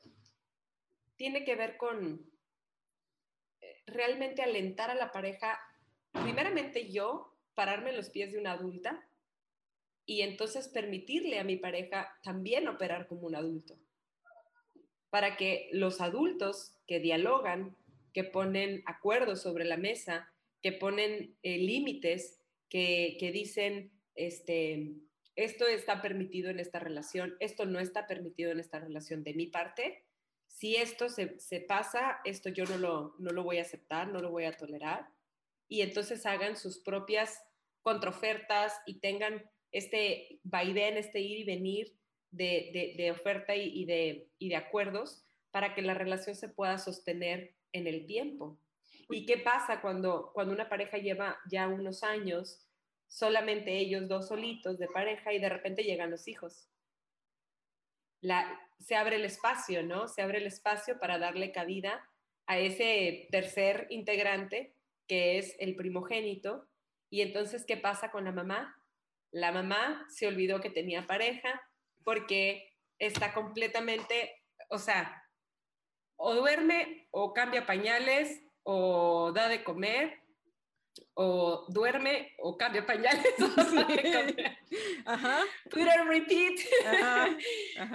tiene 1.15 1.45
que 1.45 1.55
ver 1.55 1.77
con 1.77 2.29
eh, 3.61 3.83
realmente 3.87 4.43
alentar 4.43 4.91
a 4.91 4.95
la 4.95 5.11
pareja, 5.11 5.59
primeramente 6.11 6.91
yo, 6.91 7.35
pararme 7.55 7.89
en 7.89 7.95
los 7.95 8.11
pies 8.11 8.31
de 8.33 8.37
una 8.37 8.51
adulta 8.51 9.08
y 10.09 10.23
entonces 10.23 10.67
permitirle 10.67 11.37
a 11.37 11.43
mi 11.43 11.55
pareja 11.55 12.17
también 12.23 12.67
operar 12.67 13.05
como 13.05 13.27
un 13.27 13.35
adulto. 13.35 13.77
Para 15.11 15.37
que 15.37 15.69
los 15.71 16.01
adultos 16.01 16.75
que 16.87 16.99
dialogan, 16.99 17.77
que 18.11 18.23
ponen 18.23 18.81
acuerdos 18.87 19.43
sobre 19.43 19.65
la 19.65 19.77
mesa, 19.77 20.27
que 20.63 20.71
ponen 20.71 21.37
eh, 21.43 21.59
límites, 21.59 22.41
que, 22.69 23.17
que 23.19 23.31
dicen, 23.31 23.91
este, 24.15 24.95
esto 25.35 25.67
está 25.67 26.01
permitido 26.01 26.49
en 26.49 26.59
esta 26.59 26.79
relación, 26.79 27.35
esto 27.39 27.67
no 27.67 27.79
está 27.79 28.07
permitido 28.07 28.51
en 28.51 28.59
esta 28.59 28.79
relación 28.79 29.23
de 29.23 29.35
mi 29.35 29.45
parte. 29.45 30.05
Si 30.47 30.75
esto 30.75 31.07
se, 31.09 31.37
pasa, 31.67 32.19
esto 32.25 32.49
yo 32.49 32.65
no 32.65 32.79
lo, 32.79 33.15
no 33.19 33.29
lo 33.29 33.43
voy 33.43 33.59
a 33.59 33.61
aceptar, 33.61 34.07
no 34.07 34.21
lo 34.21 34.31
voy 34.31 34.45
a 34.45 34.57
tolerar. 34.57 35.07
Y 35.67 35.81
entonces 35.81 36.25
hagan 36.25 36.57
sus 36.57 36.79
propias 36.79 37.43
contraofertas 37.83 38.73
y 38.87 39.01
tengan 39.01 39.47
este 39.71 40.39
vaivén, 40.43 40.97
este 40.97 41.19
ir 41.19 41.39
y 41.39 41.43
venir 41.43 41.95
de, 42.31 43.11
oferta 43.11 43.55
y, 43.55 43.85
de, 43.85 44.29
y 44.37 44.49
de 44.49 44.55
acuerdos 44.55 45.25
para 45.51 45.73
que 45.73 45.81
la 45.81 45.93
relación 45.93 46.35
se 46.35 46.49
pueda 46.49 46.77
sostener 46.77 47.55
en 47.71 47.87
el 47.87 48.05
tiempo. 48.05 48.59
¿Y 49.09 49.25
qué 49.25 49.37
pasa 49.37 49.81
cuando, 49.81 50.31
cuando 50.33 50.53
una 50.53 50.69
pareja 50.69 50.97
lleva 50.97 51.39
ya 51.49 51.67
unos 51.67 52.03
años 52.03 52.69
solamente 53.09 53.75
ellos 53.75 54.07
dos 54.07 54.27
solitos 54.27 54.77
de 54.77 54.87
pareja 54.87 55.33
y 55.33 55.39
de 55.39 55.49
repente 55.49 55.83
llegan 55.83 56.11
los 56.11 56.27
hijos. 56.27 56.69
La, 58.21 58.61
se 58.79 58.95
abre 58.95 59.17
el 59.17 59.25
espacio, 59.25 59.83
¿no? 59.83 60.07
Se 60.07 60.21
abre 60.21 60.37
el 60.37 60.45
espacio 60.45 60.99
para 60.99 61.17
darle 61.17 61.51
cabida 61.51 62.07
a 62.45 62.59
ese 62.59 63.27
tercer 63.31 63.87
integrante 63.89 64.75
que 65.07 65.39
es 65.39 65.55
el 65.59 65.75
primogénito. 65.75 66.67
Y 67.09 67.21
entonces, 67.21 67.65
¿qué 67.65 67.77
pasa 67.77 68.11
con 68.11 68.25
la 68.25 68.31
mamá? 68.31 68.75
La 69.31 69.51
mamá 69.51 70.05
se 70.09 70.27
olvidó 70.27 70.59
que 70.59 70.69
tenía 70.69 71.07
pareja 71.07 71.61
porque 72.03 72.73
está 72.97 73.33
completamente, 73.33 74.43
o 74.69 74.77
sea, 74.77 75.23
o 76.15 76.33
duerme 76.35 77.07
o 77.11 77.33
cambia 77.33 77.65
pañales 77.65 78.43
o 78.63 79.31
da 79.31 79.47
de 79.47 79.63
comer 79.63 80.19
o 81.13 81.65
duerme 81.69 82.33
o 82.39 82.57
cambia 82.57 82.85
pañales. 82.85 83.33
Ajá. 85.05 85.43
Put 85.69 85.87
and 85.87 86.09
repeat. 86.09 86.59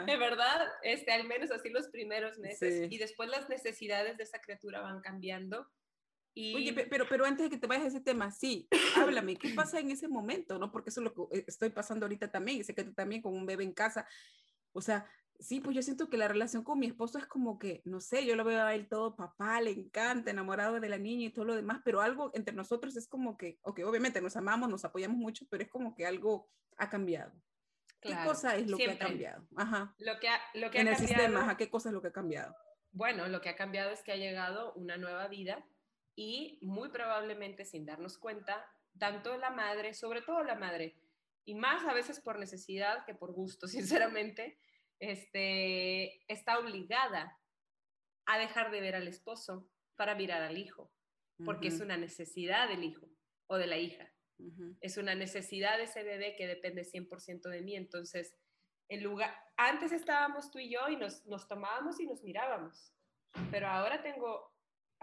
De 0.07 0.16
verdad, 0.16 0.68
este, 0.82 1.12
al 1.12 1.24
menos 1.24 1.51
así 1.51 1.68
los 1.70 1.89
primeros 1.89 2.39
meses. 2.39 2.91
Y 2.91 2.99
después 2.99 3.28
las 3.28 3.49
necesidades 3.49 4.16
de 4.16 4.24
esa 4.24 4.41
criatura 4.41 4.80
van 4.80 5.01
cambiando. 5.01 5.66
Y... 6.35 6.55
Oye, 6.55 6.72
pero, 6.91 7.07
pero 7.09 7.24
antes 7.24 7.45
de 7.45 7.51
que 7.51 7.59
te 7.59 7.66
vayas 7.66 7.85
a 7.85 7.89
ese 7.89 8.01
tema, 8.01 8.30
sí, 8.30 8.68
háblame, 8.97 9.37
¿qué 9.37 9.55
pasa 9.55 9.78
en 9.78 9.91
ese 9.91 10.09
momento? 10.09 10.59
¿no? 10.59 10.72
Porque 10.72 10.91
eso 10.91 11.01
es 11.01 11.05
lo 11.05 11.14
que 11.14 11.39
eh, 11.39 11.45
estoy 11.47 11.70
pasando 11.70 12.07
ahorita 12.07 12.30
también, 12.30 12.59
y 12.59 12.64
sé 12.64 12.74
que 12.74 12.85
tú 12.85 12.93
también 12.93 13.22
con 13.22 13.35
un 13.35 13.47
bebé 13.47 13.64
en 13.64 13.72
casa. 13.72 14.07
O 14.72 14.80
sea, 14.80 15.07
Sí, 15.41 15.61
pues 15.61 15.74
yo 15.74 15.82
siento 15.82 16.09
que 16.09 16.16
la 16.16 16.28
relación 16.28 16.62
con 16.62 16.78
mi 16.78 16.87
esposo 16.87 17.18
es 17.18 17.26
como 17.26 17.59
que, 17.59 17.82
no 17.85 18.01
sé, 18.01 18.24
yo 18.24 18.37
lo 18.37 18.45
veo 18.45 18.62
a 18.62 18.74
él 18.74 18.89
todo 18.89 19.16
papá, 19.16 19.61
le 19.61 19.70
encanta, 19.70 20.30
enamorado 20.30 20.78
de 20.78 20.89
la 20.89 20.97
niña 20.97 21.26
y 21.26 21.30
todo 21.30 21.45
lo 21.45 21.57
demás, 21.57 21.80
pero 21.85 22.01
algo 22.01 22.30
entre 22.35 22.55
nosotros 22.55 22.97
es 22.97 23.09
como 23.09 23.37
que, 23.37 23.59
ok, 23.62 23.80
obviamente 23.85 24.20
nos 24.20 24.37
amamos, 24.37 24.70
nos 24.70 24.85
apoyamos 24.85 25.18
mucho, 25.18 25.45
pero 25.51 25.64
es 25.64 25.70
como 25.70 25.95
que 25.95 26.07
algo 26.07 26.49
ha 26.76 26.89
cambiado. 26.89 27.32
¿Qué 28.01 28.14
cosa 28.24 28.57
es 28.57 28.70
lo 28.70 28.76
que 28.76 28.91
ha 28.91 28.99
cambiado? 28.99 29.47
Ajá. 29.57 29.95
Lo 29.99 30.20
que 30.20 30.28
ha, 30.28 30.41
lo 30.55 30.70
que 30.70 30.80
en 30.80 30.89
ha 30.89 30.91
el 30.93 30.97
sistema, 30.99 31.57
¿qué 31.57 31.68
cosa 31.68 31.89
es 31.89 31.95
lo 31.95 32.03
que 32.03 32.09
ha 32.09 32.12
cambiado? 32.12 32.55
Bueno, 32.93 33.26
lo 33.28 33.41
que 33.41 33.49
ha 33.49 33.57
cambiado 33.57 33.91
es 33.91 34.03
que 34.03 34.12
ha 34.12 34.16
llegado 34.16 34.72
una 34.74 34.99
nueva 34.99 35.26
vida 35.28 35.66
y 36.17 36.59
muy 36.62 36.91
probablemente 36.91 37.65
sin 37.65 37.85
darnos 37.85 38.19
cuenta, 38.19 38.65
tanto 38.99 39.37
la 39.37 39.51
madre, 39.51 39.95
sobre 39.95 40.23
todo 40.23 40.43
la 40.43 40.55
madre, 40.55 40.97
y 41.45 41.55
más 41.55 41.85
a 41.85 41.93
veces 41.93 42.21
por 42.21 42.39
necesidad 42.39 43.05
que 43.05 43.15
por 43.15 43.33
gusto, 43.33 43.69
sinceramente, 43.69 44.59
este, 44.99 46.25
está 46.33 46.59
obligada 46.59 47.39
a 48.27 48.39
dejar 48.39 48.71
de 48.71 48.81
ver 48.81 48.95
al 48.95 49.09
esposo 49.09 49.69
para 49.97 50.15
mirar 50.15 50.43
al 50.43 50.57
hijo, 50.57 50.91
porque 51.45 51.69
es 51.69 51.81
una 51.81 51.97
necesidad 51.97 52.69
del 52.69 52.85
hijo 52.85 53.09
o 53.47 53.57
de 53.57 53.67
la 53.67 53.77
hija. 53.77 54.11
Es 54.81 54.97
una 54.97 55.15
necesidad 55.15 55.77
de 55.77 55.85
ese 55.85 56.03
bebé 56.03 56.35
que 56.37 56.47
depende 56.47 56.83
100% 56.83 57.49
de 57.49 57.62
mí. 57.62 57.77
Entonces, 57.77 58.37
en 58.89 59.03
lugar, 59.03 59.35
antes 59.57 59.93
estábamos 59.93 60.51
tú 60.51 60.59
y 60.59 60.71
yo 60.71 60.89
y 60.89 60.97
nos, 60.97 61.25
nos 61.27 61.47
tomábamos 61.49 62.01
y 62.01 62.07
nos 62.07 62.23
mirábamos, 62.23 62.93
pero 63.51 63.69
ahora 63.69 64.03
tengo 64.03 64.53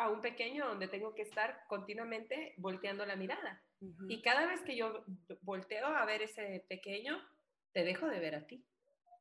a 0.02 0.10
un 0.10 0.22
pequeño 0.22 0.68
donde 0.68 0.88
tengo 0.88 1.14
que 1.14 1.22
estar 1.22 1.66
continuamente 1.68 2.56
volteando 2.58 3.06
la 3.06 3.16
mirada. 3.16 3.64
Y 4.08 4.22
cada 4.22 4.46
vez 4.46 4.62
que 4.62 4.76
yo 4.76 5.04
volteo 5.42 5.88
a 5.88 6.06
ver 6.06 6.22
ese 6.22 6.66
pequeño, 6.70 7.20
te 7.72 7.84
dejo 7.84 8.08
de 8.08 8.20
ver 8.20 8.36
a 8.36 8.46
ti. 8.46 8.64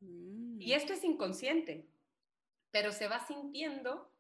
Y 0.01 0.73
mm. 0.73 0.77
esto 0.77 0.93
es 0.93 1.05
inconsciente, 1.05 1.87
pero 2.71 2.93
se 2.93 3.09
va 3.09 3.27
sintiendo 3.27 4.13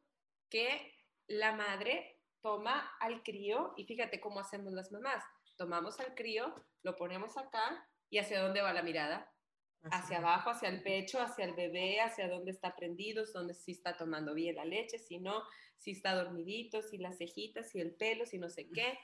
que 0.49 0.95
la 1.27 1.55
madre 1.55 2.21
toma 2.43 2.97
al 3.01 3.23
crío, 3.23 3.75
y 3.77 3.85
fíjate 3.85 4.21
cómo 4.21 4.41
hacemos 4.41 4.73
las 4.73 4.91
mamás, 4.93 5.23
tomamos 5.57 6.01
al 6.01 6.15
crío, 6.15 6.55
lo 6.83 6.97
ponemos 6.97 7.37
acá, 7.37 7.87
y 8.09 8.19
hacia 8.19 8.41
dónde 8.41 8.63
va 8.63 8.73
la 8.73 8.83
mirada, 8.83 9.31
hacia 9.91 10.19
abajo, 10.19 10.51
hacia 10.51 10.69
el 10.69 10.83
pecho, 10.83 11.21
hacia 11.21 11.45
el 11.45 11.55
bebé, 11.55 12.01
hacia 12.01 12.29
dónde 12.29 12.51
está 12.51 12.75
prendido, 12.77 13.25
donde 13.33 13.55
si 13.55 13.73
está 13.73 13.97
tomando 13.97 14.35
bien 14.35 14.57
la 14.57 14.65
leche, 14.65 14.99
si 14.99 15.19
no, 15.19 15.43
si 15.79 15.93
está 15.93 16.15
dormidito, 16.15 16.83
si 16.83 16.99
las 16.99 17.19
cejitas, 17.19 17.71
si 17.71 17.81
el 17.81 17.95
pelo, 17.95 18.27
si 18.27 18.39
no 18.39 18.51
sé 18.51 18.69
qué. 18.69 18.99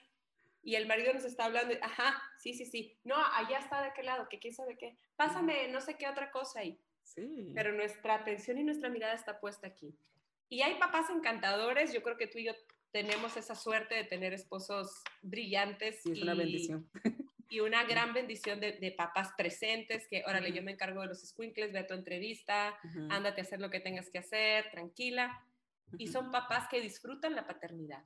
Y 0.62 0.74
el 0.74 0.87
marido 0.87 1.12
nos 1.12 1.24
está 1.24 1.45
hablando, 1.45 1.74
ajá, 1.81 2.20
sí, 2.39 2.53
sí, 2.53 2.66
sí, 2.66 2.99
no, 3.05 3.14
allá 3.16 3.59
está 3.59 3.83
de 3.83 3.93
qué 3.95 4.03
lado, 4.03 4.29
que 4.29 4.39
quién 4.39 4.53
sabe 4.53 4.77
qué, 4.77 4.97
pásame 5.14 5.68
no 5.68 5.81
sé 5.81 5.97
qué 5.97 6.09
otra 6.09 6.31
cosa 6.31 6.61
ahí. 6.61 6.81
Sí. 7.03 7.53
Pero 7.55 7.72
nuestra 7.72 8.16
atención 8.16 8.59
y 8.59 8.64
nuestra 8.64 8.91
mirada 8.91 9.14
está 9.14 9.39
puesta 9.39 9.68
aquí. 9.68 9.97
Y 10.49 10.62
hay 10.62 10.74
papás 10.79 11.09
encantadores, 11.09 11.93
yo 11.93 12.03
creo 12.03 12.16
que 12.16 12.27
tú 12.27 12.39
y 12.39 12.47
yo 12.47 12.53
tenemos 12.91 13.37
esa 13.37 13.55
suerte 13.55 13.95
de 13.95 14.05
tener 14.05 14.33
esposos 14.33 15.03
brillantes. 15.22 16.03
Sí, 16.03 16.12
es 16.12 16.22
una 16.22 16.35
bendición. 16.35 16.91
Y 17.49 17.61
una 17.61 17.84
gran 17.84 18.12
bendición 18.12 18.61
de, 18.61 18.72
de 18.72 18.92
papás 18.92 19.30
presentes, 19.36 20.09
que, 20.09 20.24
órale, 20.26 20.53
yo 20.53 20.62
me 20.62 20.72
encargo 20.72 21.03
de 21.03 21.09
los 21.09 21.20
squinkles, 21.20 21.72
ve 21.72 21.78
a 21.80 21.86
tu 21.86 21.94
entrevista, 21.94 22.76
ándate 23.11 23.40
a 23.40 23.44
hacer 23.44 23.61
lo 23.61 23.70
que 23.70 23.80
tengas 23.80 24.11
que 24.11 24.18
hacer, 24.18 24.70
tranquila. 24.70 25.44
Y 25.99 26.09
son 26.09 26.30
papás 26.32 26.68
que 26.68 26.80
disfrutan 26.80 27.34
la 27.36 27.47
paternidad. 27.47 28.05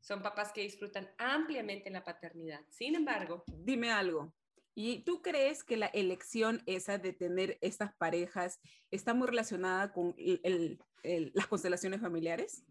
Son 0.00 0.20
papás 0.20 0.52
que 0.52 0.62
disfrutan 0.62 1.08
ampliamente 1.16 1.88
la 1.90 2.04
paternidad. 2.04 2.60
Sin 2.68 2.94
embargo... 2.94 3.44
Dime 3.46 3.90
algo. 3.90 4.34
¿Y 4.74 5.04
tú 5.04 5.22
crees 5.22 5.64
que 5.64 5.76
la 5.76 5.86
elección 5.86 6.62
esa 6.66 6.98
de 6.98 7.12
tener 7.12 7.58
estas 7.60 7.94
parejas 7.94 8.60
está 8.90 9.14
muy 9.14 9.28
relacionada 9.28 9.92
con 9.92 10.14
las 10.18 11.46
constelaciones 11.46 12.00
familiares? 12.00 12.64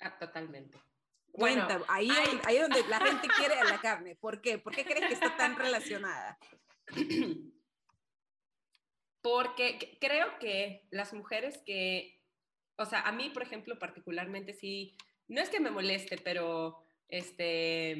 Ah, 0.00 0.18
totalmente. 0.18 0.78
Bueno, 1.32 1.66
ahí, 1.88 2.10
ahí 2.44 2.56
es 2.56 2.62
donde 2.62 2.86
la 2.88 3.00
gente 3.00 3.28
quiere 3.36 3.54
a 3.54 3.64
la 3.64 3.80
carne. 3.80 4.16
¿Por 4.16 4.40
qué? 4.40 4.58
¿Por 4.58 4.74
qué 4.74 4.84
crees 4.84 5.06
que 5.06 5.14
está 5.14 5.36
tan 5.36 5.56
relacionada? 5.56 6.38
Porque 9.22 9.98
creo 10.00 10.38
que 10.38 10.86
las 10.90 11.12
mujeres 11.12 11.62
que, 11.64 12.20
o 12.76 12.84
sea, 12.86 13.02
a 13.02 13.12
mí, 13.12 13.30
por 13.30 13.42
ejemplo, 13.42 13.78
particularmente 13.78 14.54
sí, 14.54 14.96
no 15.28 15.40
es 15.40 15.50
que 15.50 15.60
me 15.60 15.70
moleste, 15.70 16.18
pero 16.18 16.82
este, 17.08 17.96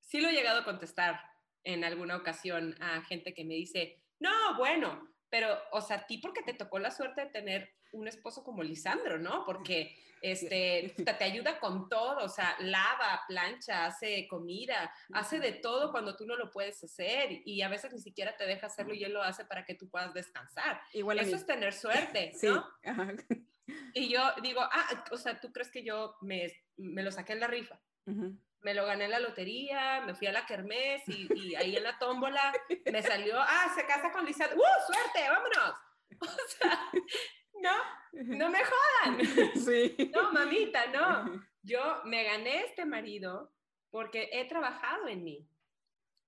sí 0.00 0.20
lo 0.20 0.28
he 0.28 0.32
llegado 0.32 0.60
a 0.60 0.64
contestar 0.64 1.20
en 1.64 1.84
alguna 1.84 2.16
ocasión 2.16 2.74
a 2.80 3.02
gente 3.02 3.34
que 3.34 3.44
me 3.44 3.54
dice, 3.54 4.02
no, 4.18 4.56
bueno, 4.58 5.08
pero, 5.30 5.56
o 5.70 5.80
sea, 5.80 5.98
a 5.98 6.06
ti 6.06 6.18
porque 6.18 6.42
te 6.42 6.54
tocó 6.54 6.78
la 6.78 6.90
suerte 6.90 7.22
de 7.22 7.30
tener 7.30 7.72
un 7.92 8.08
esposo 8.08 8.42
como 8.42 8.62
Lisandro, 8.62 9.18
¿no? 9.18 9.44
Porque 9.44 9.96
este, 10.22 10.94
te 11.18 11.24
ayuda 11.24 11.58
con 11.58 11.88
todo, 11.88 12.24
o 12.24 12.28
sea, 12.28 12.56
lava, 12.60 13.22
plancha, 13.28 13.86
hace 13.86 14.26
comida, 14.28 14.92
hace 15.12 15.38
de 15.38 15.52
todo 15.52 15.90
cuando 15.90 16.16
tú 16.16 16.26
no 16.26 16.36
lo 16.36 16.50
puedes 16.50 16.82
hacer 16.82 17.42
y 17.44 17.62
a 17.62 17.68
veces 17.68 17.92
ni 17.92 18.00
siquiera 18.00 18.36
te 18.36 18.46
deja 18.46 18.66
hacerlo 18.66 18.94
y 18.94 19.04
él 19.04 19.12
lo 19.12 19.22
hace 19.22 19.44
para 19.44 19.64
que 19.64 19.74
tú 19.74 19.88
puedas 19.88 20.14
descansar. 20.14 20.80
Igual 20.92 21.18
Eso 21.18 21.36
es 21.36 21.46
tener 21.46 21.72
suerte, 21.72 22.32
¿no? 22.42 22.66
Y 23.94 24.08
yo 24.08 24.20
digo, 24.42 24.60
ah, 24.60 25.04
o 25.10 25.16
sea, 25.16 25.40
¿tú 25.40 25.52
crees 25.52 25.70
que 25.70 25.84
yo 25.84 26.16
me, 26.20 26.52
me 26.76 27.02
lo 27.02 27.10
saqué 27.10 27.32
en 27.32 27.40
la 27.40 27.46
rifa? 27.46 27.80
me 28.62 28.74
lo 28.74 28.86
gané 28.86 29.04
en 29.04 29.10
la 29.10 29.20
lotería, 29.20 30.02
me 30.06 30.14
fui 30.14 30.26
a 30.26 30.32
la 30.32 30.46
kermés 30.46 31.02
y, 31.08 31.54
ahí 31.56 31.76
en 31.76 31.82
la 31.82 31.98
tómbola 31.98 32.52
me 32.90 33.02
salió, 33.02 33.40
ah, 33.40 33.72
se 33.74 33.84
casa 33.86 34.10
con 34.12 34.24
Lisa, 34.24 34.46
¡uh, 34.46 34.92
suerte, 34.92 35.28
vámonos! 35.28 35.74
O 36.20 36.48
sea, 36.48 36.90
no, 37.62 37.76
no 38.12 38.50
me 38.50 38.60
jodan. 38.64 39.20
Sí. 39.64 40.10
No, 40.14 40.32
mamita, 40.32 40.86
no. 40.88 41.42
Yo 41.62 42.02
me 42.04 42.24
gané 42.24 42.64
este 42.64 42.84
marido 42.84 43.52
porque 43.90 44.28
he 44.32 44.44
trabajado 44.46 45.06
en 45.06 45.22
mí, 45.22 45.48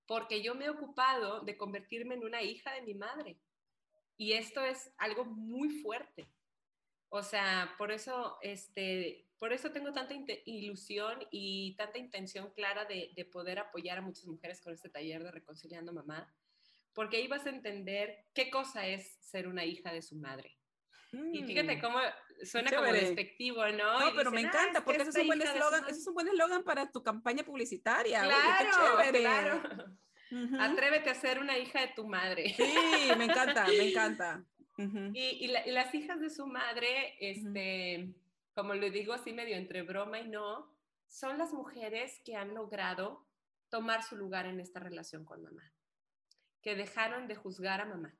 porque 0.07 0.41
yo 0.41 0.55
me 0.55 0.65
he 0.65 0.69
ocupado 0.69 1.41
de 1.41 1.57
convertirme 1.57 2.15
en 2.15 2.23
una 2.23 2.41
hija 2.41 2.71
de 2.71 2.83
mi 2.83 2.93
madre. 2.93 3.37
Y 4.17 4.33
esto 4.33 4.63
es 4.63 4.93
algo 4.97 5.25
muy 5.25 5.81
fuerte. 5.81 6.29
O 7.09 7.21
sea, 7.21 7.75
por 7.77 7.91
eso, 7.91 8.37
este, 8.41 9.27
por 9.39 9.51
eso 9.51 9.71
tengo 9.71 9.91
tanta 9.93 10.13
ilusión 10.45 11.19
y 11.31 11.75
tanta 11.75 11.97
intención 11.97 12.51
clara 12.51 12.85
de, 12.85 13.29
poder 13.31 13.59
apoyar 13.59 13.97
a 13.97 14.01
muchas 14.01 14.25
mujeres 14.25 14.61
con 14.61 14.73
este 14.73 14.89
taller 14.89 15.23
de 15.23 15.31
Reconciliando 15.31 15.93
Mamá, 15.93 16.33
porque 16.93 17.17
ahí 17.17 17.27
vas 17.27 17.45
a 17.45 17.49
entender 17.49 18.25
qué 18.33 18.49
cosa 18.49 18.87
es 18.87 19.17
ser 19.19 19.47
una 19.47 19.65
hija 19.65 19.91
de 19.91 20.01
su 20.01 20.15
madre. 20.15 20.57
Y 21.33 21.43
fíjate 21.43 21.77
Mm. 21.77 21.81
cómo 21.81 21.99
suena 22.43 22.69
como 22.71 22.85
chévere. 22.85 23.05
despectivo, 23.05 23.65
¿no? 23.67 23.99
No, 23.99 24.09
Y 24.09 24.15
pero 24.15 24.31
me 24.31 24.37
dicen, 24.37 24.51
"Ah, 24.53 24.59
encanta 24.61 24.83
porque 24.85 25.01
ese 25.03 25.09
es, 25.11 25.15
un 25.17 25.27
buen 25.27 25.41
eslogan, 25.41 25.81
madre". 25.81 25.91
ese 25.91 25.99
es 26.01 26.07
un 26.07 26.13
buen 26.13 26.27
eslogan 26.27 26.63
para 26.63 26.91
tu 26.91 27.01
campaña 27.03 27.43
publicitaria. 27.43 28.21
oye, 28.21 28.29
Claro, 28.31 28.97
chévere. 29.01 29.19
claro. 29.21 29.61
Ujú. 30.31 30.57
Atrévete 30.59 31.09
a 31.11 31.15
ser 31.15 31.39
una 31.39 31.57
hija 31.57 31.81
de 31.81 31.87
tu 31.95 32.07
madre. 32.07 32.49
Sí, 32.57 33.09
me 33.17 33.25
encanta, 33.25 33.67
me 33.67 33.89
encanta. 33.89 34.43
Ujú. 34.77 35.11
Y, 35.13 35.21
y 35.45 35.47
la- 35.47 35.65
y 35.65 35.71
las 35.71 35.93
hijas 35.95 36.19
de 36.19 36.29
su 36.29 36.47
madre, 36.47 37.15
este, 37.19 38.13
como 38.53 38.73
le 38.73 38.89
digo 38.91 39.13
así 39.13 39.31
medio 39.33 39.55
entre 39.55 39.83
broma 39.83 40.19
y 40.19 40.27
no, 40.27 40.73
son 41.07 41.37
las 41.37 41.53
mujeres 41.53 42.19
que 42.25 42.35
han 42.35 42.53
logrado 42.53 43.25
tomar 43.69 44.03
su 44.03 44.17
lugar 44.17 44.45
en 44.47 44.59
esta 44.59 44.79
relación 44.79 45.23
con 45.23 45.41
mamá, 45.43 45.71
que 46.61 46.75
dejaron 46.75 47.27
de 47.27 47.35
juzgar 47.35 47.79
a 47.81 47.85
mamá. 47.85 48.13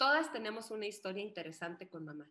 Todas 0.00 0.32
tenemos 0.32 0.70
una 0.70 0.86
historia 0.86 1.22
interesante 1.22 1.86
con 1.86 2.06
mamá. 2.06 2.26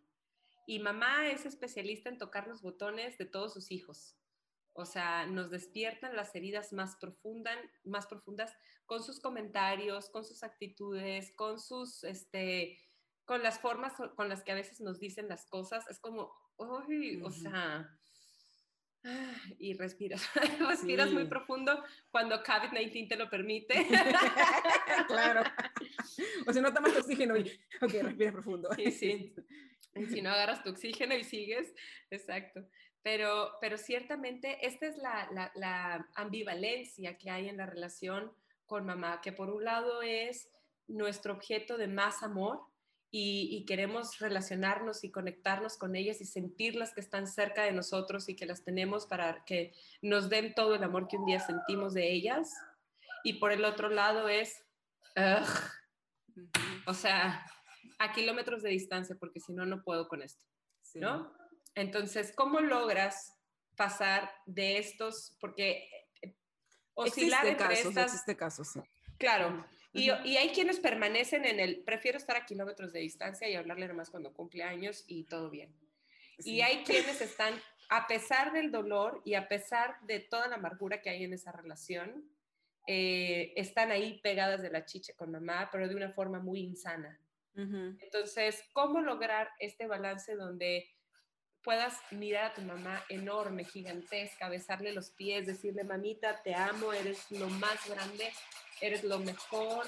Y 0.66 0.80
mamá 0.80 1.28
es 1.28 1.46
especialista 1.46 2.08
en 2.08 2.18
tocar 2.18 2.48
los 2.48 2.62
botones 2.62 3.16
de 3.16 3.26
todos 3.26 3.54
sus 3.54 3.70
hijos. 3.70 4.16
O 4.72 4.84
sea, 4.84 5.24
nos 5.26 5.52
despiertan 5.52 6.16
las 6.16 6.34
heridas 6.34 6.72
más, 6.72 6.96
profundas, 6.96 7.56
más 7.84 8.08
profundas 8.08 8.52
con 8.86 9.04
sus 9.04 9.20
comentarios, 9.20 10.10
con 10.10 10.24
sus 10.24 10.42
actitudes, 10.42 11.32
con 11.36 11.60
sus, 11.60 12.02
este, 12.02 12.76
con 13.24 13.44
las 13.44 13.60
formas 13.60 13.92
con 14.16 14.28
las 14.28 14.42
que 14.42 14.50
a 14.50 14.56
veces 14.56 14.80
nos 14.80 14.98
dicen 14.98 15.28
las 15.28 15.46
cosas. 15.46 15.86
Es 15.86 16.00
como, 16.00 16.32
uy, 16.56 17.22
o 17.22 17.30
sea, 17.30 17.99
y 19.58 19.74
respiras, 19.74 20.28
respiras 20.68 21.10
muy 21.10 21.24
profundo 21.26 21.82
cuando 22.10 22.42
COVID-19 22.42 23.08
te 23.08 23.16
lo 23.16 23.30
permite. 23.30 23.74
claro. 25.08 25.42
O 26.46 26.52
si 26.52 26.60
no 26.60 26.72
tomas 26.72 26.96
oxígeno 26.96 27.36
y, 27.36 27.42
ok, 27.80 27.92
respira 28.02 28.32
profundo. 28.32 28.68
Sí, 28.74 28.90
sí. 28.90 29.34
Y 29.94 30.06
si 30.06 30.22
no 30.22 30.30
agarras 30.30 30.62
tu 30.62 30.70
oxígeno 30.70 31.14
y 31.14 31.24
sigues, 31.24 31.72
exacto. 32.10 32.66
Pero, 33.02 33.52
pero 33.60 33.78
ciertamente 33.78 34.66
esta 34.66 34.86
es 34.86 34.96
la, 34.96 35.28
la, 35.32 35.52
la 35.54 36.08
ambivalencia 36.14 37.16
que 37.16 37.30
hay 37.30 37.48
en 37.48 37.58
la 37.58 37.66
relación 37.66 38.32
con 38.66 38.86
mamá, 38.86 39.20
que 39.20 39.32
por 39.32 39.50
un 39.50 39.64
lado 39.64 40.02
es 40.02 40.50
nuestro 40.88 41.34
objeto 41.34 41.76
de 41.76 41.88
más 41.88 42.22
amor 42.22 42.60
y, 43.10 43.48
y 43.50 43.64
queremos 43.64 44.18
relacionarnos 44.18 45.02
y 45.04 45.10
conectarnos 45.10 45.76
con 45.76 45.96
ellas 45.96 46.20
y 46.20 46.24
sentirlas 46.24 46.94
que 46.94 47.00
están 47.00 47.26
cerca 47.26 47.64
de 47.64 47.72
nosotros 47.72 48.28
y 48.28 48.36
que 48.36 48.46
las 48.46 48.62
tenemos 48.64 49.06
para 49.06 49.44
que 49.44 49.72
nos 50.02 50.28
den 50.28 50.54
todo 50.54 50.74
el 50.74 50.84
amor 50.84 51.08
que 51.08 51.16
un 51.16 51.26
día 51.26 51.40
sentimos 51.40 51.94
de 51.94 52.12
ellas. 52.12 52.52
Y 53.24 53.34
por 53.34 53.52
el 53.52 53.64
otro 53.64 53.88
lado 53.90 54.28
es, 54.28 54.64
ugh, 55.16 56.46
o 56.86 56.94
sea, 56.94 57.44
a 57.98 58.12
kilómetros 58.12 58.62
de 58.62 58.70
distancia, 58.70 59.16
porque 59.18 59.40
si 59.40 59.52
no, 59.52 59.66
no 59.66 59.82
puedo 59.82 60.08
con 60.08 60.22
esto, 60.22 60.44
Sí. 60.82 60.98
¿no? 60.98 61.32
Entonces, 61.74 62.32
¿cómo 62.34 62.60
logras 62.60 63.36
pasar 63.76 64.30
de 64.46 64.78
estos? 64.78 65.36
Porque 65.40 65.88
eh, 66.22 66.34
oscilar 66.94 67.46
Existe 67.46 67.64
entre 67.64 67.76
casos, 67.76 67.86
estas, 67.90 68.12
existe 68.12 68.36
casos, 68.36 68.68
sí. 68.72 68.80
claro, 69.18 69.64
y, 69.92 70.10
hay 70.10 70.50
quienes 70.50 70.78
permanecen 70.78 71.44
en 71.44 71.58
el, 71.58 71.80
prefiero 71.80 72.18
estar 72.18 72.36
a 72.36 72.46
kilómetros 72.46 72.92
de 72.92 73.00
distancia 73.00 73.48
y 73.48 73.54
hablarle 73.54 73.88
nomás 73.88 74.10
cuando 74.10 74.32
cumple 74.32 74.62
años 74.62 75.04
y 75.08 75.24
todo 75.24 75.50
bien. 75.50 75.74
Sí. 76.38 76.52
Y 76.52 76.60
hay 76.62 76.84
quienes 76.84 77.20
están, 77.20 77.54
a 77.88 78.06
pesar 78.06 78.52
del 78.52 78.70
dolor 78.70 79.20
y 79.24 79.34
a 79.34 79.48
pesar 79.48 79.96
de 80.02 80.20
toda 80.20 80.48
la 80.48 80.56
amargura 80.56 81.02
que 81.02 81.10
hay 81.10 81.24
en 81.24 81.32
esa 81.32 81.52
relación, 81.52 82.24
eh, 82.86 83.52
están 83.56 83.90
ahí 83.90 84.20
pegadas 84.22 84.62
de 84.62 84.70
la 84.70 84.84
chicha 84.84 85.12
con 85.14 85.30
mamá, 85.30 85.68
pero 85.70 85.88
de 85.88 85.94
una 85.94 86.10
forma 86.10 86.38
muy 86.38 86.60
insana. 86.60 87.20
Entonces, 87.54 88.64
¿cómo 88.72 89.02
lograr 89.02 89.50
este 89.58 89.86
balance 89.86 90.34
donde 90.34 90.88
puedas 91.62 91.98
mirar 92.10 92.50
a 92.50 92.54
tu 92.54 92.62
mamá 92.62 93.04
enorme, 93.08 93.64
gigantesca, 93.64 94.48
besarle 94.48 94.92
los 94.92 95.10
pies, 95.10 95.46
decirle, 95.46 95.84
mamita, 95.84 96.42
te 96.42 96.54
amo, 96.54 96.92
eres 96.92 97.30
lo 97.30 97.48
más 97.48 97.88
grande, 97.88 98.30
eres 98.80 99.04
lo 99.04 99.18
mejor, 99.18 99.86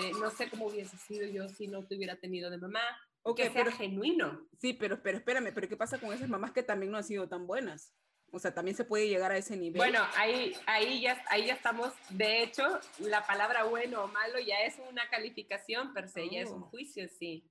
eh, 0.00 0.12
no 0.20 0.30
sé 0.30 0.48
cómo 0.48 0.66
hubiese 0.66 0.96
sido 0.96 1.26
yo 1.26 1.48
si 1.48 1.66
no 1.66 1.84
te 1.86 1.96
hubiera 1.96 2.16
tenido 2.16 2.50
de 2.50 2.58
mamá, 2.58 2.82
Ok, 3.22 3.36
que 3.36 3.42
sea 3.50 3.52
pero, 3.64 3.72
genuino. 3.72 4.48
sí, 4.58 4.72
pero, 4.72 5.02
pero 5.02 5.18
espérame, 5.18 5.52
pero 5.52 5.68
¿qué 5.68 5.76
pasa 5.76 5.98
con 5.98 6.12
esas 6.12 6.28
mamás 6.28 6.52
que 6.52 6.62
también 6.62 6.90
no 6.90 6.96
han 6.98 7.04
sido 7.04 7.28
tan 7.28 7.46
buenas? 7.46 7.92
O 8.32 8.38
sea, 8.38 8.54
también 8.54 8.76
se 8.76 8.84
puede 8.84 9.08
llegar 9.08 9.32
a 9.32 9.36
ese 9.36 9.56
nivel. 9.56 9.76
Bueno, 9.76 9.98
ahí, 10.16 10.54
ahí, 10.66 11.00
ya, 11.02 11.20
ahí 11.28 11.46
ya 11.46 11.54
estamos. 11.54 11.92
De 12.10 12.42
hecho, 12.44 12.62
la 13.00 13.26
palabra 13.26 13.64
bueno 13.64 14.04
o 14.04 14.06
malo 14.06 14.38
ya 14.38 14.60
es 14.62 14.76
una 14.88 15.08
calificación 15.10 15.92
per 15.92 16.08
se, 16.08 16.30
ya 16.30 16.40
es 16.42 16.48
un 16.50 16.62
Oh. 16.62 16.66
juicio, 16.70 17.08
sí. 17.08 17.44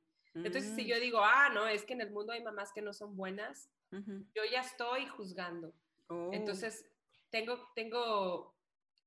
Entonces, 0.45 0.75
si 0.75 0.83
Mm, 0.83 0.87
yo 0.87 0.99
digo, 0.99 1.19
ah, 1.23 1.49
no, 1.53 1.67
es 1.67 1.83
que 1.83 1.93
en 1.93 2.01
el 2.01 2.11
mundo 2.11 2.33
hay 2.33 2.43
mamás 2.43 2.71
que 2.73 2.81
no 2.81 2.93
son 2.93 3.15
buenas, 3.15 3.69
yo 3.91 4.43
ya 4.51 4.61
estoy 4.61 5.07
juzgando. 5.07 5.73
Oh, 6.07 6.29
Entonces, 6.31 6.89
tengo, 7.29 7.71
tengo 7.75 8.55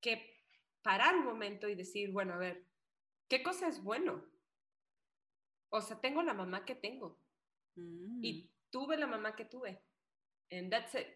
que 0.01 0.43
parar 0.83 1.17
un 1.17 1.25
momento 1.25 1.69
y 1.69 1.75
decir, 1.75 2.11
bueno, 2.11 2.35
a 2.35 2.39
ver, 2.39 2.65
¿qué 3.29 3.43
cosa 3.43 3.69
es 3.69 3.83
bueno? 3.83 4.25
O 5.71 5.81
sea, 5.81 6.01
tengo 6.01 6.23
la 6.23 6.35
mamá 6.35 6.65
que 6.65 6.75
tengo 6.75 7.19
mm, 7.77 8.25
y 8.25 8.51
tuve 8.71 8.97
la 8.97 9.07
mamá 9.07 9.35
que 9.37 9.45
tuve. 9.45 9.81
And 10.51 10.71
that's 10.71 10.95
it. 10.95 11.07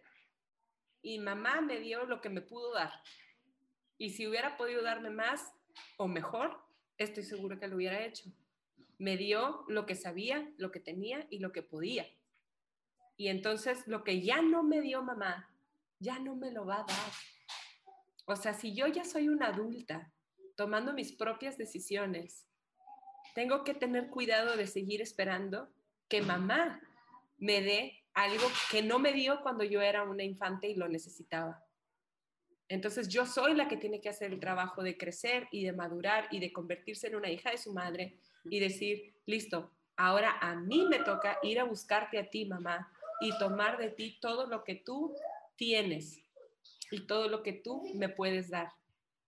Y 1.03 1.19
mamá 1.19 1.61
me 1.61 1.79
dio 1.81 2.05
lo 2.07 2.21
que 2.21 2.31
me 2.31 2.41
pudo 2.41 2.73
dar. 2.73 2.93
Y 3.99 4.11
si 4.11 4.27
hubiera 4.27 4.57
podido 4.57 4.83
darme 4.83 5.11
más 5.11 5.53
o 5.99 6.09
mejor, 6.09 6.59
estoy 6.99 7.23
seguro 7.23 7.59
que 7.59 7.69
lo 7.69 7.77
hubiera 7.77 8.05
hecho. 8.05 8.31
Me 8.99 9.17
dio 9.17 9.65
lo 9.69 9.87
que 9.87 9.95
sabía, 9.95 10.51
lo 10.57 10.71
que 10.71 10.81
tenía 10.81 11.27
y 11.31 11.39
lo 11.39 11.53
que 11.53 11.63
podía. 11.63 12.07
Y 13.17 13.29
entonces 13.29 13.87
lo 13.87 14.05
que 14.05 14.21
ya 14.21 14.43
no 14.43 14.63
me 14.63 14.81
dio 14.81 15.03
mamá, 15.03 15.51
ya 15.99 16.19
no 16.19 16.37
me 16.37 16.51
lo 16.51 16.67
va 16.67 16.81
a 16.81 16.85
dar. 16.85 17.13
O 18.27 18.37
sea, 18.37 18.55
si 18.55 18.75
yo 18.75 18.87
ya 18.87 19.05
soy 19.05 19.29
una 19.29 19.49
adulta 19.49 20.13
tomando 20.57 20.93
mis 20.93 21.13
propias 21.13 21.57
decisiones, 21.57 22.47
tengo 23.35 23.65
que 23.65 23.75
tener 23.75 24.09
cuidado 24.09 24.57
de 24.57 24.67
seguir 24.67 25.03
esperando 25.03 25.71
que 26.09 26.23
mamá 26.23 26.81
me 27.39 27.61
dé 27.61 28.05
algo 28.15 28.47
que 28.71 28.83
no 28.83 28.99
me 28.99 29.13
dio 29.13 29.43
cuando 29.43 29.63
yo 29.63 29.83
era 29.83 30.03
una 30.03 30.25
infante 30.25 30.69
y 30.69 30.75
lo 30.75 30.89
necesitaba. 30.89 31.63
Entonces 32.69 33.09
yo 33.09 33.27
soy 33.27 33.55
la 33.55 33.69
que 33.69 33.77
tiene 33.77 34.01
que 34.01 34.09
hacer 34.09 34.33
el 34.33 34.41
trabajo 34.41 34.83
de 34.83 34.97
crecer 34.97 35.49
y 35.53 35.65
de 35.65 35.73
madurar 35.73 36.29
y 36.31 36.41
de 36.41 36.53
convertirse 36.53 37.07
en 37.07 37.17
una 37.17 37.31
hija 37.31 37.51
de 37.51 37.59
su 37.59 37.73
madre 37.73 38.19
y 38.51 38.61
decir, 38.61 39.15
listo, 39.27 39.71
ahora 39.97 40.39
a 40.41 40.55
mí 40.55 40.87
me 40.89 40.99
toca 40.99 41.39
ir 41.43 41.61
a 41.61 41.65
buscarte 41.65 42.19
a 42.19 42.29
ti, 42.29 42.45
mamá, 42.45 42.91
y 43.21 43.37
tomar 43.39 43.79
de 43.79 43.91
ti 43.91 44.19
todo 44.21 44.47
lo 44.47 44.65
que 44.65 44.75
tú 44.75 45.15
tienes 45.57 46.23
y 46.91 47.07
todo 47.07 47.29
lo 47.29 47.43
que 47.43 47.53
tú 47.53 47.83
me 47.95 48.09
puedes 48.09 48.51
dar, 48.51 48.73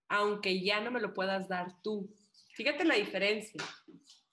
aunque 0.08 0.62
ya 0.62 0.80
no 0.80 0.90
me 0.90 1.00
lo 1.00 1.14
puedas 1.14 1.48
dar 1.48 1.80
tú. 1.82 2.08
Fíjate 2.54 2.84
la 2.84 2.94
diferencia. 2.94 3.62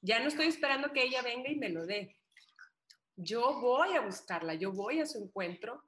Ya 0.01 0.19
no 0.19 0.27
estoy 0.27 0.47
esperando 0.47 0.91
que 0.91 1.03
ella 1.03 1.21
venga 1.21 1.49
y 1.49 1.55
me 1.55 1.69
lo 1.69 1.85
dé. 1.85 2.15
Yo 3.15 3.59
voy 3.59 3.95
a 3.95 4.01
buscarla, 4.01 4.55
yo 4.55 4.71
voy 4.71 4.99
a 4.99 5.05
su 5.05 5.23
encuentro 5.23 5.83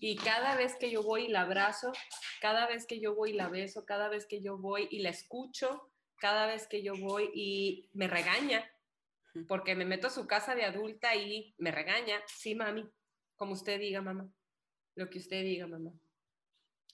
y 0.00 0.16
cada 0.16 0.56
vez 0.56 0.76
que 0.76 0.90
yo 0.90 1.02
voy 1.02 1.24
y 1.24 1.28
la 1.28 1.42
abrazo, 1.42 1.92
cada 2.40 2.66
vez 2.66 2.86
que 2.86 3.00
yo 3.00 3.14
voy 3.14 3.30
y 3.30 3.34
la 3.34 3.48
beso, 3.48 3.84
cada 3.84 4.08
vez 4.08 4.26
que 4.26 4.40
yo 4.40 4.56
voy 4.56 4.88
y 4.90 5.00
la 5.00 5.10
escucho, 5.10 5.91
cada 6.22 6.46
vez 6.46 6.68
que 6.68 6.84
yo 6.84 6.94
voy 6.94 7.28
y 7.34 7.90
me 7.94 8.06
regaña, 8.06 8.64
porque 9.48 9.74
me 9.74 9.84
meto 9.84 10.06
a 10.06 10.10
su 10.10 10.24
casa 10.28 10.54
de 10.54 10.64
adulta 10.64 11.16
y 11.16 11.52
me 11.58 11.72
regaña, 11.72 12.22
sí, 12.28 12.54
mami, 12.54 12.88
como 13.34 13.54
usted 13.54 13.80
diga, 13.80 14.00
mamá, 14.00 14.32
lo 14.94 15.10
que 15.10 15.18
usted 15.18 15.42
diga, 15.42 15.66
mamá. 15.66 15.90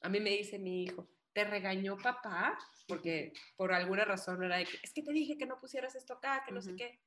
A 0.01 0.09
mí 0.09 0.19
me 0.19 0.31
dice 0.31 0.59
mi 0.59 0.85
hijo, 0.85 1.11
¿te 1.35 1.45
regañó 1.45 1.99
papá? 1.99 2.59
Porque 2.87 3.35
por 3.55 3.75
alguna 3.75 4.07
razón 4.07 4.43
era 4.43 4.57
de 4.57 4.65
que, 4.65 4.79
es 4.83 4.95
que 4.95 5.03
te 5.03 5.13
dije 5.13 5.37
que 5.37 5.45
no 5.45 5.59
pusieras 5.59 5.95
esto 5.95 6.15
acá, 6.15 6.43
que 6.47 6.55
no 6.55 6.63
sé 6.63 6.75
qué. 6.75 6.99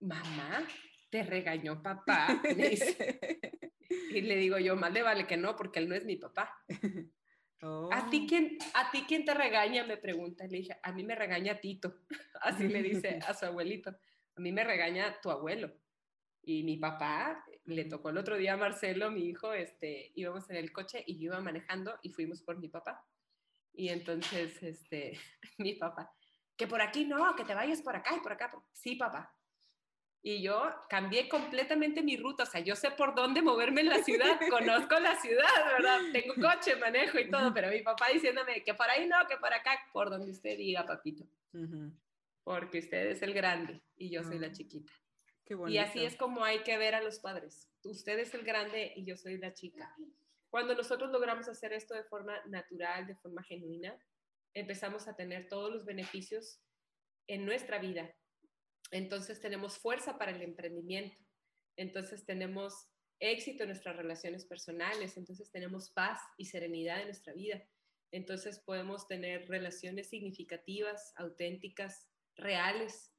Mamá, 0.00 0.66
¿te 1.10 1.24
regañó 1.24 1.82
papá? 1.82 2.40
Me 2.42 2.70
dice. 2.70 3.28
Y 4.10 4.20
le 4.22 4.36
digo 4.36 4.58
yo, 4.58 4.76
más 4.76 4.92
le 4.92 5.02
vale 5.02 5.26
que 5.26 5.36
no, 5.36 5.56
porque 5.56 5.78
él 5.78 5.88
no 5.88 5.94
es 5.94 6.04
mi 6.04 6.16
papá. 6.16 6.62
¿A 7.60 8.08
ti 8.10 8.22
Oh. 8.22 8.26
quién, 8.28 8.58
a 8.74 8.90
ti 8.90 9.04
quién 9.06 9.24
te 9.24 9.34
regaña? 9.34 9.84
Me 9.84 9.96
pregunta. 9.96 10.44
Le 10.46 10.58
dije, 10.58 10.78
a 10.82 10.92
mí 10.92 11.04
me 11.04 11.14
regaña 11.14 11.60
Tito. 11.60 11.94
Así 12.42 12.68
le 12.68 12.82
dice 12.82 13.18
a 13.26 13.34
su 13.34 13.46
abuelito. 13.46 13.90
A 13.90 14.40
mí 14.40 14.52
me 14.52 14.64
regaña 14.64 15.20
tu 15.20 15.30
abuelo. 15.30 15.72
Y 16.42 16.62
mi 16.62 16.76
papá 16.76 17.44
le 17.64 17.84
tocó 17.84 18.10
el 18.10 18.18
otro 18.18 18.36
día 18.36 18.54
a 18.54 18.56
Marcelo, 18.56 19.10
mi 19.10 19.28
hijo, 19.28 19.52
este, 19.52 20.12
íbamos 20.14 20.48
en 20.48 20.56
el 20.56 20.72
coche 20.72 21.02
y 21.06 21.18
yo 21.18 21.26
iba 21.26 21.40
manejando 21.40 21.98
y 22.02 22.10
fuimos 22.10 22.42
por 22.42 22.58
mi 22.58 22.68
papá. 22.68 23.04
Y 23.74 23.90
entonces, 23.90 24.62
este, 24.62 25.18
mi 25.58 25.74
papá, 25.74 26.14
que 26.56 26.66
por 26.66 26.80
aquí 26.80 27.04
no, 27.04 27.34
que 27.36 27.44
te 27.44 27.54
vayas 27.54 27.82
por 27.82 27.96
acá 27.96 28.16
y 28.16 28.20
por 28.20 28.32
acá. 28.32 28.50
Sí, 28.72 28.96
papá. 28.96 29.34
Y 30.20 30.42
yo 30.42 30.68
cambié 30.88 31.28
completamente 31.28 32.02
mi 32.02 32.16
ruta, 32.16 32.42
o 32.42 32.46
sea, 32.46 32.60
yo 32.60 32.74
sé 32.74 32.90
por 32.90 33.14
dónde 33.14 33.40
moverme 33.40 33.82
en 33.82 33.88
la 33.88 34.02
ciudad, 34.02 34.38
conozco 34.50 34.98
la 34.98 35.14
ciudad, 35.20 35.64
¿verdad? 35.72 36.00
Tengo 36.12 36.34
coche, 36.34 36.76
manejo 36.76 37.18
y 37.18 37.30
todo, 37.30 37.54
pero 37.54 37.70
mi 37.70 37.82
papá 37.82 38.08
diciéndome 38.12 38.64
que 38.64 38.74
por 38.74 38.90
ahí 38.90 39.06
no, 39.06 39.16
que 39.28 39.36
por 39.36 39.52
acá, 39.52 39.78
por 39.92 40.10
donde 40.10 40.32
usted 40.32 40.56
diga, 40.56 40.84
papito. 40.84 41.24
Porque 42.42 42.78
usted 42.80 43.10
es 43.10 43.22
el 43.22 43.32
grande 43.32 43.80
y 43.96 44.10
yo 44.10 44.24
soy 44.24 44.38
la 44.38 44.48
ah, 44.48 44.52
chiquita. 44.52 44.92
y 45.68 45.78
así 45.78 46.04
es 46.04 46.16
como 46.16 46.44
hay 46.44 46.62
que 46.62 46.76
ver 46.78 46.94
a 46.94 47.02
los 47.02 47.20
padres. 47.20 47.70
Usted 47.84 48.18
es 48.18 48.34
el 48.34 48.42
grande 48.42 48.92
y 48.96 49.04
yo 49.04 49.16
soy 49.16 49.38
la 49.38 49.54
chica. 49.54 49.94
Cuando 50.50 50.74
nosotros 50.74 51.10
logramos 51.10 51.46
hacer 51.48 51.72
esto 51.72 51.94
de 51.94 52.04
forma 52.04 52.34
natural, 52.46 53.06
de 53.06 53.14
forma 53.16 53.42
genuina, 53.44 53.96
empezamos 54.54 55.06
a 55.06 55.14
tener 55.14 55.48
todos 55.48 55.72
los 55.72 55.84
beneficios 55.84 56.60
en 57.28 57.44
nuestra 57.44 57.78
vida 57.78 58.10
entonces 58.90 59.40
tenemos 59.40 59.78
fuerza 59.78 60.18
para 60.18 60.32
el 60.32 60.42
emprendimiento, 60.42 61.16
entonces 61.76 62.24
tenemos 62.24 62.88
éxito 63.20 63.64
en 63.64 63.70
nuestras 63.70 63.96
relaciones 63.96 64.44
personales, 64.44 65.16
entonces 65.16 65.50
tenemos 65.50 65.90
paz 65.90 66.20
y 66.36 66.46
serenidad 66.46 67.00
en 67.00 67.06
nuestra 67.06 67.32
vida, 67.32 67.62
entonces 68.12 68.60
podemos 68.60 69.06
tener 69.06 69.48
relaciones 69.48 70.08
significativas, 70.08 71.12
auténticas, 71.16 72.08
reales, 72.36 73.12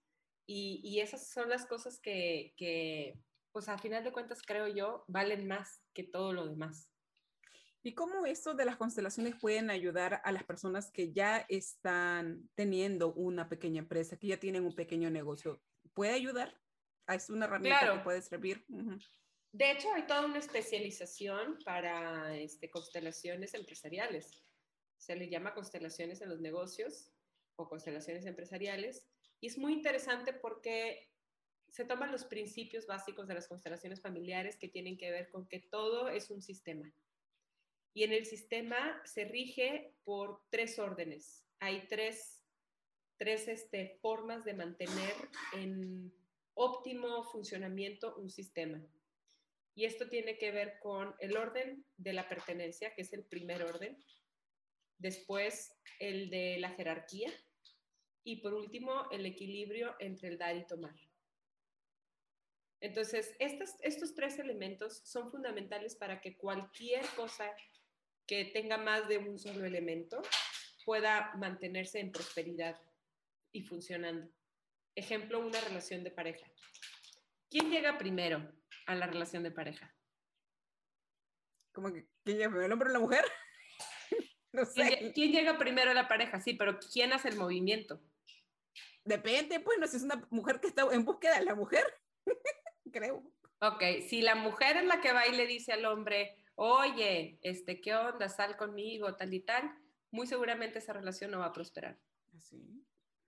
y, 0.51 0.99
esas 0.99 1.29
son 1.29 1.47
las 1.47 1.67
cosas 1.67 1.99
que, 1.99 3.15
pues 3.51 3.69
a 3.69 3.77
final 3.77 4.03
de 4.03 4.11
cuentas 4.11 4.41
creo 4.41 4.67
yo, 4.67 5.05
valen 5.07 5.45
más 5.45 5.83
que 5.93 6.03
todo 6.03 6.33
lo 6.33 6.47
demás. 6.47 6.89
¿Y 7.81 7.93
cómo 7.93 8.25
esto 8.25 8.53
de 8.53 8.65
las 8.65 8.75
constelaciones 8.75 9.35
pueden 9.39 9.69
ayudar 9.69 10.21
a 10.25 10.31
las 10.33 10.43
personas 10.43 10.91
que 10.91 11.13
ya 11.13 11.45
están 11.47 12.49
teniendo 12.53 13.13
una 13.13 13.47
pequeña 13.47 13.79
empresa, 13.79 14.17
que 14.17 14.27
ya 14.27 14.37
tienen 14.37 14.65
un 14.65 14.75
pequeño 14.75 15.09
negocio? 15.09 15.61
¿Puede 15.93 16.13
ayudar? 16.13 16.59
Ah, 17.07 17.15
es 17.15 17.29
una 17.29 17.45
herramienta 17.45 17.93
que 17.93 17.99
puede 17.99 18.21
servir. 18.21 18.65
De 19.51 19.71
hecho, 19.71 19.91
hay 19.93 20.05
toda 20.05 20.25
una 20.25 20.39
especialización 20.39 21.57
para 21.63 22.35
este, 22.35 22.69
constelaciones 22.69 23.53
empresariales. 23.53 24.43
Se 24.97 25.15
le 25.15 25.29
llama 25.29 25.53
constelaciones 25.53 26.21
en 26.21 26.29
los 26.29 26.41
negocios 26.41 27.13
o 27.55 27.69
constelaciones 27.69 28.25
empresariales. 28.25 29.07
Y 29.39 29.47
es 29.47 29.57
muy 29.57 29.71
interesante 29.71 30.33
porque 30.33 31.09
se 31.69 31.85
toman 31.85 32.11
los 32.11 32.25
principios 32.25 32.85
básicos 32.87 33.27
de 33.27 33.35
las 33.35 33.47
constelaciones 33.47 34.01
familiares 34.01 34.57
que 34.57 34.67
tienen 34.67 34.97
que 34.97 35.11
ver 35.11 35.29
con 35.29 35.47
que 35.47 35.61
todo 35.61 36.09
es 36.09 36.29
un 36.29 36.41
sistema 36.41 36.93
y 37.93 38.03
en 38.03 38.13
el 38.13 38.25
sistema 38.25 39.01
se 39.05 39.25
rige 39.25 39.93
por 40.03 40.41
tres 40.49 40.79
órdenes. 40.79 41.45
Hay 41.59 41.87
tres, 41.87 42.43
tres 43.17 43.47
este, 43.47 43.97
formas 44.01 44.45
de 44.45 44.53
mantener 44.53 45.13
en 45.53 46.13
óptimo 46.53 47.23
funcionamiento 47.23 48.15
un 48.17 48.29
sistema. 48.29 48.81
Y 49.75 49.85
esto 49.85 50.09
tiene 50.09 50.37
que 50.37 50.51
ver 50.51 50.79
con 50.79 51.15
el 51.19 51.37
orden 51.37 51.85
de 51.97 52.13
la 52.13 52.27
pertenencia, 52.27 52.93
que 52.93 53.01
es 53.03 53.13
el 53.13 53.23
primer 53.23 53.63
orden. 53.63 53.97
Después, 54.97 55.73
el 55.99 56.29
de 56.29 56.57
la 56.59 56.71
jerarquía. 56.71 57.31
Y 58.23 58.41
por 58.41 58.53
último, 58.53 59.09
el 59.11 59.25
equilibrio 59.25 59.95
entre 59.99 60.27
el 60.27 60.37
dar 60.37 60.57
y 60.57 60.67
tomar. 60.67 60.95
Entonces, 62.81 63.35
estos, 63.39 63.75
estos 63.81 64.13
tres 64.15 64.39
elementos 64.39 65.01
son 65.05 65.31
fundamentales 65.31 65.95
para 65.95 66.21
que 66.21 66.37
cualquier 66.37 67.05
cosa 67.15 67.49
que 68.29 68.45
tenga 68.45 68.77
más 68.77 69.07
de 69.07 69.17
un 69.17 69.39
solo 69.39 69.65
elemento 69.65 70.21
pueda 70.85 71.33
mantenerse 71.37 71.99
en 71.99 72.11
prosperidad 72.11 72.79
y 73.51 73.63
funcionando. 73.63 74.31
Ejemplo, 74.93 75.39
una 75.39 75.59
relación 75.61 76.03
de 76.03 76.11
pareja. 76.11 76.45
¿Quién 77.49 77.71
llega 77.71 77.97
primero 77.97 78.53
a 78.85 78.93
la 78.93 79.07
relación 79.07 79.41
de 79.41 79.49
pareja? 79.49 79.95
¿Cómo 81.73 81.91
que 81.91 82.07
quién 82.23 82.37
llega 82.37 82.49
primero, 82.49 82.67
el 82.67 82.71
hombre 82.71 82.89
o 82.89 82.93
la 82.93 82.99
mujer? 82.99 83.25
no 84.53 84.63
sé. 84.63 85.11
¿Quién, 85.15 85.31
llega 85.31 85.57
primero 85.57 85.89
a 85.89 85.95
la 85.95 86.07
pareja? 86.07 86.39
Sí, 86.39 86.53
pero 86.53 86.77
¿quién 86.77 87.11
hace 87.13 87.29
el 87.29 87.35
movimiento? 87.35 87.99
Depende, 89.05 89.59
pues, 89.59 89.79
no 89.79 89.87
si 89.87 89.97
es 89.97 90.03
una 90.03 90.27
mujer 90.29 90.59
que 90.59 90.67
está 90.67 90.83
en 90.91 91.03
búsqueda 91.03 91.39
de 91.39 91.45
la 91.45 91.55
mujer, 91.55 91.83
creo. 92.93 93.23
Ok, 93.61 93.81
si 94.07 94.21
la 94.21 94.35
mujer 94.35 94.77
es 94.77 94.85
la 94.85 95.01
que 95.01 95.13
va 95.13 95.25
y 95.25 95.35
le 95.35 95.47
dice 95.47 95.73
al 95.73 95.85
hombre, 95.85 96.38
oye, 96.59 97.39
este, 97.41 97.79
¿qué 97.79 97.95
onda? 97.95 98.27
Sal 98.27 98.57
conmigo, 98.57 99.15
tal 99.15 99.33
y 99.33 99.39
tal, 99.39 99.71
muy 100.11 100.27
seguramente 100.27 100.79
esa 100.79 100.91
relación 100.91 101.31
no 101.31 101.39
va 101.39 101.45
a 101.45 101.53
prosperar. 101.53 101.97
¿Así? 102.35 102.85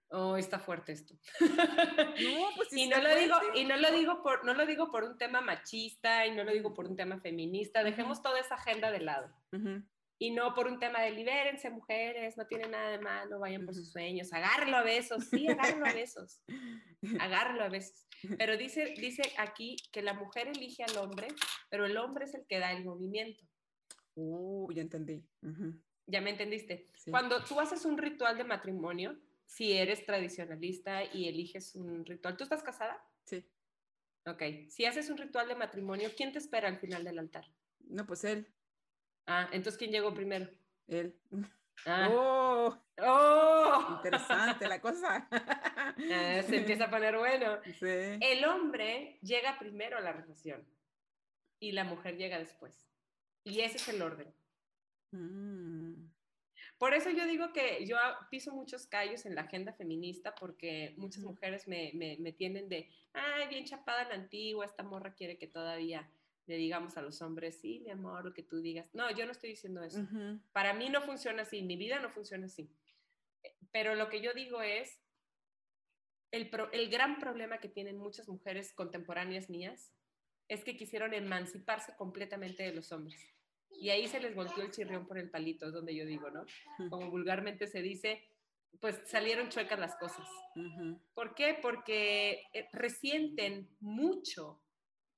Oh, 0.09 0.35
está 0.35 0.59
fuerte 0.59 0.91
esto. 0.91 1.15
No, 2.21 2.49
pues 2.57 2.73
y 2.73 2.87
no 2.87 2.97
lo 3.01 3.15
digo 3.15 3.35
y 3.55 3.63
no 3.63 3.77
lo 3.77 3.91
digo 3.91 4.21
por 4.21 4.43
no 4.43 4.53
lo 4.53 4.65
digo 4.65 4.91
por 4.91 5.03
un 5.05 5.17
tema 5.17 5.41
machista 5.41 6.27
y 6.27 6.35
no 6.35 6.43
lo 6.43 6.51
digo 6.51 6.73
por 6.73 6.85
un 6.85 6.97
tema 6.97 7.19
feminista. 7.19 7.83
Dejemos 7.83 8.21
toda 8.21 8.39
esa 8.39 8.55
agenda 8.55 8.91
de 8.91 8.99
lado 8.99 9.33
y 10.21 10.29
no 10.29 10.53
por 10.53 10.67
un 10.67 10.77
tema 10.77 11.01
de 11.01 11.09
libérense 11.09 11.71
mujeres, 11.71 12.37
no 12.37 12.45
tiene 12.45 12.67
nada 12.67 12.91
de 12.91 12.99
malo, 12.99 13.39
vayan 13.39 13.65
por 13.65 13.73
sus 13.73 13.91
sueños, 13.91 14.31
agárralo 14.31 14.77
a 14.77 14.83
besos, 14.83 15.25
sí, 15.25 15.47
agárralo 15.47 15.87
a 15.87 15.93
besos, 15.93 16.43
agárralo 17.19 17.63
a 17.63 17.69
besos. 17.69 18.05
Pero 18.37 18.55
dice, 18.55 18.93
dice 18.99 19.23
aquí 19.39 19.77
que 19.91 20.03
la 20.03 20.13
mujer 20.13 20.49
elige 20.49 20.83
al 20.83 20.95
hombre, 20.99 21.27
pero 21.71 21.87
el 21.87 21.97
hombre 21.97 22.25
es 22.25 22.35
el 22.35 22.45
que 22.45 22.59
da 22.59 22.71
el 22.71 22.85
movimiento. 22.85 23.43
Uh, 24.13 24.71
ya 24.71 24.83
entendí. 24.83 25.25
¿Ya 26.05 26.21
me 26.21 26.29
entendiste? 26.29 26.85
Cuando 27.09 27.43
tú 27.43 27.59
haces 27.59 27.83
un 27.85 27.97
ritual 27.97 28.37
de 28.37 28.43
matrimonio, 28.43 29.17
si 29.47 29.71
eres 29.71 30.05
tradicionalista 30.05 31.03
y 31.03 31.29
eliges 31.29 31.73
un 31.73 32.05
ritual, 32.05 32.37
¿tú 32.37 32.43
estás 32.43 32.61
casada? 32.61 33.03
Sí. 33.23 33.43
Ok, 34.27 34.43
si 34.69 34.85
haces 34.85 35.09
un 35.09 35.17
ritual 35.17 35.47
de 35.47 35.55
matrimonio, 35.55 36.11
¿quién 36.15 36.31
te 36.31 36.37
espera 36.37 36.67
al 36.67 36.77
final 36.77 37.03
del 37.03 37.17
altar? 37.17 37.45
No, 37.79 38.05
pues 38.05 38.23
él. 38.23 38.47
Ah, 39.33 39.47
entonces, 39.53 39.77
¿quién 39.77 39.91
llegó 39.91 40.13
primero? 40.13 40.49
Él. 40.89 41.15
Ah. 41.85 42.09
¡Oh! 42.11 42.77
¡Oh! 42.97 43.87
Interesante 43.95 44.67
la 44.67 44.81
cosa. 44.81 45.27
Ah, 46.13 46.41
se 46.47 46.57
empieza 46.57 46.85
a 46.85 46.89
poner 46.89 47.17
bueno. 47.17 47.59
Sí. 47.79 47.85
El 48.21 48.45
hombre 48.45 49.19
llega 49.21 49.59
primero 49.59 49.97
a 49.97 50.01
la 50.01 50.13
relación 50.13 50.65
y 51.59 51.73
la 51.73 51.83
mujer 51.83 52.17
llega 52.17 52.39
después. 52.39 52.87
Y 53.43 53.59
ese 53.59 53.77
es 53.77 53.87
el 53.89 54.01
orden. 54.01 54.33
Mm. 55.11 56.07
Por 56.77 56.93
eso 56.93 57.09
yo 57.09 57.25
digo 57.27 57.51
que 57.51 57.85
yo 57.85 57.97
piso 58.29 58.53
muchos 58.53 58.87
callos 58.87 59.25
en 59.25 59.35
la 59.35 59.41
agenda 59.41 59.73
feminista 59.73 60.33
porque 60.33 60.95
muchas 60.97 61.23
mujeres 61.23 61.67
me, 61.67 61.91
me, 61.93 62.17
me 62.19 62.31
tienen 62.31 62.69
de, 62.69 62.89
ay, 63.13 63.47
bien 63.49 63.65
chapada 63.65 64.07
la 64.07 64.15
antigua, 64.15 64.65
esta 64.65 64.83
morra 64.83 65.13
quiere 65.13 65.37
que 65.37 65.47
todavía 65.47 66.09
le 66.51 66.57
digamos 66.57 66.97
a 66.97 67.01
los 67.01 67.21
hombres, 67.21 67.61
sí, 67.61 67.79
mi 67.79 67.91
amor, 67.91 68.25
lo 68.25 68.33
que 68.33 68.43
tú 68.43 68.59
digas. 68.59 68.93
No, 68.93 69.09
yo 69.09 69.25
no 69.25 69.31
estoy 69.31 69.51
diciendo 69.51 69.81
eso. 69.81 70.05
Para 70.51 70.73
mí 70.73 70.89
no 70.89 71.01
funciona 71.01 71.43
así, 71.43 71.61
mi 71.61 71.77
vida 71.77 72.01
no 72.01 72.09
funciona 72.09 72.47
así. 72.47 72.69
Pero 73.71 73.95
lo 73.95 74.09
que 74.09 74.19
yo 74.19 74.33
digo 74.33 74.61
es, 74.61 74.99
el, 76.31 76.51
el 76.73 76.89
gran 76.89 77.19
problema 77.19 77.59
que 77.59 77.69
tienen 77.69 77.97
muchas 77.97 78.27
mujeres 78.27 78.73
contemporáneas 78.73 79.49
mías 79.49 79.93
es 80.49 80.65
que 80.65 80.75
quisieron 80.75 81.13
emanciparse 81.13 81.95
completamente 81.95 82.63
de 82.63 82.73
los 82.73 82.91
hombres. 82.91 83.33
Y 83.69 83.89
ahí 83.89 84.09
se 84.09 84.19
les 84.19 84.35
volteó 84.35 84.61
el 84.61 84.71
chirrión 84.71 85.07
por 85.07 85.17
el 85.17 85.29
palito, 85.29 85.67
es 85.67 85.73
donde 85.73 85.95
yo 85.95 86.05
digo, 86.05 86.29
¿no? 86.31 86.45
Como 86.89 87.09
vulgarmente 87.09 87.65
se 87.65 87.81
dice, 87.81 88.21
pues 88.81 88.99
salieron 89.05 89.47
chuecas 89.47 89.79
las 89.79 89.95
cosas. 89.95 90.27
¿Por 91.13 91.33
qué? 91.33 91.57
Porque 91.61 92.43
eh, 92.53 92.67
resienten 92.73 93.69
mucho 93.79 94.61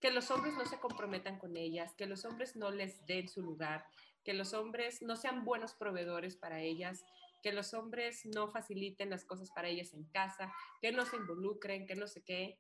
que 0.04 0.12
los 0.12 0.32
hombres 0.32 0.54
no 0.56 0.66
se 0.66 0.82
comprometan 0.82 1.40
con 1.40 1.56
ellas, 1.56 1.96
que 1.96 2.08
los 2.08 2.26
hombres 2.26 2.58
no 2.58 2.72
les 2.72 3.06
den 3.06 3.30
su 3.30 3.42
lugar, 3.42 3.88
que 4.26 4.34
los 4.34 4.54
hombres 4.54 5.02
no 5.02 5.16
sean 5.16 5.46
buenos 5.46 5.76
proveedores 5.76 6.36
para 6.36 6.60
ellas, 6.60 7.06
que 7.42 7.54
los 7.54 7.74
hombres 7.74 8.26
no 8.26 8.52
faciliten 8.52 9.10
las 9.10 9.24
cosas 9.24 9.50
para 9.52 9.70
ellas 9.70 9.94
en 9.94 10.04
casa, 10.10 10.54
que 10.82 10.92
no 10.92 11.06
se 11.06 11.16
involucren, 11.16 11.88
que 11.88 11.96
no 11.96 12.08
sé 12.08 12.22
qué. 12.22 12.60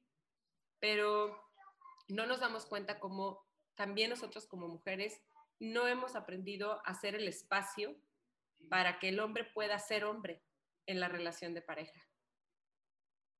Pero 0.79 1.37
no 2.07 2.25
nos 2.27 2.39
damos 2.39 2.65
cuenta 2.65 3.01
como 3.01 3.45
también 3.75 4.11
nosotros 4.11 4.47
como 4.47 4.69
mujeres 4.69 5.21
no 5.59 5.85
hemos 5.89 6.15
aprendido 6.15 6.71
a 6.71 6.91
hacer 6.91 7.13
el 7.13 7.27
espacio 7.27 7.93
para 8.69 8.99
que 8.99 9.09
el 9.09 9.19
hombre 9.19 9.43
pueda 9.43 9.77
ser 9.79 10.05
hombre 10.05 10.41
en 10.85 11.01
la 11.01 11.09
relación 11.09 11.53
de 11.53 11.61
pareja. 11.61 12.07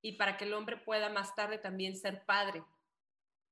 Y 0.01 0.18
para 0.18 0.36
que 0.36 0.43
el 0.43 0.54
hombre 0.54 0.76
pueda 0.76 1.08
más 1.08 1.36
tarde 1.36 1.58
también 1.58 1.95
ser 1.95 2.26
padre 2.26 2.66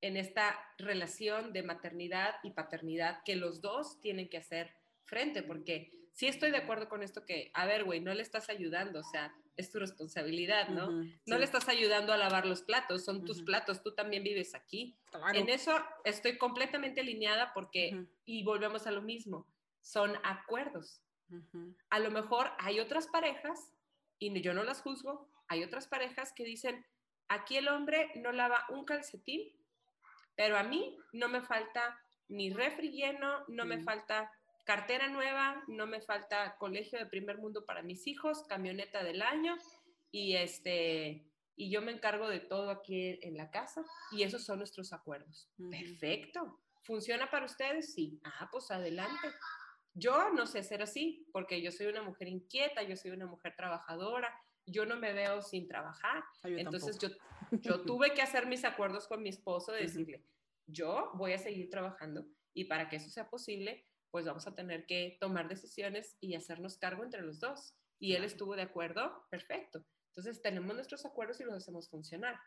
en 0.01 0.17
esta 0.17 0.59
relación 0.77 1.53
de 1.53 1.63
maternidad 1.63 2.35
y 2.43 2.51
paternidad 2.51 3.21
que 3.23 3.35
los 3.35 3.61
dos 3.61 3.99
tienen 4.01 4.29
que 4.29 4.37
hacer 4.37 4.75
frente, 5.05 5.43
porque 5.43 5.91
sí 6.11 6.27
estoy 6.27 6.51
de 6.51 6.57
acuerdo 6.57 6.89
con 6.89 7.03
esto 7.03 7.25
que, 7.25 7.51
a 7.53 7.65
ver, 7.65 7.83
güey, 7.83 7.99
no 7.99 8.13
le 8.13 8.21
estás 8.21 8.49
ayudando, 8.49 8.99
o 8.99 9.03
sea, 9.03 9.33
es 9.57 9.71
tu 9.71 9.79
responsabilidad, 9.79 10.69
¿no? 10.69 10.89
No 11.25 11.37
le 11.37 11.43
estás 11.43 11.67
ayudando 11.69 12.13
a 12.13 12.17
lavar 12.17 12.45
los 12.45 12.63
platos, 12.63 13.03
son 13.03 13.25
tus 13.25 13.43
platos, 13.43 13.83
tú 13.83 13.93
también 13.93 14.23
vives 14.23 14.55
aquí. 14.55 14.95
En 15.33 15.49
eso 15.49 15.73
estoy 16.03 16.37
completamente 16.37 17.01
alineada 17.01 17.53
porque, 17.53 18.05
y 18.25 18.43
volvemos 18.43 18.87
a 18.87 18.91
lo 18.91 19.01
mismo, 19.01 19.45
son 19.81 20.15
acuerdos. 20.23 21.01
A 21.89 21.99
lo 21.99 22.11
mejor 22.11 22.51
hay 22.57 22.79
otras 22.79 23.07
parejas, 23.07 23.71
y 24.19 24.41
yo 24.41 24.53
no 24.53 24.63
las 24.63 24.81
juzgo, 24.81 25.29
hay 25.47 25.63
otras 25.63 25.87
parejas 25.87 26.33
que 26.33 26.43
dicen, 26.43 26.85
aquí 27.27 27.57
el 27.57 27.67
hombre 27.67 28.11
no 28.15 28.31
lava 28.31 28.65
un 28.69 28.85
calcetín, 28.85 29.51
pero 30.35 30.57
a 30.57 30.63
mí 30.63 30.97
no 31.13 31.27
me 31.27 31.41
falta 31.41 31.99
ni 32.29 32.51
refri 32.51 32.91
lleno, 32.91 33.43
no 33.47 33.65
me 33.65 33.83
falta 33.83 34.31
cartera 34.65 35.07
nueva, 35.09 35.63
no 35.67 35.87
me 35.87 36.01
falta 36.01 36.55
colegio 36.57 36.97
de 36.99 37.05
primer 37.05 37.37
mundo 37.37 37.65
para 37.65 37.81
mis 37.81 38.07
hijos, 38.07 38.43
camioneta 38.47 39.03
del 39.03 39.21
año 39.21 39.57
y 40.11 40.35
este 40.35 41.25
y 41.55 41.69
yo 41.69 41.81
me 41.81 41.91
encargo 41.91 42.27
de 42.27 42.39
todo 42.39 42.69
aquí 42.69 43.19
en 43.21 43.37
la 43.37 43.51
casa 43.51 43.85
y 44.11 44.23
esos 44.23 44.43
son 44.43 44.59
nuestros 44.59 44.93
acuerdos. 44.93 45.49
Perfecto. 45.69 46.59
¿Funciona 46.83 47.29
para 47.29 47.45
ustedes? 47.45 47.93
Sí. 47.93 48.19
Ah, 48.23 48.49
pues 48.51 48.71
adelante. 48.71 49.27
Yo 49.93 50.31
no 50.31 50.47
sé 50.47 50.63
ser 50.63 50.81
así 50.81 51.27
porque 51.31 51.61
yo 51.61 51.71
soy 51.71 51.87
una 51.87 52.01
mujer 52.01 52.29
inquieta, 52.29 52.81
yo 52.81 52.95
soy 52.95 53.11
una 53.11 53.27
mujer 53.27 53.55
trabajadora, 53.55 54.33
yo 54.65 54.85
no 54.85 54.95
me 54.97 55.13
veo 55.13 55.41
sin 55.41 55.67
trabajar. 55.67 56.23
Ah, 56.43 56.49
yo 56.49 56.57
Entonces 56.57 56.97
yo, 56.99 57.81
tuve 57.83 58.13
que 58.13 58.21
hacer 58.21 58.47
mis 58.47 58.63
acuerdos 58.63 59.07
con 59.07 59.21
mi 59.21 59.29
esposo 59.29 59.71
de 59.71 59.81
decirle, 59.81 60.23
yo 60.67 61.11
voy 61.15 61.33
a 61.33 61.37
seguir 61.37 61.69
trabajando 61.69 62.25
y 62.53 62.65
para 62.65 62.89
que 62.89 62.97
eso 62.97 63.09
sea 63.09 63.29
posible, 63.29 63.85
pues 64.09 64.25
vamos 64.25 64.47
a 64.47 64.55
tener 64.55 64.85
que 64.85 65.17
tomar 65.19 65.47
decisiones 65.47 66.17
y 66.19 66.35
hacernos 66.35 66.77
cargo 66.77 67.03
entre 67.03 67.21
los 67.21 67.39
dos. 67.39 67.75
Y 67.99 68.13
él 68.15 68.23
estuvo 68.23 68.55
de 68.55 68.63
acuerdo, 68.63 69.25
perfecto. 69.29 69.85
Entonces 70.07 70.41
tenemos 70.41 70.75
nuestros 70.75 71.05
acuerdos 71.05 71.39
y 71.39 71.43
los 71.43 71.55
hacemos 71.55 71.89
funcionar. 71.89 72.39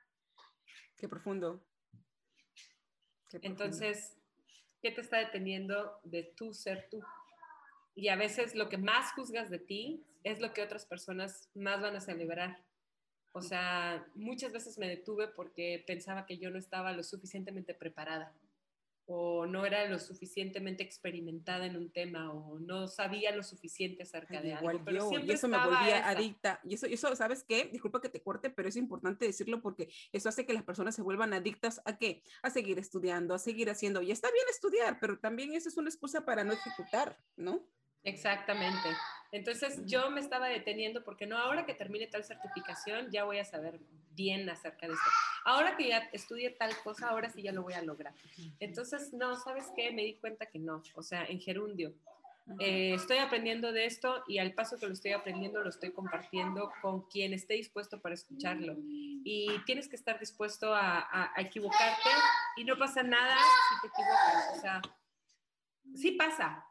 Qué 0.97 1.09
profundo. 1.09 1.65
Qué 3.31 3.41
profundo. 3.41 3.65
Entonces, 3.65 4.19
¿qué 4.83 4.91
te 4.91 5.01
está 5.01 5.19
deteniendo 5.19 5.99
de 6.03 6.35
tú 6.37 6.53
ser 6.53 6.89
tú? 6.91 7.03
Y 7.95 8.09
a 8.09 8.17
veces 8.17 8.55
lo 8.55 8.69
que 8.69 8.77
más 8.77 9.13
juzgas 9.13 9.49
de 9.49 9.59
ti 9.59 10.05
es 10.25 10.41
lo 10.41 10.53
que 10.53 10.63
otras 10.63 10.87
personas 10.87 11.49
más 11.55 11.81
van 11.81 11.95
a 11.95 12.01
celebrar. 12.01 12.65
O 13.33 13.43
sea, 13.43 14.07
muchas 14.15 14.53
veces 14.53 14.79
me 14.79 14.89
detuve 14.89 15.29
porque 15.29 15.85
pensaba 15.87 16.25
que 16.27 16.39
yo 16.39 16.51
no 16.51 16.59
estaba 16.59 16.93
lo 16.93 17.03
suficientemente 17.03 17.75
preparada 17.75 18.35
o 19.07 19.45
no 19.45 19.67
era 19.67 19.87
lo 19.89 19.99
suficientemente 19.99 20.83
experimentada 20.83 21.67
en 21.67 21.77
un 21.77 21.91
tema 21.91 22.33
o 22.33 22.59
no 22.59 22.89
sabía 22.89 23.37
lo 23.37 23.43
suficiente 23.43 24.03
acerca 24.05 24.39
Ay, 24.39 24.43
de 24.43 24.49
igual 24.55 24.77
algo. 24.77 24.85
Pero 24.85 25.13
yo, 25.13 25.19
y 25.19 25.31
eso 25.31 25.47
me 25.47 25.59
volvía 25.59 25.99
esa. 25.99 26.09
adicta. 26.09 26.61
Y 26.65 26.75
eso, 26.75 26.87
eso, 26.87 27.15
¿sabes 27.15 27.45
qué? 27.45 27.69
Disculpa 27.71 28.01
que 28.01 28.09
te 28.09 28.23
corte, 28.23 28.49
pero 28.49 28.69
es 28.69 28.77
importante 28.77 29.27
decirlo 29.27 29.61
porque 29.61 29.91
eso 30.13 30.29
hace 30.29 30.47
que 30.47 30.55
las 30.55 30.63
personas 30.63 30.95
se 30.95 31.03
vuelvan 31.03 31.35
adictas 31.35 31.83
a 31.85 31.99
qué? 31.99 32.23
A 32.43 32.49
seguir 32.49 32.79
estudiando, 32.79 33.35
a 33.35 33.39
seguir 33.39 33.69
haciendo. 33.69 34.01
Y 34.01 34.11
está 34.11 34.31
bien 34.31 34.47
estudiar, 34.49 34.99
pero 35.01 35.19
también 35.19 35.53
eso 35.53 35.69
es 35.69 35.77
una 35.77 35.91
excusa 35.91 36.25
para 36.25 36.45
no 36.45 36.55
ejecutar, 36.55 37.19
¿no? 37.37 37.67
Exactamente. 38.05 38.89
Entonces 39.33 39.81
yo 39.87 40.11
me 40.11 40.21
estaba 40.21 40.47
deteniendo 40.49 41.03
porque 41.03 41.27
no, 41.27 41.37
ahora 41.39 41.67
que 41.67 41.75
termine 41.75 42.07
tal 42.07 42.23
certificación 42.25 43.11
ya 43.11 43.25
voy 43.25 43.39
a 43.39 43.45
saber 43.45 43.81
bien 44.13 44.49
acerca 44.49 44.87
de 44.87 44.93
esto. 44.93 45.11
Ahora 45.45 45.77
que 45.77 45.89
ya 45.89 45.99
estudié 46.13 46.51
tal 46.51 46.71
cosa, 46.85 47.09
ahora 47.09 47.31
sí 47.31 47.43
ya 47.43 47.51
lo 47.51 47.63
voy 47.63 47.73
a 47.73 47.83
lograr. 47.83 48.15
Entonces, 48.61 49.13
no, 49.13 49.35
¿sabes 49.37 49.73
qué? 49.75 49.91
Me 49.91 50.03
di 50.05 50.15
cuenta 50.15 50.47
que 50.47 50.61
no, 50.61 50.83
o 50.95 51.03
sea, 51.03 51.25
en 51.25 51.41
gerundio. 51.41 51.93
Eh, 52.61 52.93
estoy 52.95 53.17
aprendiendo 53.17 53.73
de 53.73 53.87
esto 53.87 54.23
y 54.29 54.39
al 54.39 54.53
paso 54.53 54.79
que 54.79 54.87
lo 54.87 54.93
estoy 54.93 55.13
aprendiendo 55.13 55.63
lo 55.63 55.71
estoy 55.71 55.93
compartiendo 55.93 56.71
con 56.83 57.09
quien 57.09 57.33
esté 57.33 57.55
dispuesto 57.55 58.01
para 58.03 58.15
escucharlo. 58.15 58.75
Y 59.25 59.49
tienes 59.65 59.89
que 59.89 59.97
estar 59.97 60.21
dispuesto 60.21 60.75
a, 60.75 60.99
a- 61.01 61.33
a 61.35 61.41
equivocarte 61.41 62.11
y 62.59 62.65
no 62.65 62.77
pasa 62.79 63.03
nada 63.03 63.35
si 63.37 63.81
te 63.81 63.87
equivocas. 63.89 64.59
O 64.59 64.61
sea, 64.61 64.83
sí 65.97 66.13
pasa. 66.13 66.65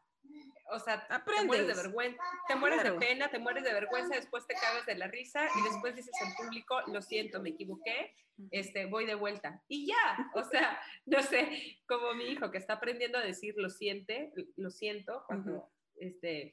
O 0.74 0.78
sea, 0.80 1.06
te 1.06 1.14
mueres 1.44 1.66
de 1.66 1.72
Aprendes. 1.72 1.76
vergüenza, 1.76 2.22
te 2.48 2.54
mueres 2.56 2.80
Claro. 2.80 2.94
de 2.98 3.06
pena, 3.06 3.30
te 3.30 3.38
mueres 3.38 3.62
de 3.64 3.72
vergüenza, 3.72 4.14
después 4.16 4.46
te 4.46 4.54
cagas 4.54 4.84
de 4.86 4.96
la 4.96 5.06
risa 5.06 5.46
y 5.58 5.62
después 5.70 5.94
dices 5.94 6.14
en 6.20 6.34
público, 6.34 6.80
lo 6.88 7.00
siento, 7.00 7.40
me 7.40 7.50
equivoqué, 7.50 8.14
este, 8.50 8.86
voy 8.86 9.06
de 9.06 9.14
vuelta. 9.14 9.62
Y 9.68 9.86
ya, 9.86 10.30
o 10.34 10.42
sea, 10.42 10.78
no 11.06 11.22
sé, 11.22 11.78
como 11.86 12.12
mi 12.14 12.24
hijo 12.24 12.50
que 12.50 12.58
está 12.58 12.74
aprendiendo 12.74 13.18
a 13.18 13.22
decir 13.22 13.54
lo 13.56 13.70
siente, 13.70 14.32
lo 14.56 14.70
siento, 14.70 15.22
cuando 15.26 15.70
este, 15.96 16.52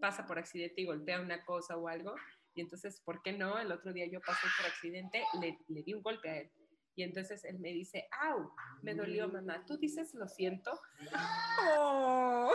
pasa 0.00 0.26
por 0.26 0.38
accidente 0.38 0.80
y 0.80 0.84
golpea 0.86 1.20
una 1.20 1.44
cosa 1.44 1.76
o 1.76 1.86
algo. 1.88 2.14
Y 2.54 2.60
entonces, 2.60 3.00
¿por 3.00 3.22
qué 3.22 3.32
no? 3.32 3.58
El 3.58 3.70
otro 3.72 3.92
día 3.92 4.06
yo 4.06 4.20
pasé 4.20 4.46
por 4.58 4.66
accidente, 4.66 5.24
le, 5.40 5.58
le 5.68 5.82
di 5.82 5.94
un 5.94 6.02
golpe 6.02 6.28
a 6.28 6.36
él. 6.38 6.50
Y 6.94 7.02
entonces 7.04 7.42
él 7.44 7.58
me 7.58 7.70
dice, 7.72 8.06
au, 8.20 8.52
me 8.82 8.94
dolió 8.94 9.26
mamá. 9.26 9.64
¿Tú 9.64 9.78
dices 9.78 10.12
lo 10.12 10.28
siento? 10.28 10.78
¡Oh! 11.78 12.52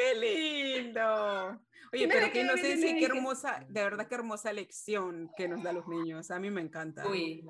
¡Qué 0.00 0.14
lindo! 0.14 1.60
Oye, 1.92 2.06
Mira 2.06 2.20
pero 2.20 2.32
qué 2.32 2.40
inocencia 2.40 2.90
y 2.90 2.98
qué 2.98 3.04
hermosa, 3.04 3.66
de 3.68 3.82
verdad 3.82 4.08
qué 4.08 4.14
hermosa 4.14 4.50
lección 4.52 5.30
que 5.36 5.46
nos 5.46 5.62
da 5.62 5.74
los 5.74 5.86
niños. 5.88 6.30
A 6.30 6.38
mí 6.38 6.50
me 6.50 6.62
encanta. 6.62 7.06
Uy, 7.06 7.46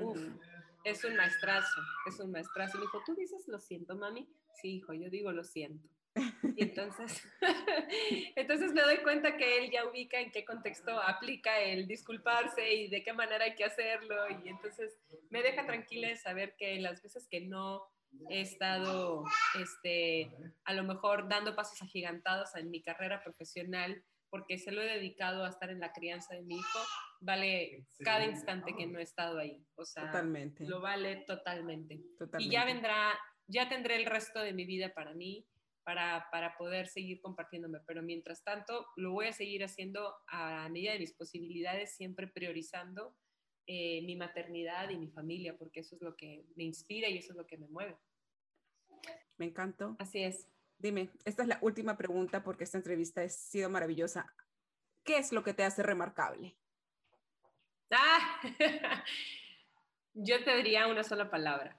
uf, 0.00 0.16
es 0.84 1.04
un 1.04 1.16
maestrazo, 1.16 1.80
es 2.06 2.20
un 2.20 2.30
maestrazo. 2.30 2.78
Me 2.78 2.82
dijo, 2.82 3.02
¿tú 3.04 3.16
dices 3.16 3.48
lo 3.48 3.58
siento, 3.58 3.96
mami? 3.96 4.28
Sí, 4.60 4.76
hijo, 4.76 4.92
yo 4.92 5.10
digo 5.10 5.32
lo 5.32 5.42
siento. 5.42 5.88
Y 6.54 6.62
entonces, 6.62 7.22
entonces 8.36 8.72
me 8.72 8.82
doy 8.82 8.98
cuenta 8.98 9.36
que 9.36 9.58
él 9.58 9.70
ya 9.72 9.84
ubica 9.84 10.20
en 10.20 10.30
qué 10.30 10.44
contexto 10.44 11.00
aplica 11.00 11.58
el 11.60 11.88
disculparse 11.88 12.74
y 12.74 12.88
de 12.88 13.02
qué 13.02 13.12
manera 13.12 13.44
hay 13.44 13.56
que 13.56 13.64
hacerlo. 13.64 14.14
Y 14.44 14.50
entonces 14.50 15.00
me 15.30 15.42
deja 15.42 15.66
tranquila 15.66 16.08
de 16.08 16.16
saber 16.16 16.54
que 16.56 16.78
las 16.78 17.02
veces 17.02 17.26
que 17.28 17.40
no 17.40 17.88
he 18.30 18.40
estado, 18.40 19.24
este, 19.60 20.30
a 20.64 20.72
lo 20.72 20.84
mejor 20.84 21.28
dando 21.28 21.54
pasos 21.54 21.80
agigantados 21.82 22.54
en 22.56 22.70
mi 22.70 22.82
carrera 22.82 23.22
profesional, 23.22 24.02
porque 24.30 24.58
se 24.58 24.72
lo 24.72 24.82
he 24.82 24.86
dedicado 24.86 25.44
a 25.44 25.48
estar 25.48 25.70
en 25.70 25.80
la 25.80 25.92
crianza 25.92 26.34
de 26.34 26.42
mi 26.42 26.56
hijo, 26.56 26.78
vale 27.20 27.86
cada 28.04 28.26
instante 28.26 28.74
que 28.76 28.86
no 28.86 28.98
he 28.98 29.02
estado 29.02 29.38
ahí. 29.38 29.64
O 29.76 29.84
sea, 29.84 30.06
Totalmente. 30.06 30.66
lo 30.66 30.80
vale 30.80 31.24
totalmente. 31.26 32.00
totalmente. 32.18 32.44
Y 32.44 32.50
ya 32.50 32.64
vendrá, 32.64 33.18
ya 33.46 33.68
tendré 33.68 33.96
el 33.96 34.06
resto 34.06 34.40
de 34.40 34.52
mi 34.52 34.66
vida 34.66 34.92
para 34.92 35.14
mí, 35.14 35.46
para, 35.82 36.26
para 36.30 36.56
poder 36.58 36.88
seguir 36.88 37.20
compartiéndome. 37.22 37.80
Pero 37.86 38.02
mientras 38.02 38.44
tanto, 38.44 38.86
lo 38.96 39.12
voy 39.12 39.28
a 39.28 39.32
seguir 39.32 39.64
haciendo 39.64 40.14
a 40.26 40.68
medida 40.68 40.92
de 40.92 40.98
mis 40.98 41.14
posibilidades, 41.14 41.96
siempre 41.96 42.26
priorizando 42.28 43.16
eh, 43.70 44.00
mi 44.00 44.16
maternidad 44.16 44.88
y 44.88 44.96
mi 44.96 45.08
familia, 45.08 45.54
porque 45.58 45.80
eso 45.80 45.94
es 45.94 46.00
lo 46.00 46.16
que 46.16 46.46
me 46.56 46.64
inspira 46.64 47.06
y 47.06 47.18
eso 47.18 47.32
es 47.32 47.36
lo 47.36 47.46
que 47.46 47.58
me 47.58 47.68
mueve. 47.68 47.98
Me 49.36 49.44
encantó. 49.44 49.94
Así 49.98 50.22
es. 50.22 50.48
Dime, 50.78 51.10
esta 51.26 51.42
es 51.42 51.48
la 51.48 51.58
última 51.60 51.98
pregunta 51.98 52.42
porque 52.42 52.64
esta 52.64 52.78
entrevista 52.78 53.20
ha 53.20 53.28
sido 53.28 53.68
maravillosa. 53.68 54.34
¿Qué 55.04 55.18
es 55.18 55.32
lo 55.32 55.44
que 55.44 55.52
te 55.52 55.64
hace 55.64 55.82
remarcable? 55.82 56.56
Ah, 57.90 58.40
yo 60.14 60.42
te 60.44 60.56
diría 60.56 60.86
una 60.86 61.04
sola 61.04 61.28
palabra, 61.28 61.78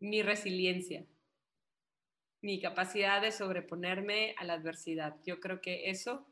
mi 0.00 0.22
resiliencia, 0.22 1.04
mi 2.40 2.58
capacidad 2.58 3.20
de 3.20 3.32
sobreponerme 3.32 4.34
a 4.38 4.44
la 4.44 4.54
adversidad. 4.54 5.16
Yo 5.24 5.40
creo 5.40 5.60
que 5.60 5.90
eso 5.90 6.26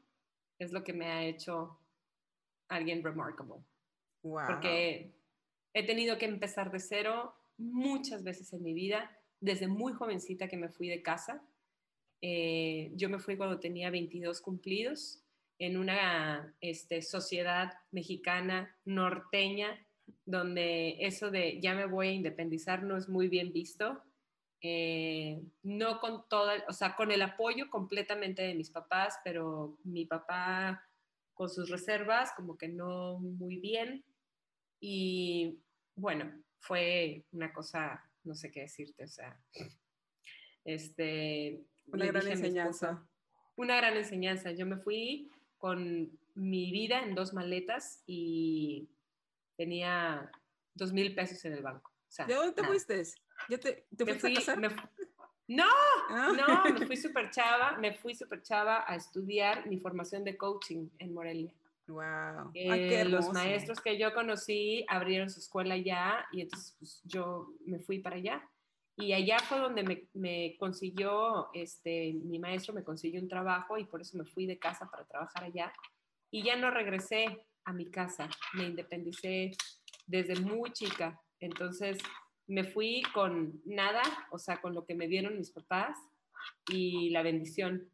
es 0.58 0.72
lo 0.72 0.84
que 0.84 0.94
me 0.94 1.06
ha 1.06 1.24
hecho 1.24 1.78
alguien 2.68 3.02
remarkable, 3.02 3.62
Wow. 4.22 4.46
porque 4.46 5.12
he 5.72 5.86
tenido 5.86 6.18
que 6.18 6.26
empezar 6.26 6.70
de 6.70 6.78
cero 6.78 7.34
muchas 7.56 8.22
veces 8.22 8.52
en 8.52 8.62
mi 8.62 8.74
vida, 8.74 9.10
desde 9.40 9.68
muy 9.68 9.92
jovencita 9.92 10.48
que 10.48 10.56
me 10.56 10.68
fui 10.68 10.88
de 10.88 11.02
casa. 11.02 11.42
Eh, 12.22 12.90
yo 12.94 13.08
me 13.08 13.18
fui 13.18 13.36
cuando 13.36 13.58
tenía 13.60 13.90
22 13.90 14.40
cumplidos 14.42 15.24
en 15.58 15.78
una 15.78 16.54
este, 16.60 17.02
sociedad 17.02 17.72
mexicana 17.90 18.76
norteña 18.84 19.86
donde 20.24 20.96
eso 21.00 21.30
de 21.30 21.60
ya 21.60 21.74
me 21.74 21.86
voy 21.86 22.08
a 22.08 22.12
independizar 22.12 22.82
no 22.82 22.96
es 22.96 23.08
muy 23.08 23.28
bien 23.28 23.52
visto. 23.52 24.02
Eh, 24.62 25.40
no 25.62 26.00
con 26.00 26.28
toda, 26.28 26.64
o 26.68 26.72
sea, 26.72 26.94
con 26.94 27.10
el 27.10 27.22
apoyo 27.22 27.70
completamente 27.70 28.42
de 28.42 28.54
mis 28.54 28.70
papás, 28.70 29.18
pero 29.24 29.78
mi 29.84 30.04
papá 30.04 30.86
con 31.32 31.48
sus 31.48 31.70
reservas, 31.70 32.32
como 32.36 32.58
que 32.58 32.68
no 32.68 33.18
muy 33.18 33.56
bien. 33.56 34.04
Y 34.80 35.58
bueno, 35.94 36.32
fue 36.58 37.24
una 37.32 37.52
cosa, 37.52 38.02
no 38.24 38.34
sé 38.34 38.50
qué 38.50 38.60
decirte, 38.62 39.04
o 39.04 39.08
sea, 39.08 39.38
este... 40.64 41.62
Una 41.92 42.06
gran 42.06 42.26
enseñanza. 42.28 43.04
una 43.56 43.76
gran 43.76 43.96
enseñanza. 43.96 44.52
Yo 44.52 44.64
me 44.64 44.76
fui 44.76 45.28
con 45.58 46.10
mi 46.34 46.70
vida 46.70 47.02
en 47.02 47.14
dos 47.16 47.32
maletas 47.34 48.02
y 48.06 48.88
tenía 49.56 50.30
dos 50.74 50.92
mil 50.92 51.14
pesos 51.14 51.44
en 51.44 51.54
el 51.54 51.62
banco. 51.62 51.90
O 52.08 52.12
sea, 52.12 52.26
¿De 52.26 52.34
dónde 52.34 52.52
te 52.52 52.62
nada. 52.62 52.72
fuiste? 52.72 53.02
¿Ya 53.48 53.58
te, 53.58 53.86
te 53.96 54.04
Me 54.04 54.12
fuiste 54.14 54.20
fui- 54.20 54.32
a 54.36 54.38
casar? 54.38 54.58
me 54.58 54.70
fu- 54.70 54.88
no, 55.48 55.64
Ah. 56.10 56.32
no, 56.36 56.78
me 56.78 56.86
fui 56.86 56.96
súper 56.96 57.30
chava, 57.30 57.76
me 57.78 57.92
fui 57.94 58.14
súper 58.14 58.40
chava 58.42 58.84
a 58.86 58.94
estudiar 58.94 59.66
mi 59.66 59.78
formación 59.78 60.22
de 60.22 60.36
coaching 60.36 60.88
en 60.98 61.12
Morelia. 61.12 61.52
Wow. 61.90 62.50
Eh, 62.54 62.70
Ay, 62.70 62.88
qué 62.88 63.04
los 63.04 63.32
maestros 63.32 63.80
que 63.80 63.98
yo 63.98 64.12
conocí 64.14 64.84
abrieron 64.88 65.30
su 65.30 65.40
escuela 65.40 65.74
allá 65.74 66.26
y 66.32 66.42
entonces 66.42 66.76
pues, 66.78 67.00
yo 67.04 67.52
me 67.64 67.78
fui 67.80 67.98
para 67.98 68.16
allá. 68.16 68.42
Y 68.96 69.12
allá 69.12 69.38
fue 69.38 69.58
donde 69.58 69.82
me, 69.82 70.08
me 70.12 70.56
consiguió, 70.58 71.48
este, 71.54 72.12
mi 72.12 72.38
maestro 72.38 72.74
me 72.74 72.84
consiguió 72.84 73.20
un 73.20 73.28
trabajo 73.28 73.78
y 73.78 73.84
por 73.84 74.00
eso 74.02 74.18
me 74.18 74.24
fui 74.24 74.46
de 74.46 74.58
casa 74.58 74.90
para 74.90 75.06
trabajar 75.06 75.44
allá. 75.44 75.72
Y 76.30 76.42
ya 76.42 76.56
no 76.56 76.70
regresé. 76.70 77.46
a 77.64 77.72
mi 77.72 77.90
casa. 77.90 78.28
Me 78.54 78.64
independicé 78.64 79.52
desde 80.06 80.36
muy 80.40 80.72
chica. 80.72 81.20
Entonces 81.38 81.98
me 82.46 82.64
fui 82.64 83.02
con 83.14 83.60
nada, 83.64 84.02
o 84.32 84.38
sea, 84.38 84.60
con 84.60 84.74
lo 84.74 84.84
que 84.84 84.94
me 84.94 85.08
dieron 85.08 85.38
mis 85.38 85.50
papás 85.50 85.96
y 86.68 87.10
la 87.10 87.22
bendición. 87.22 87.88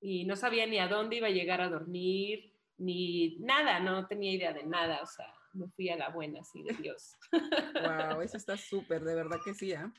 Y 0.00 0.24
no 0.24 0.36
sabía 0.36 0.66
ni 0.66 0.78
a 0.78 0.88
dónde 0.88 1.16
iba 1.16 1.28
a 1.28 1.30
llegar 1.30 1.60
a 1.60 1.68
dormir, 1.68 2.51
ni 2.78 3.38
nada, 3.38 3.80
no 3.80 4.06
tenía 4.06 4.32
idea 4.32 4.52
de 4.52 4.64
nada, 4.64 5.02
o 5.02 5.06
sea, 5.06 5.26
me 5.52 5.68
fui 5.68 5.88
a 5.88 5.96
la 5.96 6.10
buena, 6.10 6.40
así 6.40 6.62
de 6.62 6.74
Dios. 6.74 7.16
Wow, 7.30 8.20
eso 8.22 8.36
está 8.36 8.56
súper, 8.56 9.04
de 9.04 9.14
verdad 9.14 9.38
que 9.44 9.54
sí. 9.54 9.72
¿eh? 9.72 9.90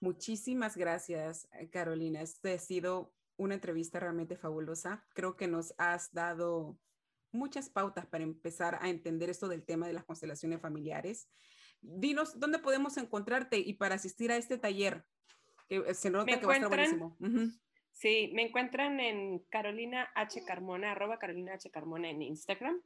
Muchísimas 0.00 0.76
gracias, 0.76 1.48
Carolina. 1.70 2.22
Este 2.22 2.54
ha 2.54 2.58
sido 2.58 3.12
una 3.36 3.54
entrevista 3.54 4.00
realmente 4.00 4.36
fabulosa. 4.36 5.04
Creo 5.14 5.36
que 5.36 5.48
nos 5.48 5.74
has 5.78 6.12
dado 6.12 6.78
muchas 7.32 7.68
pautas 7.68 8.06
para 8.06 8.24
empezar 8.24 8.78
a 8.80 8.88
entender 8.88 9.30
esto 9.30 9.48
del 9.48 9.64
tema 9.64 9.86
de 9.86 9.92
las 9.92 10.04
constelaciones 10.04 10.60
familiares. 10.60 11.28
Dinos 11.80 12.38
dónde 12.38 12.58
podemos 12.58 12.96
encontrarte 12.96 13.58
y 13.58 13.74
para 13.74 13.94
asistir 13.94 14.30
a 14.32 14.36
este 14.36 14.58
taller, 14.58 15.04
que 15.68 15.76
eh, 15.76 15.94
se 15.94 16.10
nota 16.10 16.38
que 16.38 16.46
va 16.46 16.54
a 16.54 16.56
estar 16.56 16.68
buenísimo. 16.68 17.16
Sí, 17.92 18.30
me 18.34 18.42
encuentran 18.42 18.98
en 19.00 19.40
Carolina 19.50 20.10
H. 20.14 20.42
Carmona, 20.44 20.92
arroba 20.92 21.18
Carolina 21.18 21.54
H. 21.54 21.70
Carmona 21.70 22.08
en 22.10 22.22
Instagram. 22.22 22.80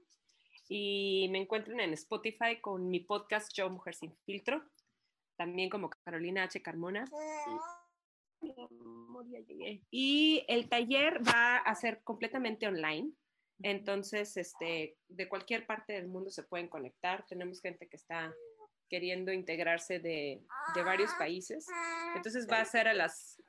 Y 0.68 1.28
me 1.30 1.38
encuentran 1.38 1.80
en 1.80 1.92
Spotify 1.92 2.60
con 2.60 2.88
mi 2.88 3.00
podcast 3.00 3.52
Yo 3.54 3.68
Mujer 3.68 3.94
Sin 3.94 4.16
Filtro, 4.24 4.62
también 5.36 5.68
como 5.68 5.90
Carolina 5.90 6.44
H. 6.44 6.60
Carmona. 6.62 7.04
Y 9.90 10.44
el 10.48 10.68
taller 10.68 11.20
va 11.26 11.58
a 11.58 11.74
ser 11.74 12.02
completamente 12.02 12.66
online. 12.66 13.12
Entonces, 13.62 14.36
este, 14.36 14.96
de 15.08 15.28
cualquier 15.28 15.66
parte 15.66 15.92
del 15.92 16.08
mundo 16.08 16.30
se 16.30 16.42
pueden 16.42 16.68
conectar. 16.68 17.24
Tenemos 17.26 17.60
gente 17.60 17.86
que 17.86 17.96
está 17.96 18.34
queriendo 18.88 19.32
integrarse 19.32 19.98
de, 19.98 20.42
de 20.74 20.82
varios 20.82 21.12
países. 21.14 21.66
Entonces 22.16 22.48
va 22.50 22.60
a 22.60 22.64
ser 22.64 22.88
a 22.88 22.94
las 22.94 23.40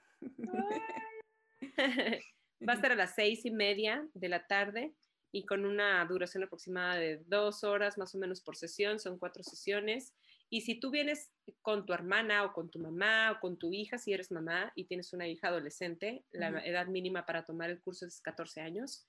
va 2.67 2.73
a 2.73 2.81
ser 2.81 2.91
a 2.91 2.95
las 2.95 3.15
seis 3.15 3.45
y 3.45 3.51
media 3.51 4.07
de 4.13 4.29
la 4.29 4.47
tarde 4.47 4.93
y 5.31 5.45
con 5.45 5.65
una 5.65 6.05
duración 6.05 6.43
aproximada 6.43 6.95
de 6.95 7.17
dos 7.25 7.65
horas 7.65 7.97
más 7.97 8.15
o 8.15 8.17
menos 8.17 8.41
por 8.41 8.55
sesión. 8.55 8.99
Son 8.99 9.19
cuatro 9.19 9.43
sesiones. 9.43 10.13
Y 10.49 10.61
si 10.61 10.79
tú 10.79 10.91
vienes 10.91 11.29
con 11.61 11.85
tu 11.85 11.91
hermana 11.91 12.45
o 12.45 12.53
con 12.53 12.69
tu 12.69 12.79
mamá 12.79 13.33
o 13.33 13.39
con 13.41 13.57
tu 13.57 13.73
hija, 13.73 13.97
si 13.97 14.13
eres 14.13 14.31
mamá 14.31 14.71
y 14.75 14.85
tienes 14.85 15.11
una 15.11 15.27
hija 15.27 15.49
adolescente, 15.49 16.23
la 16.31 16.65
edad 16.65 16.87
mínima 16.87 17.25
para 17.25 17.43
tomar 17.43 17.69
el 17.69 17.81
curso 17.81 18.05
es 18.05 18.21
14 18.21 18.61
años, 18.61 19.07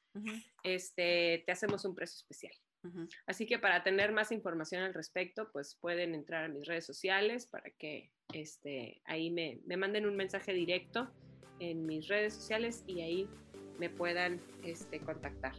este, 0.64 1.44
te 1.46 1.52
hacemos 1.52 1.84
un 1.84 1.94
precio 1.94 2.16
especial. 2.16 2.52
Así 3.26 3.46
que 3.46 3.58
para 3.58 3.82
tener 3.82 4.12
más 4.12 4.32
información 4.32 4.82
al 4.82 4.94
respecto, 4.94 5.50
pues 5.52 5.76
pueden 5.80 6.14
entrar 6.14 6.44
a 6.44 6.48
mis 6.48 6.66
redes 6.66 6.86
sociales 6.86 7.46
para 7.46 7.70
que 7.70 8.10
este, 8.32 9.00
ahí 9.04 9.30
me, 9.30 9.60
me 9.66 9.76
manden 9.76 10.06
un 10.06 10.16
mensaje 10.16 10.52
directo 10.52 11.12
en 11.60 11.86
mis 11.86 12.08
redes 12.08 12.34
sociales 12.34 12.84
y 12.86 13.00
ahí 13.00 13.28
me 13.78 13.90
puedan 13.90 14.40
este, 14.62 15.00
contactar. 15.00 15.52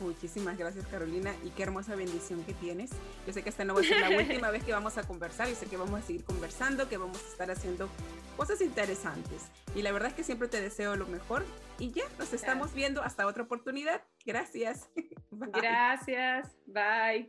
Muchísimas 0.00 0.58
gracias 0.58 0.86
Carolina 0.86 1.32
y 1.44 1.50
qué 1.50 1.62
hermosa 1.62 1.94
bendición 1.94 2.42
que 2.44 2.52
tienes. 2.54 2.90
Yo 3.26 3.32
sé 3.32 3.42
que 3.42 3.48
esta 3.48 3.64
no 3.64 3.74
va 3.74 3.80
a 3.80 3.84
ser 3.84 4.00
la 4.00 4.16
última 4.18 4.50
vez 4.50 4.64
que 4.64 4.72
vamos 4.72 4.98
a 4.98 5.04
conversar, 5.04 5.48
yo 5.48 5.54
sé 5.54 5.66
que 5.66 5.76
vamos 5.76 6.00
a 6.00 6.02
seguir 6.02 6.24
conversando, 6.24 6.88
que 6.88 6.96
vamos 6.96 7.22
a 7.22 7.28
estar 7.28 7.50
haciendo 7.50 7.88
cosas 8.36 8.60
interesantes. 8.60 9.50
Y 9.74 9.82
la 9.82 9.92
verdad 9.92 10.10
es 10.10 10.14
que 10.14 10.24
siempre 10.24 10.48
te 10.48 10.60
deseo 10.60 10.96
lo 10.96 11.06
mejor 11.06 11.44
y 11.78 11.92
ya 11.92 12.04
nos 12.18 12.32
estamos 12.32 12.74
viendo 12.74 13.02
hasta 13.02 13.26
otra 13.26 13.44
oportunidad. 13.44 14.02
Gracias. 14.24 14.90
Gracias. 15.30 16.56
Bye. 16.66 17.28